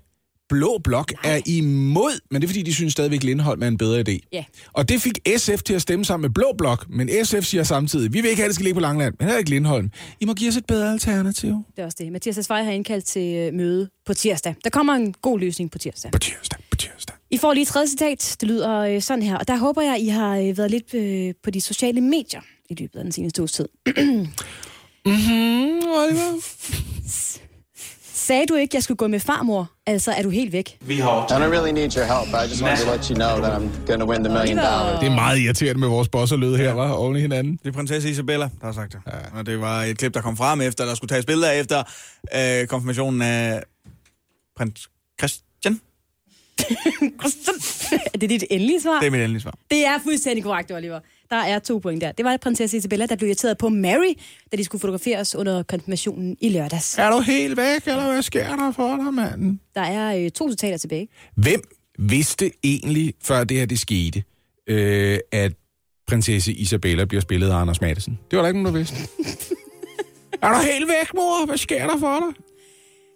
[0.53, 4.05] Blå Blok er imod, men det er fordi, de synes stadigvæk, Lindholm er en bedre
[4.09, 4.18] idé.
[4.32, 4.44] Ja.
[4.72, 8.12] Og det fik SF til at stemme sammen med Blå Blok, men SF siger samtidig,
[8.12, 9.90] vi vil ikke have, at det skal ligge på Langland, men heller ikke Lindholm.
[10.20, 11.48] I må give os et bedre alternativ.
[11.76, 12.12] Det er også det.
[12.12, 14.55] Mathias Tesfaye har indkaldt til øh, møde på tirsdag.
[14.64, 16.12] Der kommer en god løsning på tirsdag.
[16.12, 17.16] På tirsdag, på tirsdag.
[17.30, 18.36] I får lige et tredje citat.
[18.40, 19.36] Det lyder øh, sådan her.
[19.36, 22.40] Og der håber jeg, I har øh, været lidt øh, på de sociale medier
[22.70, 23.68] i løbet af den seneste uges tid.
[25.07, 26.40] Mhm, Oliver.
[28.14, 29.71] Sagde du ikke, jeg skulle gå med farmor?
[29.86, 30.78] Altså, er du helt væk?
[30.80, 33.14] Vi har I don't really need your help, but I just wanted to let you
[33.14, 35.00] know that I'm going to win the million dollars.
[35.00, 37.56] Det er meget irriterende med vores bosserlyd her, var oven i hinanden.
[37.62, 39.00] Det er prinsesse Isabella, der har sagt det.
[39.06, 39.38] Ja.
[39.38, 41.82] Og det var et klip, der kom frem efter, der skulle tages billeder efter
[42.36, 43.62] øh, konfirmationen af
[44.56, 44.88] prins
[45.20, 45.80] Christian.
[48.14, 48.98] er det dit endelige svar?
[49.00, 49.54] Det er mit endelige svar.
[49.70, 51.00] Det er fuldstændig korrekt, Oliver.
[51.32, 52.12] Der er to point der.
[52.12, 54.14] Det var prinsesse Isabella, der blev irriteret på Mary,
[54.52, 56.98] da de skulle fotograferes under konfirmationen i lørdags.
[56.98, 59.60] Er du helt væk, eller hvad sker der for dig, manden?
[59.74, 61.08] Der er øh, to citater tilbage.
[61.36, 61.62] Hvem
[61.98, 64.22] vidste egentlig, før det her det skete,
[64.66, 65.52] øh, at
[66.06, 68.18] prinsesse Isabella bliver spillet af Anders Madsen?
[68.30, 68.96] Det var der ikke nogen, der vidste.
[70.42, 71.46] er du helt væk, mor?
[71.46, 72.44] Hvad sker der for dig?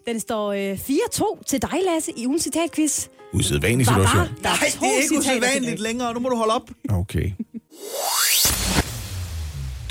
[0.06, 3.08] Den står øh, 4-2 til dig, Lasse, i ugens citatquiz.
[3.32, 4.36] Usædvanlig Bare, situation.
[4.42, 6.14] der er Nej, det er ikke usædvanligt længere.
[6.14, 6.70] Nu må du holde op.
[6.88, 7.30] Okay.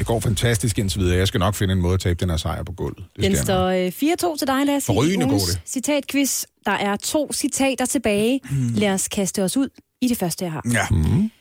[0.06, 1.18] Det går fantastisk indtil videre.
[1.18, 3.06] Jeg skal nok finde en måde at tabe den her sejr på gulvet.
[3.16, 5.62] Det Den står øh, 4-2 til dig, Lasse, Forrygende går det.
[5.66, 6.44] citatquiz.
[6.66, 8.42] Der er to citater tilbage.
[8.76, 9.70] Lad os kaste os ud
[10.02, 10.62] i det første, jeg har.
[10.74, 10.88] Ja.
[10.92, 11.32] Mm.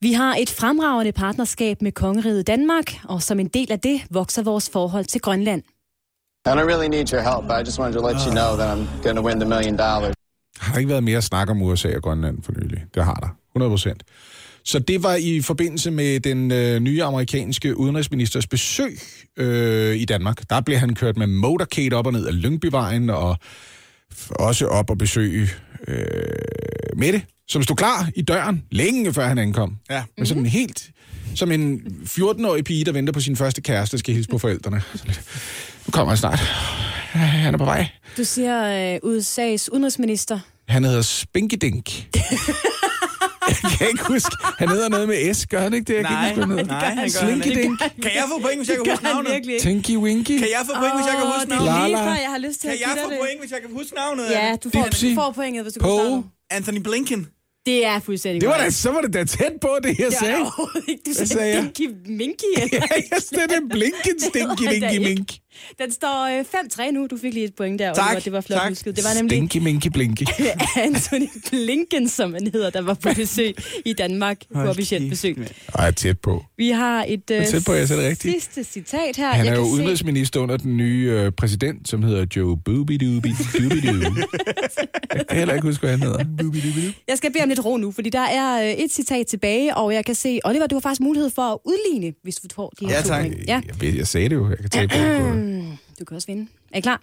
[0.00, 4.42] Vi har et fremragende partnerskab med Kongeriget Danmark, og som en del af det vokser
[4.42, 5.62] vores forhold til Grønland.
[5.62, 8.78] I don't really need your help, but I just wanted to let you know that
[8.78, 10.14] I'm going to win the million dollars.
[10.60, 12.84] Har der ikke været mere snak om USA og Grønland for nylig?
[12.94, 13.28] Det har der.
[13.52, 14.02] 100 procent.
[14.64, 18.98] Så det var i forbindelse med den øh, nye amerikanske udenrigsministers besøg
[19.36, 20.50] øh, i Danmark.
[20.50, 23.36] Der blev han kørt med motorcade op og ned af Lyngbyvejen, og
[24.30, 25.48] også op og besøge
[25.88, 25.96] øh,
[26.96, 29.76] Mette, som stod klar i døren, længe før han ankom.
[29.90, 30.02] Ja.
[30.16, 30.90] Men sådan helt
[31.34, 34.82] som en 14-årig pige, der venter på sin første kæreste, skal hilse på forældrene.
[35.86, 36.38] Nu kommer han snart.
[37.12, 37.88] Han er på vej.
[38.16, 40.38] Du siger øh, USA's udenrigsminister.
[40.68, 41.90] Han hedder Spinkydink.
[43.48, 44.36] jeg kan ikke huske.
[44.58, 45.94] Han hedder noget med S, gør han ikke det?
[45.94, 47.18] Jeg kan Nej, ikke huske, nej, han gør han ikke.
[47.18, 47.78] Slinkydink.
[48.04, 49.32] Kan jeg få point, hvis jeg kan huske navnet?
[49.62, 50.36] Tinky Winky.
[50.42, 51.90] Kan jeg få point, hvis jeg kan huske det er navnet?
[51.90, 53.18] lige før, jeg har lyst til Kan at jeg give dig få det.
[53.22, 54.24] point, hvis jeg kan huske navnet?
[54.30, 55.04] Ja, du får, Dipsy.
[55.06, 55.98] du får pointet, hvis du kan Poe.
[56.00, 56.56] starte.
[56.56, 57.20] Anthony Blinken.
[57.66, 60.18] Det er fuldstændig Det var da, så var det da tæt på, det jeg Det
[60.18, 60.34] sagde.
[60.34, 61.02] er ikke.
[61.06, 61.62] Du sagde sagde jeg?
[61.62, 61.86] Dinky
[62.20, 62.50] Minky.
[62.56, 62.68] eller?
[62.90, 65.28] ja, jeg sagde det blinken, stinky, dinky, mink.
[65.78, 66.44] Den står øh,
[66.88, 67.06] 5-3 nu.
[67.10, 67.94] Du fik lige et point der.
[67.94, 68.20] Tak, Oliver.
[68.20, 68.68] Det var flot tak.
[68.68, 68.96] husket.
[68.96, 70.22] Det var nemlig Stinky, minky, blinky.
[70.86, 73.54] Anthony Blinken, som han hedder, der var på besøg
[73.84, 75.36] i Danmark på officielt besøg.
[75.38, 75.44] Ej,
[75.78, 76.44] jeg er tæt på.
[76.56, 78.34] Vi har et øh, er tæt på, jeg det rigtigt.
[78.34, 79.30] sidste citat her.
[79.32, 82.56] Han Jeg er jo kan se- udenrigsminister under den nye øh, præsident, som hedder Joe
[82.56, 84.12] Boobidooby Doobidoo.
[85.14, 86.24] Jeg kan heller ikke huske, hvad han hedder.
[87.08, 89.94] Jeg skal bede om lidt ro nu, fordi der er øh, et citat tilbage, og
[89.94, 92.86] jeg kan se, Oliver, du har faktisk mulighed for at udligne, hvis du får de
[92.86, 93.24] her Ja, tak.
[93.48, 93.60] Ja.
[93.66, 94.48] Jeg, ved, jeg sagde det jo.
[94.48, 94.94] Jeg kan tage på
[95.46, 95.78] det.
[96.00, 96.48] Du kan også vinde.
[96.72, 97.02] Er I klar?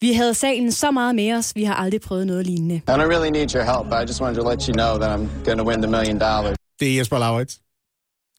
[0.00, 2.74] Vi havde salen så meget med os, vi har aldrig prøvet noget lignende.
[2.74, 3.92] I don't really need your help.
[4.02, 6.56] I just wanted to let you know that I'm going to win the million dollars.
[6.80, 7.60] Det er Jesper Laurits.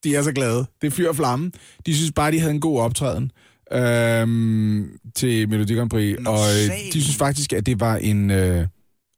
[0.03, 0.65] De er så glade.
[0.81, 1.51] Det er fyr og flamme.
[1.85, 3.31] De synes bare, de havde en god optræden
[3.71, 6.17] øhm, til Melodi Grand Prix.
[6.25, 8.67] Og øh, de synes faktisk, at det var en, øh,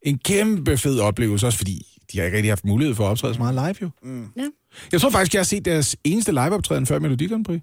[0.01, 3.33] en kæmpe fed oplevelse, også fordi de har ikke rigtig haft mulighed for at optræde
[3.33, 3.89] så meget live, jo.
[4.03, 4.27] Mm.
[4.37, 4.45] Ja.
[4.91, 7.61] Jeg tror faktisk, jeg har set deres eneste liveoptræden før Melodi Grand Prix.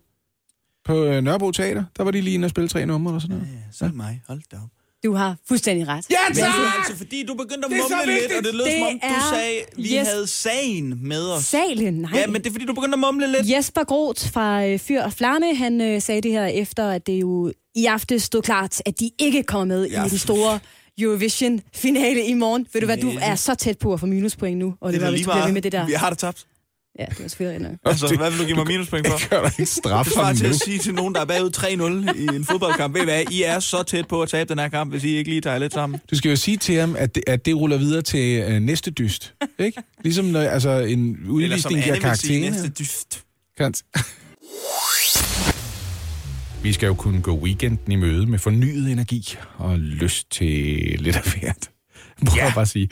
[0.86, 3.36] På øh, Nørrebro Teater, der var de lige inde og spille tre numre og sådan
[3.36, 3.48] noget.
[3.52, 4.22] Ja, så mig.
[4.28, 4.68] Hold da op.
[5.04, 6.04] Du har fuldstændig ret.
[6.10, 6.46] Ja, Men tak!
[6.46, 8.86] det er altså, fordi du begyndte at Det mumle lidt, og det lød Det som
[8.86, 10.08] om, du sagde, vi Yes.
[10.08, 11.44] havde sagen med os.
[11.44, 12.10] Salen, nej.
[12.14, 13.50] Ja, men det er fordi, du begyndte at mumle lidt.
[13.50, 17.12] Jesper Groth fra øh, Fyr og Flamme, han øh, sagde det her efter, at det
[17.20, 20.04] jo i aften stod klart, at de ikke kommer med Ja.
[20.06, 20.58] i den store
[20.98, 22.66] Eurovision-finale i morgen.
[22.72, 25.10] Ved du hvad, du er så tæt på at få minuspoint nu, Det Oliver, er
[25.10, 25.54] lige du bliver ved meget.
[25.54, 25.86] med det der.
[25.86, 26.46] Vi har det tabt.
[26.98, 27.78] Ja, det var selvfølgelig nok.
[27.84, 29.18] Altså, hvad vil du give mig minuspoint for?
[29.18, 32.18] Jeg gør ikke straf Det for til at sige til nogen, der er bagud 3-0
[32.18, 32.94] i en fodboldkamp.
[32.94, 35.08] Ved I hvad, I er så tæt på at tabe den her kamp, hvis I
[35.16, 36.00] ikke lige tager lidt sammen.
[36.10, 38.90] Du skal jo sige til ham, at det, at det ruller videre til øh, næste
[38.90, 39.34] dyst.
[39.58, 39.82] Ikke?
[40.02, 42.62] Ligesom når, altså, en Eller som udvisning giver Anne vil sige, karakter.
[42.62, 43.22] næste dyst.
[43.58, 43.82] Kant.
[46.62, 50.46] Vi skal jo kunne gå weekenden i møde med fornyet energi og lyst til
[51.00, 51.70] lidt af hvert.
[52.22, 52.44] Må ja.
[52.44, 52.88] jeg bare sige.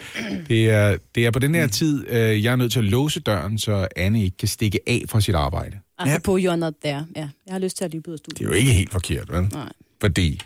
[0.49, 3.21] Det er, det er på den her tid, øh, jeg er nødt til at låse
[3.21, 5.77] døren, så Anne ikke kan stikke af fra sit arbejde.
[5.99, 7.07] Apropos you're not there.
[7.17, 8.47] Ja, jeg har lyst til at løbe ud af Det studiet.
[8.47, 9.43] er jo ikke helt forkert, vel?
[9.53, 9.73] Nej.
[10.01, 10.41] Fordi...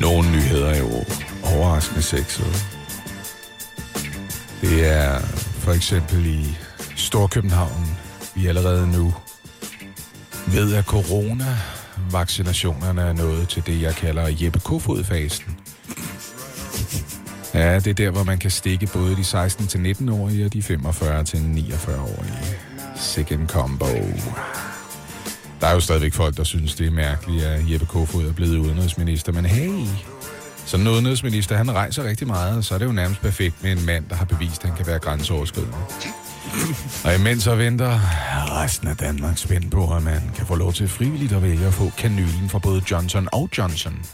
[0.00, 0.90] Nogle nyheder er jo
[1.56, 2.48] overraskende sexede.
[4.60, 5.20] Det er
[5.64, 6.44] for eksempel i
[6.96, 7.86] Storkøbenhavn,
[8.34, 9.14] vi allerede nu
[10.52, 10.86] ved, at
[12.12, 15.56] vaccinationerne er nået til det, jeg kalder Jeppe Kofod-fasen.
[17.54, 22.56] Ja, det er der, hvor man kan stikke både de 16-19-årige og de 45-49-årige.
[22.96, 23.86] Second combo.
[25.60, 28.56] Der er jo stadigvæk folk, der synes, det er mærkeligt, at Jeppe Kofod er blevet
[28.56, 29.86] udenrigsminister, men hey,
[30.66, 33.72] sådan en udenrigsminister, han rejser rigtig meget, og så er det jo nærmest perfekt med
[33.72, 35.76] en mand, der har bevist, at han kan være grænseoverskridende.
[37.04, 38.00] Og imens så venter
[38.62, 41.74] resten af Danmark spændt på, at man kan få lov til frivilligt at vælge at
[41.74, 44.04] få kanylen fra både Johnson og Johnson.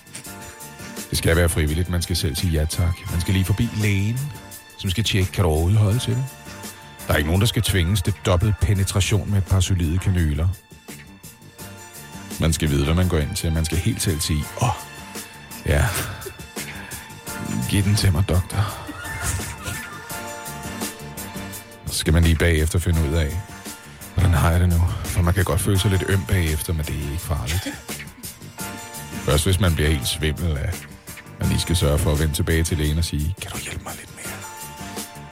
[1.10, 2.94] Det skal være frivilligt, man skal selv sige ja tak.
[3.10, 4.20] Man skal lige forbi lægen,
[4.78, 6.24] som skal tjekke, kan du overhovedet holde til det.
[7.06, 10.48] Der er ikke nogen, der skal tvinges til dobbelt penetration med et par solide kanyler.
[12.40, 13.52] Man skal vide, hvad man går ind til.
[13.52, 14.74] Man skal helt selv sige, åh, oh,
[15.66, 15.84] ja,
[17.70, 18.86] giv den til mig, doktor.
[22.06, 23.36] Skal man lige bagefter finde ud af,
[24.14, 24.80] hvordan har jeg det nu?
[25.04, 27.68] For man kan godt føle sig lidt øm bagefter, men det er ikke farligt.
[29.12, 30.72] Først hvis man bliver helt svimmel af,
[31.40, 33.84] man lige skal sørge for at vende tilbage til lægen og sige, kan du hjælpe
[33.84, 34.34] mig lidt mere?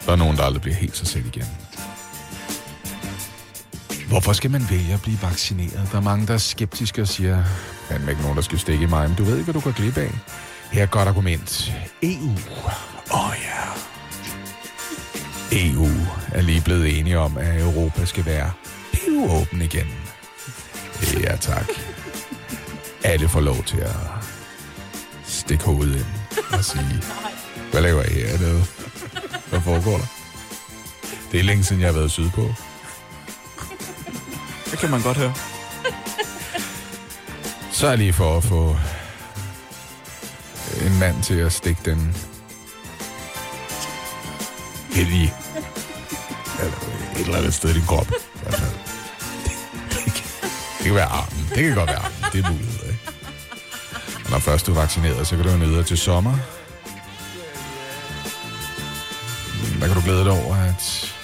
[0.06, 1.46] Der er nogen, der aldrig bliver helt sig selv igen.
[4.08, 5.88] Hvorfor skal man vælge at blive vaccineret?
[5.92, 7.44] Der er mange, der er skeptiske og siger,
[7.90, 9.60] han er ikke nogen, der skal stikke i mig, men du ved ikke, hvad du
[9.60, 10.10] går glip af.
[10.72, 11.72] Her er et godt argument.
[12.02, 12.30] EU.
[13.12, 13.64] Åh oh, ja.
[15.52, 15.88] EU
[16.34, 18.50] er lige blevet enige om, at Europa skal være
[19.28, 19.86] åben igen.
[21.20, 21.66] Ja, tak.
[23.04, 23.96] Alle får lov til at
[25.24, 27.02] stikke hovedet ind og sige,
[27.70, 28.28] hvad laver I her?
[28.28, 28.66] Er det,
[29.50, 30.06] hvad foregår der?
[31.32, 32.54] Det er længe siden, jeg har været sydpå.
[34.70, 35.34] Det kan man godt høre.
[37.72, 38.76] Så er lige for at få
[40.86, 42.16] en mand til at stikke den
[44.96, 45.43] eller
[47.16, 48.06] et eller andet sted i din krop.
[48.06, 48.60] i hvert.
[50.78, 51.48] Det kan være armen.
[51.54, 52.24] Det kan godt være armen.
[52.32, 52.82] Det er muligt.
[52.82, 52.98] ikke?
[54.30, 56.38] Når først du er vaccineret, så kan du jo nyde til sommer.
[59.78, 61.14] Hvad kan du glæde dig over, at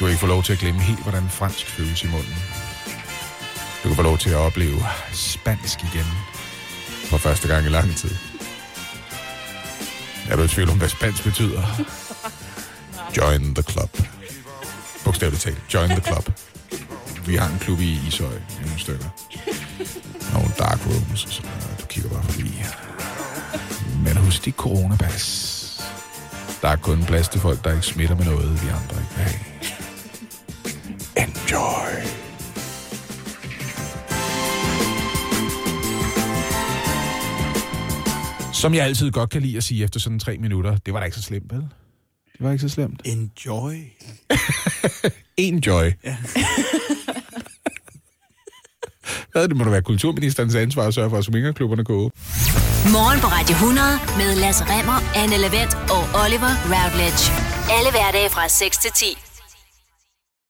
[0.00, 2.34] du ikke får lov til at glemme helt, hvordan fransk føles i munden.
[3.82, 6.06] Du kan få lov til at opleve spansk igen.
[7.04, 8.10] For første gang i lang tid.
[10.30, 11.62] Er du i tvivl om, hvad spansk betyder?
[13.16, 14.01] Join the club.
[15.12, 15.74] Bogstaveligt talt.
[15.74, 16.32] Join the club.
[17.26, 18.34] Vi har en klub i Ishøj.
[18.62, 19.04] Nogle stykker.
[20.32, 21.20] Nogle dark rooms.
[21.30, 21.42] Så
[21.80, 22.62] du kigger bare forbi.
[24.04, 25.82] Men husk dit coronapas.
[26.62, 29.24] Der er kun plads til folk, der ikke smitter med noget, vi andre ikke vil
[29.24, 29.40] have.
[31.16, 32.06] Enjoy.
[38.52, 41.04] Som jeg altid godt kan lide at sige efter sådan tre minutter, det var da
[41.04, 41.68] ikke så slemt, vel?
[42.42, 43.00] Det var ikke så slemt.
[43.04, 43.74] Enjoy.
[45.46, 45.84] Enjoy.
[46.04, 46.16] Ja.
[49.32, 52.10] Hvad, det må da være kulturministerens ansvar at sørge for, at swingerklubberne går åbne.
[52.96, 53.86] Morgen på Radio 100
[54.16, 57.22] med Lasse Remmer, Anne Lavendt og Oliver Routledge.
[57.76, 59.31] Alle hverdage fra 6 til 10.